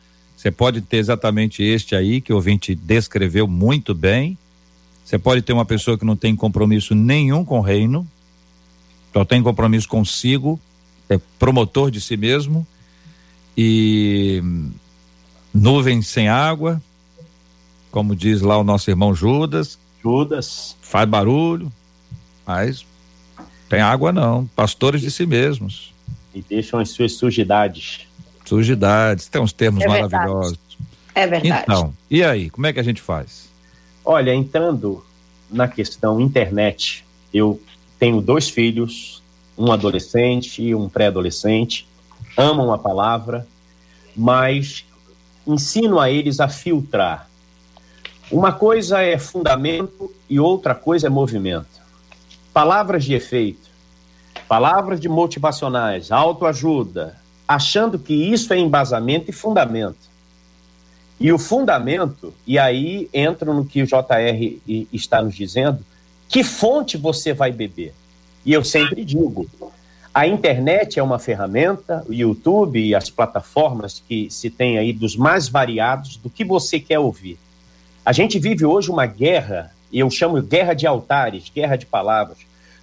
Você 0.44 0.50
pode 0.50 0.82
ter 0.82 0.98
exatamente 0.98 1.62
este 1.62 1.96
aí 1.96 2.20
que 2.20 2.30
o 2.30 2.36
ouvinte 2.36 2.74
descreveu 2.74 3.48
muito 3.48 3.94
bem. 3.94 4.36
Você 5.02 5.18
pode 5.18 5.40
ter 5.40 5.54
uma 5.54 5.64
pessoa 5.64 5.96
que 5.96 6.04
não 6.04 6.16
tem 6.16 6.36
compromisso 6.36 6.94
nenhum 6.94 7.42
com 7.46 7.60
o 7.60 7.62
reino, 7.62 8.06
só 9.10 9.24
tem 9.24 9.42
compromisso 9.42 9.88
consigo, 9.88 10.60
é 11.08 11.18
promotor 11.38 11.90
de 11.90 11.98
si 11.98 12.14
mesmo 12.14 12.66
e 13.56 14.42
nuvem 15.52 16.02
sem 16.02 16.28
água, 16.28 16.78
como 17.90 18.14
diz 18.14 18.42
lá 18.42 18.58
o 18.58 18.64
nosso 18.64 18.90
irmão 18.90 19.14
Judas. 19.14 19.78
Judas. 20.02 20.76
Faz 20.82 21.08
barulho, 21.08 21.72
mas 22.46 22.84
tem 23.66 23.80
água 23.80 24.12
não, 24.12 24.44
pastores 24.54 25.00
de 25.00 25.10
si 25.10 25.24
mesmos 25.24 25.94
e 26.34 26.42
deixam 26.42 26.80
as 26.80 26.90
suas 26.90 27.12
sujidades. 27.12 28.00
Sujidades, 28.54 29.28
tem 29.28 29.42
uns 29.42 29.52
termos 29.52 29.82
é 29.82 29.88
maravilhosos. 29.88 30.58
É 31.14 31.26
verdade. 31.26 31.64
Então, 31.64 31.92
e 32.10 32.22
aí, 32.22 32.50
como 32.50 32.66
é 32.66 32.72
que 32.72 32.78
a 32.78 32.82
gente 32.82 33.00
faz? 33.00 33.48
Olha, 34.04 34.34
entrando 34.34 35.04
na 35.50 35.66
questão 35.66 36.20
internet, 36.20 37.04
eu 37.32 37.60
tenho 37.98 38.20
dois 38.20 38.48
filhos, 38.48 39.22
um 39.58 39.72
adolescente 39.72 40.62
e 40.62 40.74
um 40.74 40.88
pré-adolescente, 40.88 41.86
amam 42.36 42.72
a 42.72 42.78
palavra, 42.78 43.46
mas 44.14 44.84
ensino 45.46 45.98
a 45.98 46.10
eles 46.10 46.38
a 46.40 46.48
filtrar. 46.48 47.28
Uma 48.30 48.52
coisa 48.52 49.02
é 49.02 49.18
fundamento 49.18 50.12
e 50.30 50.38
outra 50.38 50.74
coisa 50.74 51.08
é 51.08 51.10
movimento. 51.10 51.82
Palavras 52.52 53.04
de 53.04 53.14
efeito 53.14 53.64
palavras 54.48 55.00
de 55.00 55.08
motivacionais, 55.08 56.12
autoajuda, 56.12 57.16
achando 57.46 57.98
que 57.98 58.14
isso 58.14 58.52
é 58.52 58.58
embasamento 58.58 59.30
e 59.30 59.32
fundamento. 59.32 59.96
E 61.20 61.32
o 61.32 61.38
fundamento, 61.38 62.34
e 62.46 62.58
aí 62.58 63.08
entra 63.12 63.52
no 63.52 63.64
que 63.64 63.82
o 63.82 63.86
JR 63.86 64.58
está 64.92 65.22
nos 65.22 65.34
dizendo, 65.34 65.84
que 66.28 66.42
fonte 66.42 66.96
você 66.96 67.32
vai 67.32 67.52
beber? 67.52 67.94
E 68.44 68.52
eu 68.52 68.64
sempre 68.64 69.04
digo, 69.04 69.48
a 70.12 70.26
internet 70.26 70.98
é 70.98 71.02
uma 71.02 71.18
ferramenta, 71.18 72.04
o 72.08 72.12
YouTube 72.12 72.78
e 72.78 72.94
as 72.94 73.10
plataformas 73.10 74.02
que 74.06 74.28
se 74.30 74.50
tem 74.50 74.78
aí 74.78 74.92
dos 74.92 75.16
mais 75.16 75.48
variados 75.48 76.16
do 76.16 76.28
que 76.28 76.44
você 76.44 76.78
quer 76.78 76.98
ouvir. 76.98 77.38
A 78.04 78.12
gente 78.12 78.38
vive 78.38 78.64
hoje 78.64 78.90
uma 78.90 79.06
guerra, 79.06 79.72
e 79.90 79.98
eu 79.98 80.10
chamo 80.10 80.40
guerra 80.42 80.74
de 80.74 80.86
altares, 80.86 81.50
guerra 81.54 81.76
de 81.76 81.86
palavras. 81.86 82.38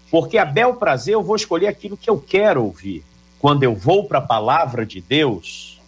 Porque 0.09 0.37
a 0.37 0.45
bel 0.45 0.73
prazer 0.73 1.13
eu 1.13 1.23
vou 1.23 1.35
escolher 1.35 1.67
aquilo 1.67 1.95
que 1.95 2.09
eu 2.09 2.19
quero 2.19 2.63
ouvir. 2.63 3.03
Quando 3.41 3.63
eu 3.63 3.73
vou 3.73 4.03
para 4.03 4.19
a 4.19 4.21
palavra 4.21 4.85
de 4.85 5.01
Deus, 5.01 5.81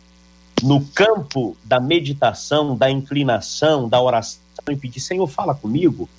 no 0.63 0.83
campo 0.83 1.55
da 1.63 1.79
meditação, 1.79 2.75
da 2.75 2.89
inclinação, 2.89 3.87
da 3.87 4.01
oração 4.01 4.41
e 4.67 4.75
pedir, 4.75 4.99
Senhor, 4.99 5.27
fala 5.27 5.53
comigo, 5.53 6.09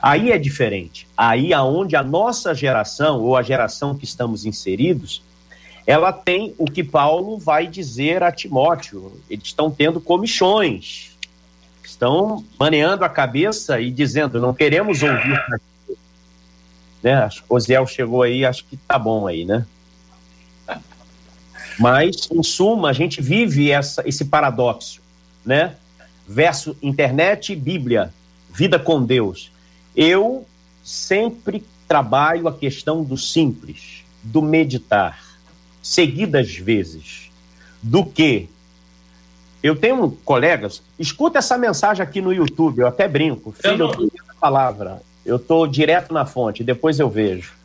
aí 0.00 0.32
é 0.32 0.38
diferente. 0.38 1.06
Aí 1.14 1.52
aonde 1.52 1.94
a 1.94 2.02
nossa 2.02 2.54
geração 2.54 3.20
ou 3.20 3.36
a 3.36 3.42
geração 3.42 3.94
que 3.94 4.06
estamos 4.06 4.46
inseridos, 4.46 5.22
ela 5.86 6.10
tem 6.10 6.54
o 6.56 6.64
que 6.64 6.82
Paulo 6.82 7.38
vai 7.38 7.66
dizer 7.66 8.22
a 8.22 8.32
Timóteo. 8.32 9.12
Eles 9.28 9.48
estão 9.48 9.70
tendo 9.70 10.00
comissões, 10.00 11.10
estão 11.84 12.42
maneando 12.58 13.04
a 13.04 13.10
cabeça 13.10 13.78
e 13.78 13.90
dizendo: 13.90 14.40
não 14.40 14.54
queremos 14.54 15.02
ouvir 15.02 15.60
né? 17.02 17.28
Osiel 17.48 17.86
chegou 17.86 18.22
aí, 18.22 18.44
acho 18.44 18.64
que 18.64 18.76
tá 18.76 18.98
bom 18.98 19.26
aí, 19.26 19.44
né? 19.44 19.66
Mas, 21.78 22.28
em 22.30 22.42
suma, 22.42 22.90
a 22.90 22.92
gente 22.92 23.22
vive 23.22 23.70
essa, 23.70 24.02
esse 24.06 24.24
paradoxo, 24.24 25.00
né? 25.44 25.76
Verso 26.26 26.76
internet 26.82 27.52
e 27.52 27.56
Bíblia, 27.56 28.12
vida 28.52 28.78
com 28.78 29.02
Deus. 29.02 29.50
Eu 29.94 30.46
sempre 30.82 31.64
trabalho 31.86 32.48
a 32.48 32.52
questão 32.52 33.02
do 33.02 33.16
simples, 33.16 34.04
do 34.22 34.42
meditar, 34.42 35.18
seguidas 35.82 36.54
vezes, 36.56 37.30
do 37.82 38.04
que. 38.04 38.48
Eu 39.62 39.74
tenho 39.74 40.10
colegas, 40.24 40.82
escuta 40.98 41.38
essa 41.38 41.56
mensagem 41.56 42.02
aqui 42.02 42.20
no 42.20 42.32
YouTube, 42.32 42.80
eu 42.80 42.86
até 42.86 43.08
brinco, 43.08 43.52
filho, 43.52 43.86
eu 43.86 43.88
tenho 43.88 44.10
a 44.28 44.34
palavra, 44.34 45.02
eu 45.24 45.36
estou 45.36 45.66
direto 45.66 46.12
na 46.12 46.24
fonte, 46.24 46.62
depois 46.62 47.00
eu 47.00 47.08
vejo. 47.08 47.57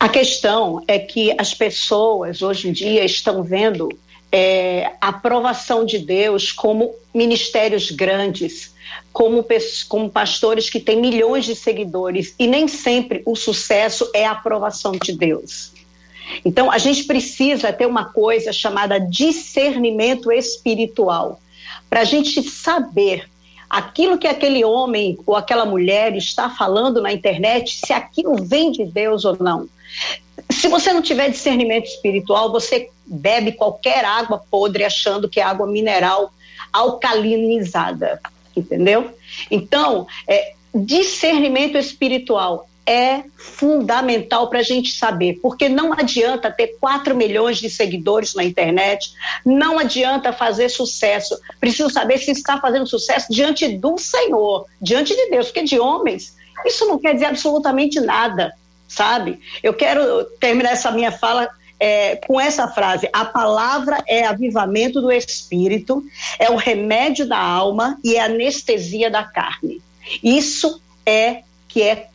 A 0.00 0.08
questão 0.08 0.82
é 0.88 0.98
que 0.98 1.30
as 1.36 1.52
pessoas 1.52 2.40
hoje 2.40 2.70
em 2.70 2.72
dia 2.72 3.04
estão 3.04 3.42
vendo 3.42 3.90
é, 4.32 4.92
a 4.98 5.08
aprovação 5.08 5.84
de 5.84 5.98
Deus 5.98 6.50
como 6.50 6.94
ministérios 7.12 7.90
grandes, 7.90 8.72
como, 9.12 9.44
como 9.88 10.08
pastores 10.08 10.70
que 10.70 10.80
têm 10.80 10.98
milhões 10.98 11.44
de 11.44 11.54
seguidores, 11.54 12.34
e 12.38 12.46
nem 12.46 12.66
sempre 12.66 13.22
o 13.26 13.36
sucesso 13.36 14.10
é 14.14 14.24
a 14.24 14.30
aprovação 14.30 14.92
de 14.92 15.12
Deus. 15.12 15.72
Então, 16.46 16.70
a 16.70 16.78
gente 16.78 17.04
precisa 17.04 17.70
ter 17.70 17.84
uma 17.84 18.06
coisa 18.06 18.54
chamada 18.54 18.98
discernimento 18.98 20.32
espiritual, 20.32 21.38
para 21.90 22.00
a 22.00 22.04
gente 22.04 22.42
saber 22.42 23.28
aquilo 23.70 24.18
que 24.18 24.26
aquele 24.26 24.64
homem 24.64 25.16
ou 25.24 25.36
aquela 25.36 25.64
mulher 25.64 26.16
está 26.16 26.50
falando 26.50 27.00
na 27.00 27.12
internet, 27.12 27.78
se 27.86 27.92
aquilo 27.92 28.44
vem 28.44 28.72
de 28.72 28.84
Deus 28.84 29.24
ou 29.24 29.36
não. 29.38 29.68
Se 30.50 30.66
você 30.66 30.92
não 30.92 31.00
tiver 31.00 31.30
discernimento 31.30 31.86
espiritual, 31.86 32.50
você 32.50 32.90
bebe 33.06 33.52
qualquer 33.52 34.04
água 34.04 34.42
podre 34.50 34.84
achando 34.84 35.28
que 35.28 35.38
é 35.38 35.44
água 35.44 35.66
mineral 35.68 36.32
alcalinizada, 36.72 38.20
entendeu? 38.56 39.12
Então, 39.50 40.06
é, 40.26 40.54
discernimento 40.74 41.76
espiritual 41.76 42.68
é 42.90 43.22
fundamental 43.36 44.50
para 44.50 44.58
a 44.58 44.64
gente 44.64 44.90
saber, 44.90 45.38
porque 45.40 45.68
não 45.68 45.92
adianta 45.92 46.50
ter 46.50 46.76
4 46.80 47.14
milhões 47.14 47.58
de 47.58 47.70
seguidores 47.70 48.34
na 48.34 48.42
internet, 48.42 49.12
não 49.46 49.78
adianta 49.78 50.32
fazer 50.32 50.68
sucesso. 50.68 51.38
Preciso 51.60 51.88
saber 51.88 52.18
se 52.18 52.32
está 52.32 52.58
fazendo 52.60 52.88
sucesso 52.88 53.28
diante 53.30 53.68
do 53.78 53.96
Senhor, 53.96 54.66
diante 54.82 55.14
de 55.14 55.30
Deus, 55.30 55.46
porque 55.46 55.62
de 55.62 55.78
homens, 55.78 56.34
isso 56.66 56.84
não 56.88 56.98
quer 56.98 57.14
dizer 57.14 57.26
absolutamente 57.26 58.00
nada, 58.00 58.52
sabe? 58.88 59.38
Eu 59.62 59.72
quero 59.72 60.24
terminar 60.40 60.72
essa 60.72 60.90
minha 60.90 61.12
fala 61.12 61.48
é, 61.78 62.16
com 62.16 62.40
essa 62.40 62.66
frase: 62.66 63.08
a 63.12 63.24
palavra 63.24 64.02
é 64.04 64.26
avivamento 64.26 65.00
do 65.00 65.12
espírito, 65.12 66.02
é 66.40 66.50
o 66.50 66.56
remédio 66.56 67.24
da 67.24 67.38
alma 67.38 67.96
e 68.02 68.16
é 68.16 68.22
anestesia 68.22 69.08
da 69.08 69.22
carne. 69.22 69.80
Isso 70.24 70.82
é 71.06 71.44
que 71.68 71.82
é 71.82 72.09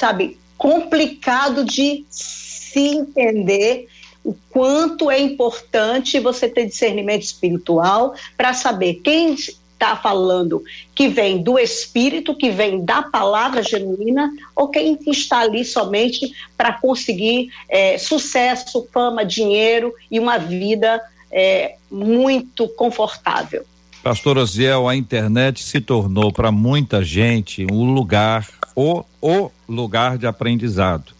sabe, 0.00 0.38
complicado 0.56 1.62
de 1.62 2.06
se 2.08 2.80
entender 2.80 3.86
o 4.24 4.34
quanto 4.50 5.10
é 5.10 5.20
importante 5.20 6.18
você 6.18 6.48
ter 6.48 6.66
discernimento 6.66 7.22
espiritual 7.22 8.14
para 8.36 8.54
saber 8.54 8.94
quem 9.04 9.34
está 9.34 9.96
falando 9.96 10.62
que 10.94 11.08
vem 11.08 11.42
do 11.42 11.58
Espírito, 11.58 12.34
que 12.34 12.50
vem 12.50 12.82
da 12.82 13.02
palavra 13.02 13.62
genuína, 13.62 14.30
ou 14.56 14.68
quem 14.68 14.98
está 15.06 15.40
ali 15.40 15.64
somente 15.64 16.32
para 16.56 16.72
conseguir 16.72 17.50
é, 17.68 17.98
sucesso, 17.98 18.86
fama, 18.92 19.24
dinheiro 19.24 19.92
e 20.10 20.18
uma 20.18 20.38
vida 20.38 21.00
é, 21.30 21.76
muito 21.90 22.68
confortável. 22.68 23.64
Pastor 24.02 24.38
Osiel, 24.38 24.88
a 24.88 24.96
internet 24.96 25.62
se 25.62 25.78
tornou 25.78 26.32
para 26.32 26.50
muita 26.50 27.04
gente 27.04 27.66
um 27.70 27.92
lugar, 27.92 28.48
o, 28.74 29.04
o 29.20 29.50
lugar 29.70 30.18
de 30.18 30.26
aprendizado. 30.26 31.12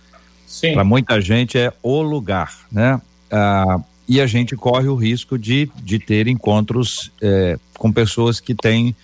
Para 0.73 0.85
muita 0.85 1.21
gente 1.21 1.57
é 1.57 1.73
o 1.83 2.03
lugar, 2.03 2.67
né? 2.71 3.01
Ah, 3.31 3.81
e 4.09 4.21
a 4.21 4.27
gente 4.27 4.57
corre 4.57 4.89
o 4.89 4.97
risco 4.97 5.39
de, 5.39 5.71
de 5.77 6.01
ter 6.01 6.27
encontros 6.27 7.13
é, 7.23 7.57
com 7.79 7.93
pessoas 7.93 8.41
que 8.41 8.57
têm 8.57 8.95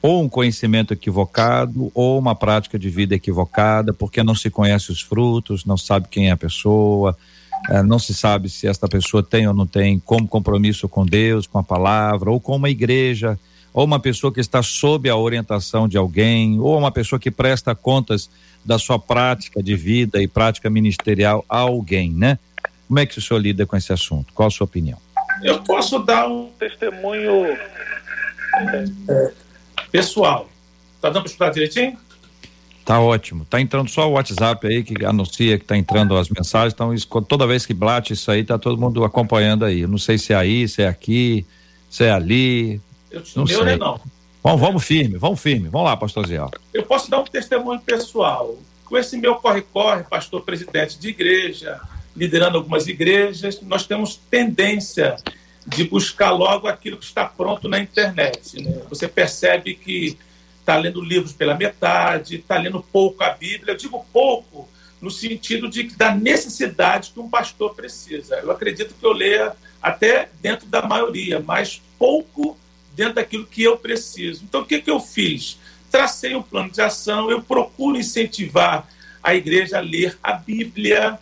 ou 0.00 0.22
um 0.22 0.28
conhecimento 0.28 0.92
equivocado 0.92 1.90
ou 1.94 2.18
uma 2.18 2.34
prática 2.34 2.78
de 2.78 2.88
vida 2.88 3.14
equivocada, 3.14 3.92
porque 3.92 4.22
não 4.22 4.36
se 4.36 4.50
conhece 4.50 4.92
os 4.92 5.00
frutos, 5.00 5.64
não 5.64 5.76
sabe 5.76 6.06
quem 6.08 6.28
é 6.28 6.30
a 6.30 6.36
pessoa, 6.36 7.16
é, 7.70 7.82
não 7.82 7.98
se 7.98 8.14
sabe 8.14 8.48
se 8.48 8.68
esta 8.68 8.88
pessoa 8.88 9.22
tem 9.22 9.48
ou 9.48 9.54
não 9.54 9.66
tem 9.66 9.98
como 9.98 10.28
compromisso 10.28 10.88
com 10.88 11.04
Deus, 11.04 11.46
com 11.46 11.58
a 11.58 11.62
palavra, 11.62 12.30
ou 12.30 12.40
com 12.40 12.54
uma 12.54 12.70
igreja, 12.70 13.38
ou 13.72 13.84
uma 13.84 13.98
pessoa 13.98 14.32
que 14.32 14.40
está 14.40 14.62
sob 14.62 15.08
a 15.08 15.16
orientação 15.16 15.88
de 15.88 15.96
alguém, 15.96 16.60
ou 16.60 16.78
uma 16.78 16.90
pessoa 16.90 17.18
que 17.18 17.30
presta 17.30 17.74
contas 17.74 18.28
da 18.64 18.78
sua 18.78 18.98
prática 18.98 19.62
de 19.62 19.74
vida 19.74 20.22
e 20.22 20.28
prática 20.28 20.68
ministerial 20.70 21.44
a 21.48 21.58
alguém, 21.58 22.12
né? 22.12 22.38
Como 22.86 22.98
é 22.98 23.06
que 23.06 23.18
o 23.18 23.22
senhor 23.22 23.40
lida 23.40 23.64
com 23.64 23.76
esse 23.76 23.92
assunto? 23.92 24.32
Qual 24.34 24.46
a 24.46 24.50
sua 24.50 24.66
opinião? 24.66 24.98
Eu 25.42 25.62
posso 25.62 25.98
dar 25.98 26.28
um 26.28 26.50
testemunho 26.58 27.46
é, 29.08 29.32
pessoal. 29.90 30.48
Tá 31.00 31.08
dando 31.08 31.22
para 31.22 31.30
escutar 31.30 31.50
direitinho? 31.50 31.96
Tá 32.84 33.00
ótimo. 33.00 33.44
Tá 33.44 33.60
entrando 33.60 33.88
só 33.88 34.08
o 34.08 34.12
WhatsApp 34.12 34.66
aí 34.66 34.82
que 34.82 35.04
anuncia 35.04 35.58
que 35.58 35.64
tá 35.64 35.76
entrando 35.76 36.16
as 36.16 36.28
mensagens. 36.28 36.72
Então, 36.74 36.92
isso, 36.92 37.06
toda 37.22 37.46
vez 37.46 37.64
que 37.64 37.72
bate 37.72 38.12
isso 38.12 38.30
aí, 38.30 38.44
tá 38.44 38.58
todo 38.58 38.80
mundo 38.80 39.04
acompanhando 39.04 39.64
aí. 39.64 39.80
Eu 39.80 39.88
não 39.88 39.98
sei 39.98 40.18
se 40.18 40.32
é 40.32 40.36
aí, 40.36 40.68
se 40.68 40.82
é 40.82 40.88
aqui, 40.88 41.46
se 41.88 42.04
é 42.04 42.10
ali. 42.10 42.80
Eu 43.12 43.22
não 43.36 43.46
sei. 43.46 43.64
Né, 43.64 43.76
não. 43.76 44.00
Vamos, 44.42 44.60
vamos 44.60 44.84
firme, 44.84 45.18
vamos 45.18 45.40
firme. 45.40 45.68
Vamos 45.68 45.86
lá, 45.86 45.96
pastor 45.96 46.26
Zé. 46.26 46.38
Eu 46.74 46.82
posso 46.82 47.10
dar 47.10 47.20
um 47.20 47.24
testemunho 47.24 47.80
pessoal. 47.80 48.56
Com 48.84 48.98
esse 48.98 49.16
meu 49.16 49.36
corre-corre, 49.36 50.02
pastor 50.02 50.42
presidente 50.42 50.98
de 50.98 51.08
igreja, 51.08 51.80
liderando 52.14 52.58
algumas 52.58 52.88
igrejas, 52.88 53.60
nós 53.62 53.86
temos 53.86 54.16
tendência 54.16 55.16
de 55.66 55.84
buscar 55.84 56.32
logo 56.32 56.66
aquilo 56.66 56.98
que 56.98 57.04
está 57.04 57.24
pronto 57.24 57.68
na 57.68 57.78
internet. 57.78 58.60
Né? 58.62 58.82
Você 58.88 59.06
percebe 59.06 59.74
que 59.74 60.18
está 60.58 60.76
lendo 60.76 61.00
livros 61.00 61.32
pela 61.32 61.54
metade, 61.54 62.36
está 62.36 62.58
lendo 62.58 62.82
pouco 62.82 63.22
a 63.22 63.30
Bíblia. 63.30 63.72
Eu 63.72 63.76
digo 63.76 64.04
pouco 64.12 64.68
no 65.00 65.10
sentido 65.10 65.68
de 65.68 65.84
da 65.96 66.14
necessidade 66.14 67.12
que 67.12 67.20
um 67.20 67.28
pastor 67.28 67.74
precisa. 67.74 68.36
Eu 68.36 68.50
acredito 68.50 68.94
que 68.94 69.04
eu 69.04 69.12
leia 69.12 69.52
até 69.80 70.28
dentro 70.40 70.66
da 70.66 70.82
maioria, 70.82 71.40
mas 71.40 71.82
pouco 71.98 72.56
dentro 72.94 73.14
daquilo 73.14 73.46
que 73.46 73.62
eu 73.62 73.76
preciso. 73.76 74.44
Então, 74.44 74.62
o 74.62 74.64
que, 74.64 74.80
que 74.80 74.90
eu 74.90 75.00
fiz? 75.00 75.58
Tracei 75.90 76.34
um 76.34 76.42
plano 76.42 76.70
de 76.70 76.80
ação, 76.80 77.30
eu 77.30 77.42
procuro 77.42 77.98
incentivar 77.98 78.88
a 79.22 79.34
igreja 79.34 79.78
a 79.78 79.80
ler 79.80 80.18
a 80.22 80.32
Bíblia, 80.32 81.18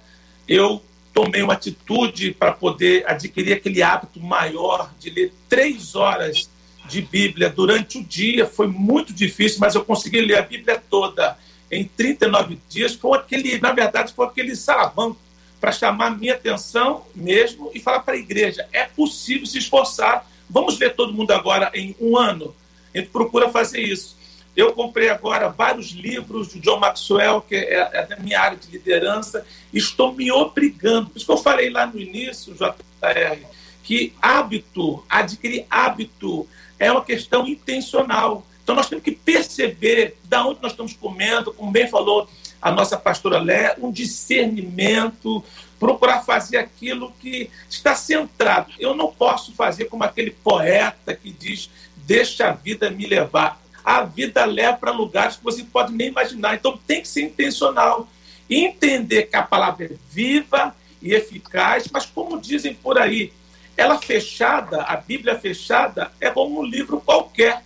eu 0.48 0.82
tomei 1.12 1.42
uma 1.42 1.54
atitude 1.54 2.32
para 2.32 2.52
poder 2.52 3.04
adquirir 3.06 3.54
aquele 3.54 3.82
hábito 3.82 4.20
maior 4.20 4.92
de 4.98 5.10
ler 5.10 5.32
três 5.48 5.94
horas 5.94 6.48
de 6.88 7.02
Bíblia 7.02 7.50
durante 7.50 7.98
o 7.98 8.04
dia. 8.04 8.46
Foi 8.46 8.66
muito 8.66 9.12
difícil, 9.12 9.58
mas 9.60 9.74
eu 9.74 9.84
consegui 9.84 10.20
ler 10.20 10.38
a 10.38 10.42
Bíblia 10.42 10.82
toda 10.88 11.36
em 11.70 11.84
39 11.84 12.58
dias. 12.68 12.94
Foi 12.94 13.18
aquele, 13.18 13.58
na 13.58 13.72
verdade, 13.72 14.12
foi 14.12 14.26
aquele 14.26 14.56
saravão 14.56 15.16
para 15.60 15.72
chamar 15.72 16.18
minha 16.18 16.34
atenção 16.34 17.04
mesmo 17.14 17.70
e 17.74 17.80
falar 17.80 18.00
para 18.00 18.14
a 18.14 18.18
igreja: 18.18 18.66
é 18.72 18.84
possível 18.84 19.46
se 19.46 19.58
esforçar. 19.58 20.28
Vamos 20.50 20.78
ler 20.78 20.94
todo 20.94 21.12
mundo 21.12 21.30
agora 21.30 21.70
em 21.74 21.94
um 22.00 22.16
ano. 22.16 22.54
A 22.92 22.98
gente 22.98 23.10
procura 23.10 23.48
fazer 23.48 23.80
isso. 23.80 24.18
Eu 24.56 24.72
comprei 24.72 25.08
agora 25.08 25.48
vários 25.48 25.92
livros 25.92 26.48
do 26.48 26.58
John 26.58 26.80
Maxwell, 26.80 27.40
que 27.40 27.54
é, 27.54 28.08
é 28.10 28.16
minha 28.20 28.40
área 28.40 28.58
de 28.58 28.68
liderança, 28.68 29.46
estou 29.72 30.12
me 30.12 30.30
obrigando. 30.32 31.08
Por 31.08 31.16
isso 31.16 31.26
que 31.26 31.32
eu 31.32 31.36
falei 31.36 31.70
lá 31.70 31.86
no 31.86 32.00
início, 32.00 32.52
JR, 32.54 33.46
que 33.84 34.12
hábito, 34.20 35.04
adquirir 35.08 35.66
hábito, 35.70 36.48
é 36.78 36.90
uma 36.90 37.04
questão 37.04 37.46
intencional. 37.46 38.44
Então 38.62 38.74
nós 38.74 38.88
temos 38.88 39.04
que 39.04 39.12
perceber 39.12 40.16
da 40.24 40.44
onde 40.44 40.60
nós 40.60 40.72
estamos 40.72 40.92
comendo, 40.94 41.52
como 41.52 41.70
bem 41.70 41.88
falou 41.88 42.28
a 42.60 42.70
nossa 42.70 42.96
pastora 42.96 43.38
Lé, 43.38 43.74
um 43.78 43.90
discernimento, 43.90 45.42
procurar 45.80 46.22
fazer 46.22 46.58
aquilo 46.58 47.12
que 47.18 47.50
está 47.68 47.96
centrado. 47.96 48.70
Eu 48.78 48.94
não 48.94 49.10
posso 49.10 49.52
fazer 49.54 49.86
como 49.86 50.04
aquele 50.04 50.30
poeta 50.30 51.16
que 51.16 51.32
diz: 51.32 51.68
deixa 51.96 52.48
a 52.48 52.52
vida 52.52 52.88
me 52.90 53.06
levar 53.06 53.60
a 53.84 54.02
vida 54.02 54.44
leva 54.44 54.76
para 54.76 54.92
lugares 54.92 55.36
que 55.36 55.44
você 55.44 55.64
pode 55.64 55.92
nem 55.92 56.08
imaginar. 56.08 56.54
Então 56.54 56.78
tem 56.86 57.00
que 57.00 57.08
ser 57.08 57.22
intencional. 57.22 58.08
Entender 58.48 59.24
que 59.24 59.36
a 59.36 59.42
palavra 59.42 59.86
é 59.86 59.90
viva 60.10 60.74
e 61.00 61.14
eficaz, 61.14 61.88
mas 61.90 62.04
como 62.04 62.40
dizem 62.40 62.74
por 62.74 62.98
aí, 62.98 63.32
ela 63.76 63.98
fechada, 63.98 64.82
a 64.82 64.96
Bíblia 64.96 65.38
fechada, 65.38 66.12
é 66.20 66.28
como 66.30 66.60
um 66.60 66.64
livro 66.64 67.00
qualquer. 67.00 67.64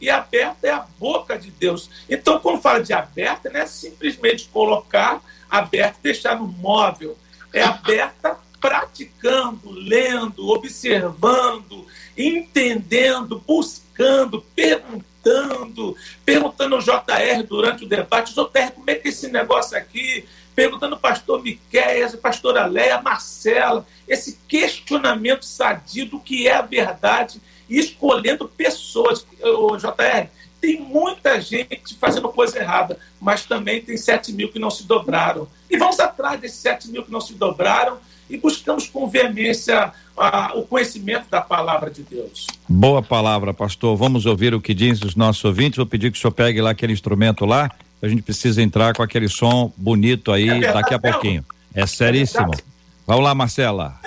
E 0.00 0.10
aberta 0.10 0.66
é 0.66 0.70
a 0.70 0.86
boca 0.98 1.38
de 1.38 1.50
Deus. 1.50 1.88
Então, 2.10 2.38
quando 2.38 2.60
fala 2.60 2.82
de 2.82 2.92
aberta, 2.92 3.48
não 3.48 3.60
é 3.60 3.66
simplesmente 3.66 4.48
colocar 4.52 5.22
aberta 5.48 5.96
e 6.00 6.02
deixar 6.02 6.38
no 6.38 6.46
móvel. 6.46 7.16
É 7.54 7.62
aberta 7.62 8.36
praticando, 8.60 9.70
lendo, 9.70 10.48
observando, 10.48 11.86
entendendo, 12.16 13.42
buscando, 13.46 14.42
perguntando 14.54 15.04
perguntando, 16.24 16.74
ao 16.74 16.82
JR 16.82 17.42
durante 17.48 17.84
o 17.84 17.88
debate, 17.88 18.34
JR, 18.34 18.72
como 18.74 18.90
é 18.90 18.94
que 18.94 19.08
é 19.08 19.10
esse 19.10 19.28
negócio 19.28 19.76
aqui? 19.76 20.24
Perguntando 20.54 20.94
ao 20.94 21.00
pastor 21.00 21.42
Miquel, 21.42 22.18
pastora 22.18 22.66
Leia, 22.66 23.00
Marcela, 23.00 23.86
esse 24.06 24.38
questionamento 24.46 25.44
sadio 25.44 26.06
do 26.06 26.20
que 26.20 26.46
é 26.46 26.54
a 26.54 26.62
verdade 26.62 27.40
e 27.68 27.78
escolhendo 27.78 28.46
pessoas. 28.46 29.26
O 29.42 29.76
JR, 29.76 30.28
tem 30.64 30.80
muita 30.80 31.38
gente 31.42 31.94
fazendo 32.00 32.30
coisa 32.30 32.58
errada, 32.58 32.98
mas 33.20 33.44
também 33.44 33.82
tem 33.82 33.98
7 33.98 34.32
mil 34.32 34.50
que 34.50 34.58
não 34.58 34.70
se 34.70 34.84
dobraram. 34.84 35.46
E 35.70 35.76
vamos 35.76 36.00
atrás 36.00 36.40
desses 36.40 36.56
7 36.56 36.88
mil 36.88 37.02
que 37.02 37.12
não 37.12 37.20
se 37.20 37.34
dobraram 37.34 37.98
e 38.30 38.38
buscamos 38.38 38.88
com 38.88 39.06
veemência 39.06 39.92
a, 40.16 40.52
o 40.54 40.62
conhecimento 40.62 41.28
da 41.28 41.42
palavra 41.42 41.90
de 41.90 42.02
Deus. 42.02 42.46
Boa 42.66 43.02
palavra, 43.02 43.52
pastor. 43.52 43.94
Vamos 43.94 44.24
ouvir 44.24 44.54
o 44.54 44.60
que 44.60 44.72
diz 44.72 45.02
os 45.02 45.14
nossos 45.14 45.44
ouvintes. 45.44 45.76
Vou 45.76 45.84
pedir 45.84 46.10
que 46.10 46.16
o 46.16 46.20
senhor 46.20 46.32
pegue 46.32 46.62
lá 46.62 46.70
aquele 46.70 46.94
instrumento 46.94 47.44
lá. 47.44 47.70
A 48.00 48.08
gente 48.08 48.22
precisa 48.22 48.62
entrar 48.62 48.94
com 48.94 49.02
aquele 49.02 49.28
som 49.28 49.70
bonito 49.76 50.32
aí 50.32 50.48
é 50.48 50.52
verdade, 50.60 50.74
daqui 50.74 50.94
a 50.94 50.98
pouquinho. 50.98 51.44
É 51.74 51.86
seríssimo. 51.86 52.52
É 52.54 52.62
Vamos 53.06 53.22
lá, 53.22 53.34
Marcela. 53.34 54.00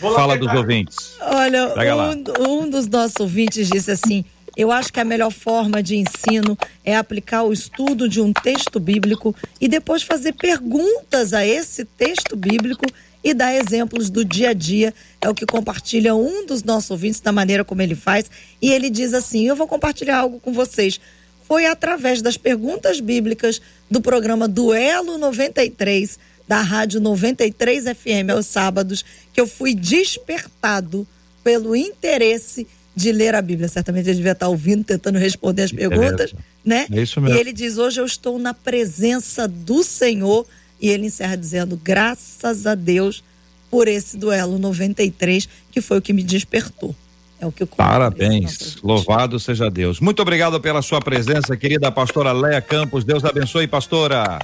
Fala 0.00 0.36
dos 0.36 0.52
ouvintes. 0.52 1.16
Olha, 1.20 1.72
um, 1.96 2.64
um 2.64 2.70
dos 2.70 2.88
nossos 2.88 3.14
ouvintes 3.20 3.68
disse 3.68 3.92
assim: 3.92 4.24
eu 4.58 4.72
acho 4.72 4.92
que 4.92 4.98
a 4.98 5.04
melhor 5.04 5.30
forma 5.30 5.80
de 5.80 5.94
ensino 5.94 6.58
é 6.84 6.96
aplicar 6.96 7.44
o 7.44 7.52
estudo 7.52 8.08
de 8.08 8.20
um 8.20 8.32
texto 8.32 8.80
bíblico 8.80 9.32
e 9.60 9.68
depois 9.68 10.02
fazer 10.02 10.32
perguntas 10.32 11.32
a 11.32 11.46
esse 11.46 11.84
texto 11.84 12.34
bíblico 12.34 12.84
e 13.22 13.32
dar 13.32 13.54
exemplos 13.54 14.10
do 14.10 14.24
dia 14.24 14.50
a 14.50 14.52
dia. 14.52 14.92
É 15.20 15.28
o 15.28 15.34
que 15.34 15.46
compartilha 15.46 16.12
um 16.16 16.44
dos 16.44 16.64
nossos 16.64 16.90
ouvintes 16.90 17.20
da 17.20 17.30
maneira 17.30 17.64
como 17.64 17.82
ele 17.82 17.94
faz. 17.94 18.28
E 18.60 18.72
ele 18.72 18.90
diz 18.90 19.14
assim: 19.14 19.46
Eu 19.46 19.54
vou 19.54 19.68
compartilhar 19.68 20.18
algo 20.18 20.40
com 20.40 20.52
vocês. 20.52 21.00
Foi 21.46 21.64
através 21.64 22.20
das 22.20 22.36
perguntas 22.36 22.98
bíblicas 22.98 23.62
do 23.88 24.00
programa 24.00 24.48
Duelo 24.48 25.18
93, 25.18 26.18
da 26.48 26.60
Rádio 26.62 27.00
93 27.00 27.84
FM 27.84 28.30
aos 28.34 28.46
sábados, 28.46 29.04
que 29.32 29.40
eu 29.40 29.46
fui 29.46 29.72
despertado 29.72 31.06
pelo 31.44 31.76
interesse 31.76 32.66
de 32.98 33.12
ler 33.12 33.34
a 33.34 33.40
Bíblia. 33.40 33.68
Certamente 33.68 34.08
ele 34.08 34.16
devia 34.16 34.32
estar 34.32 34.48
ouvindo, 34.48 34.84
tentando 34.84 35.18
responder 35.18 35.62
as 35.62 35.72
perguntas, 35.72 36.34
é 36.34 36.36
né? 36.68 36.86
É 36.92 37.00
isso 37.00 37.20
mesmo. 37.20 37.36
E 37.36 37.40
ele 37.40 37.52
diz: 37.52 37.78
Hoje 37.78 38.00
eu 38.00 38.04
estou 38.04 38.38
na 38.38 38.52
presença 38.52 39.46
do 39.46 39.84
Senhor 39.84 40.44
e 40.80 40.88
ele 40.88 41.06
encerra 41.06 41.36
dizendo: 41.36 41.80
graças 41.82 42.66
a 42.66 42.74
Deus 42.74 43.22
por 43.70 43.86
esse 43.86 44.16
duelo 44.16 44.58
93, 44.58 45.48
que 45.70 45.80
foi 45.80 45.98
o 45.98 46.02
que 46.02 46.12
me 46.12 46.22
despertou. 46.22 46.94
É 47.40 47.46
o 47.46 47.52
que 47.52 47.62
eu 47.62 47.66
Parabéns. 47.68 48.76
Louvado 48.82 49.38
seja 49.38 49.70
Deus. 49.70 50.00
Muito 50.00 50.20
obrigado 50.20 50.60
pela 50.60 50.82
sua 50.82 51.00
presença, 51.00 51.56
querida 51.56 51.92
pastora 51.92 52.32
Leia 52.32 52.60
Campos. 52.60 53.04
Deus 53.04 53.24
abençoe, 53.24 53.68
pastora. 53.68 54.40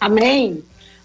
Amém. 0.00 0.60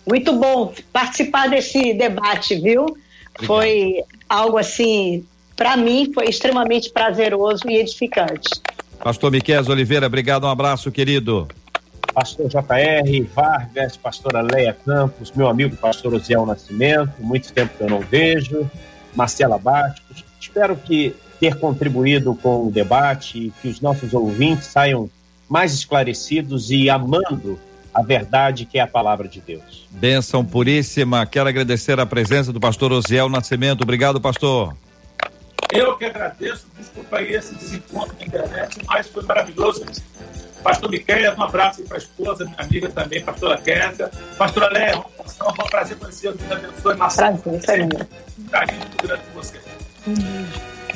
Muito 0.08 0.34
bom 0.34 0.74
participar 0.92 1.48
desse 1.48 1.94
debate, 1.94 2.60
viu? 2.60 2.86
Obrigado. 2.86 3.46
Foi 3.46 4.04
algo 4.28 4.58
assim, 4.58 5.24
para 5.56 5.78
mim, 5.78 6.12
foi 6.14 6.26
extremamente 6.26 6.90
prazeroso 6.90 7.70
e 7.70 7.78
edificante. 7.78 8.50
Pastor 9.04 9.32
Miquel 9.32 9.64
Oliveira, 9.70 10.08
obrigado, 10.08 10.46
um 10.46 10.50
abraço, 10.50 10.92
querido. 10.92 11.48
Pastor 12.14 12.48
JR 12.48 13.28
Vargas, 13.34 13.98
pastora 13.98 14.42
Leia 14.42 14.76
Campos, 14.86 15.32
meu 15.36 15.48
amigo 15.48 15.76
pastor 15.76 16.14
Osiel 16.14 16.46
Nascimento, 16.46 17.12
muito 17.20 17.52
tempo 17.52 17.78
que 17.78 17.84
eu 17.84 17.90
não 17.90 18.00
vejo, 18.00 18.70
Marcela 19.14 19.58
Bastos. 19.58 20.24
Espero 20.40 20.76
que 20.78 21.14
ter 21.40 21.56
contribuído 21.60 22.34
com 22.36 22.68
o 22.68 22.72
debate 22.72 23.38
e 23.38 23.54
que 23.62 23.68
os 23.68 23.82
nossos 23.82 24.14
ouvintes 24.14 24.68
saiam 24.68 25.10
mais 25.50 25.74
esclarecidos 25.74 26.72
e 26.72 26.90
amando 26.90 27.60
a 27.94 28.02
verdade 28.02 28.66
que 28.66 28.78
é 28.78 28.82
a 28.82 28.88
palavra 28.88 29.28
de 29.28 29.42
Deus. 29.42 29.86
Bênção 29.92 30.44
puríssima. 30.44 31.26
Quero 31.26 31.50
agradecer 31.50 32.00
a 32.00 32.06
presença 32.06 32.52
do 32.52 32.60
pastor 32.60 32.92
Osiel 32.92 33.30
Nascimento. 33.30 33.82
Obrigado, 33.84 34.20
pastor. 34.20 34.76
Eu 35.72 35.98
que 35.98 36.06
agradeço, 36.06 36.68
desculpa 36.78 37.18
aí 37.18 37.34
esse 37.34 37.56
desencontro 37.56 38.16
na 38.20 38.26
internet, 38.26 38.78
mas 38.86 39.08
foi 39.08 39.24
maravilhoso. 39.24 39.86
Pastor 40.64 40.90
Miquel, 40.90 41.36
um 41.36 41.44
abraço 41.44 41.84
para 41.84 41.98
a 41.98 42.00
esposa, 42.00 42.44
minha 42.46 42.58
amiga 42.60 42.90
também, 42.90 43.24
pastora 43.24 43.58
Kézia. 43.58 44.10
Pastora 44.38 44.70
Léa, 44.72 44.98
um 44.98 45.70
prazer 45.70 45.98
conhecer, 45.98 46.34
Deus 46.34 46.52
abençoe. 46.52 46.96
Prazer, 46.96 47.38
foi 47.38 47.54
Um 48.40 48.48
carinho 48.50 48.80
muito 48.80 49.08
grande 49.08 49.24
com 49.26 49.34
você. 49.34 49.62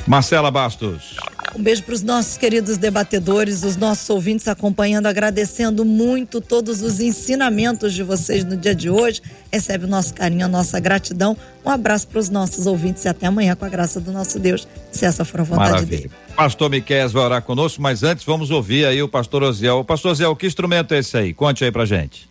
Marcela 0.06 0.50
Bastos. 0.50 1.16
Um 1.54 1.62
beijo 1.62 1.82
para 1.82 1.94
os 1.94 2.02
nossos 2.02 2.36
queridos 2.36 2.76
debatedores, 2.76 3.64
os 3.64 3.76
nossos 3.76 4.08
ouvintes 4.08 4.46
acompanhando, 4.46 5.06
agradecendo 5.06 5.84
muito 5.84 6.40
todos 6.40 6.80
os 6.80 7.00
ensinamentos 7.00 7.92
de 7.92 8.04
vocês 8.04 8.44
no 8.44 8.56
dia 8.56 8.74
de 8.74 8.88
hoje. 8.88 9.20
Recebe 9.52 9.84
o 9.84 9.88
nosso 9.88 10.14
carinho, 10.14 10.44
a 10.44 10.48
nossa 10.48 10.78
gratidão. 10.78 11.36
Um 11.64 11.70
abraço 11.70 12.06
para 12.06 12.20
os 12.20 12.30
nossos 12.30 12.66
ouvintes 12.66 13.04
e 13.04 13.08
até 13.08 13.26
amanhã 13.26 13.56
com 13.56 13.64
a 13.64 13.68
graça 13.68 14.00
do 14.00 14.12
nosso 14.12 14.38
Deus, 14.38 14.66
se 14.92 15.04
essa 15.04 15.24
for 15.24 15.40
a 15.40 15.44
vontade 15.44 15.70
Maravilha. 15.72 16.02
dele. 16.02 16.10
Pastor 16.36 16.70
Miquel 16.70 17.08
vai 17.08 17.22
orar 17.24 17.42
conosco, 17.42 17.82
mas 17.82 18.02
antes 18.04 18.24
vamos 18.24 18.50
ouvir 18.50 18.86
aí 18.86 19.02
o 19.02 19.08
pastor 19.08 19.42
Oziel. 19.42 19.84
Pastor 19.84 20.12
Oziel, 20.12 20.36
que 20.36 20.46
instrumento 20.46 20.94
é 20.94 20.98
esse 20.98 21.16
aí? 21.16 21.34
Conte 21.34 21.64
aí 21.64 21.72
pra 21.72 21.84
gente. 21.84 22.30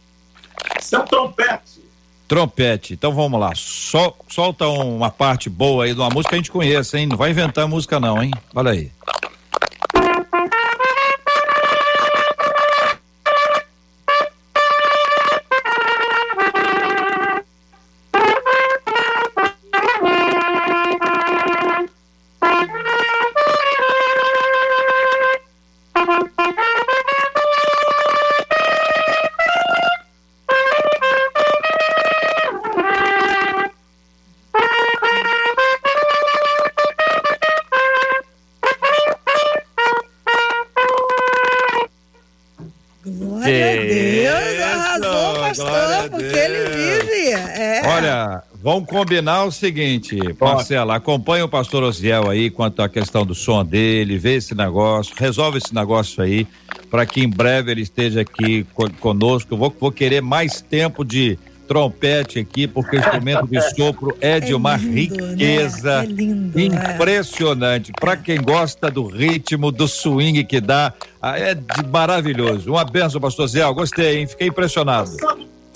São 0.80 1.06
trompetes 1.06 1.69
trompete. 2.30 2.94
Então 2.94 3.12
vamos 3.12 3.40
lá. 3.40 3.52
Sol, 3.56 4.16
solta 4.30 4.68
uma 4.68 5.10
parte 5.10 5.50
boa 5.50 5.84
aí 5.84 5.94
de 5.94 6.00
uma 6.00 6.10
música 6.10 6.30
que 6.30 6.36
a 6.36 6.38
gente 6.38 6.52
conhece, 6.52 6.98
hein? 6.98 7.08
Não 7.08 7.18
vai 7.18 7.32
inventar 7.32 7.68
música 7.68 8.00
não, 8.00 8.22
hein? 8.22 8.32
Olha 8.56 8.72
aí. 8.72 8.92
Combinar 48.90 49.46
o 49.46 49.52
seguinte, 49.52 50.18
Marcela, 50.40 50.96
acompanha 50.96 51.46
o 51.46 51.50
pastor 51.50 51.84
Osiel 51.84 52.30
aí 52.30 52.50
quanto 52.50 52.82
à 52.82 52.90
questão 52.90 53.26
do 53.26 53.36
som 53.36 53.64
dele, 53.64 54.18
vê 54.18 54.36
esse 54.36 54.56
negócio, 54.56 55.14
resolve 55.16 55.60
esse 55.60 55.74
negócio 55.74 56.24
aí, 56.24 56.48
para 56.90 57.06
que 57.06 57.22
em 57.22 57.30
breve 57.30 57.72
ele 57.72 57.82
esteja 57.82 58.22
aqui 58.22 58.66
conosco. 59.00 59.54
Eu 59.54 59.58
vou, 59.58 59.74
vou 59.80 59.92
querer 59.92 60.22
mais 60.22 60.60
tempo 60.60 61.06
de 61.06 61.38
trompete 61.68 62.40
aqui, 62.40 62.68
porque 62.68 62.98
o 62.98 63.00
instrumento 63.00 63.46
de 63.46 63.62
sopro 63.76 64.18
é 64.20 64.40
de 64.40 64.54
é 64.54 64.56
uma 64.56 64.76
lindo, 64.76 65.16
né? 65.24 65.32
riqueza 65.36 66.02
né? 66.02 66.04
é 66.04 66.08
lindo, 66.08 66.60
é. 66.60 66.64
impressionante. 66.64 67.92
É. 67.96 68.00
Para 68.00 68.18
quem 68.18 68.42
gosta 68.42 68.90
do 68.90 69.06
ritmo, 69.06 69.72
do 69.72 69.88
swing 69.88 70.44
que 70.46 70.60
dá, 70.60 70.92
ah, 71.22 71.38
é 71.38 71.54
de 71.54 71.86
maravilhoso. 71.92 72.72
Uma 72.72 72.84
benção, 72.84 73.22
pastor 73.22 73.48
Zé, 73.48 73.62
gostei, 73.72 74.18
hein? 74.18 74.28
Fiquei 74.28 74.48
impressionado. 74.48 75.12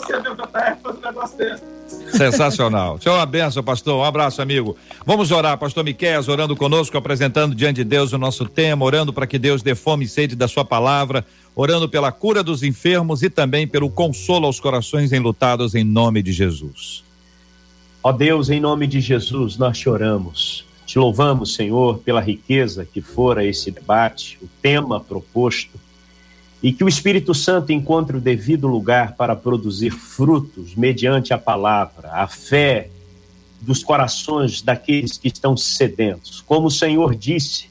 Você 0.05 0.21
viu 0.21 0.35
que 0.35 0.41
eu 0.41 0.91
um 0.91 1.01
negócio 1.01 1.37
desse. 1.37 1.63
Sensacional. 2.11 2.99
Senhor, 3.01 3.15
uma 3.15 3.25
benção, 3.25 3.63
pastor. 3.63 3.95
Um 3.95 4.03
abraço, 4.03 4.41
amigo. 4.41 4.75
Vamos 5.05 5.31
orar, 5.31 5.57
pastor 5.57 5.83
Miquel, 5.83 6.21
orando 6.27 6.55
conosco, 6.55 6.97
apresentando 6.97 7.55
diante 7.55 7.77
de 7.77 7.83
Deus 7.83 8.13
o 8.13 8.17
nosso 8.17 8.45
tema, 8.45 8.85
orando 8.85 9.13
para 9.13 9.27
que 9.27 9.39
Deus 9.39 9.61
dê 9.61 9.75
fome 9.75 10.05
e 10.05 10.07
sede 10.07 10.35
da 10.35 10.47
sua 10.47 10.65
palavra, 10.65 11.25
orando 11.55 11.87
pela 11.87 12.11
cura 12.11 12.43
dos 12.43 12.63
enfermos 12.63 13.23
e 13.23 13.29
também 13.29 13.67
pelo 13.67 13.89
consolo 13.89 14.45
aos 14.45 14.59
corações 14.59 15.11
enlutados 15.11 15.75
em 15.75 15.83
nome 15.83 16.21
de 16.21 16.31
Jesus. 16.31 17.03
Ó 18.01 18.11
Deus, 18.11 18.49
em 18.49 18.59
nome 18.59 18.85
de 18.85 18.99
Jesus, 18.99 19.57
nós 19.57 19.77
te 19.77 19.89
oramos. 19.89 20.65
Te 20.85 20.99
louvamos, 20.99 21.55
Senhor, 21.55 21.99
pela 21.99 22.19
riqueza 22.19 22.85
que 22.85 23.01
fora 23.01 23.45
esse 23.45 23.71
debate, 23.71 24.37
o 24.41 24.49
tema 24.61 24.99
proposto 24.99 25.79
e 26.63 26.71
que 26.71 26.81
o 26.81 26.87
Espírito 26.87 27.35
Santo 27.35 27.73
encontre 27.73 28.15
o 28.15 28.21
devido 28.21 28.67
lugar 28.67 29.15
para 29.17 29.35
produzir 29.35 29.91
frutos 29.91 30.73
mediante 30.75 31.33
a 31.33 31.37
palavra, 31.37 32.09
a 32.13 32.25
fé 32.25 32.87
dos 33.59 33.83
corações 33.83 34.61
daqueles 34.61 35.17
que 35.17 35.27
estão 35.27 35.57
sedentos. 35.57 36.39
Como 36.39 36.67
o 36.67 36.71
Senhor 36.71 37.15
disse, 37.15 37.65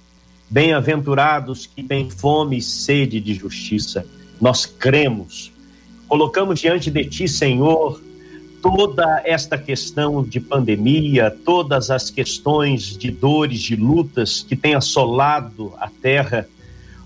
bem-aventurados 0.48 1.64
que 1.64 1.82
têm 1.82 2.10
fome 2.10 2.58
e 2.58 2.62
sede 2.62 3.18
de 3.18 3.32
justiça. 3.32 4.06
Nós 4.38 4.66
cremos, 4.66 5.50
colocamos 6.06 6.60
diante 6.60 6.90
de 6.90 7.04
ti, 7.06 7.26
Senhor, 7.26 7.98
toda 8.60 9.22
esta 9.24 9.56
questão 9.56 10.22
de 10.22 10.38
pandemia, 10.38 11.30
todas 11.30 11.90
as 11.90 12.10
questões 12.10 12.94
de 12.96 13.10
dores, 13.10 13.60
de 13.60 13.74
lutas 13.74 14.44
que 14.46 14.54
têm 14.54 14.74
assolado 14.74 15.72
a 15.78 15.88
terra 15.88 16.46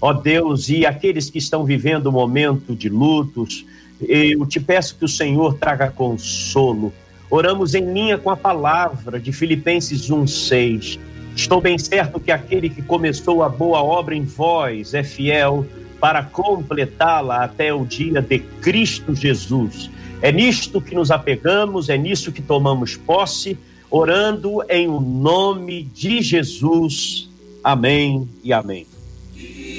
ó 0.00 0.12
Deus, 0.12 0.68
e 0.68 0.84
aqueles 0.84 1.30
que 1.30 1.38
estão 1.38 1.64
vivendo 1.64 2.08
um 2.08 2.12
momento 2.12 2.74
de 2.74 2.88
lutos, 2.88 3.64
eu 4.00 4.44
te 4.46 4.60
peço 4.60 4.96
que 4.96 5.04
o 5.04 5.08
Senhor 5.08 5.54
traga 5.54 5.90
consolo. 5.90 6.92
Oramos 7.30 7.74
em 7.74 7.92
linha 7.92 8.18
com 8.18 8.30
a 8.30 8.36
palavra 8.36 9.18
de 9.18 9.32
Filipenses 9.32 10.10
1:6. 10.10 10.98
Estou 11.34 11.60
bem 11.60 11.78
certo 11.78 12.20
que 12.20 12.30
aquele 12.30 12.70
que 12.70 12.82
começou 12.82 13.42
a 13.42 13.48
boa 13.48 13.82
obra 13.82 14.14
em 14.14 14.22
vós 14.22 14.94
é 14.94 15.02
fiel 15.02 15.66
para 16.00 16.22
completá-la 16.22 17.44
até 17.44 17.72
o 17.72 17.84
dia 17.84 18.22
de 18.22 18.38
Cristo 18.38 19.14
Jesus. 19.14 19.90
É 20.22 20.32
nisto 20.32 20.80
que 20.80 20.94
nos 20.94 21.10
apegamos, 21.10 21.88
é 21.88 21.98
nisso 21.98 22.32
que 22.32 22.42
tomamos 22.42 22.96
posse, 22.96 23.58
orando 23.90 24.62
em 24.68 24.88
o 24.88 25.00
nome 25.00 25.82
de 25.82 26.22
Jesus. 26.22 27.28
Amém 27.62 28.28
e 28.42 28.52
amém. 28.52 28.86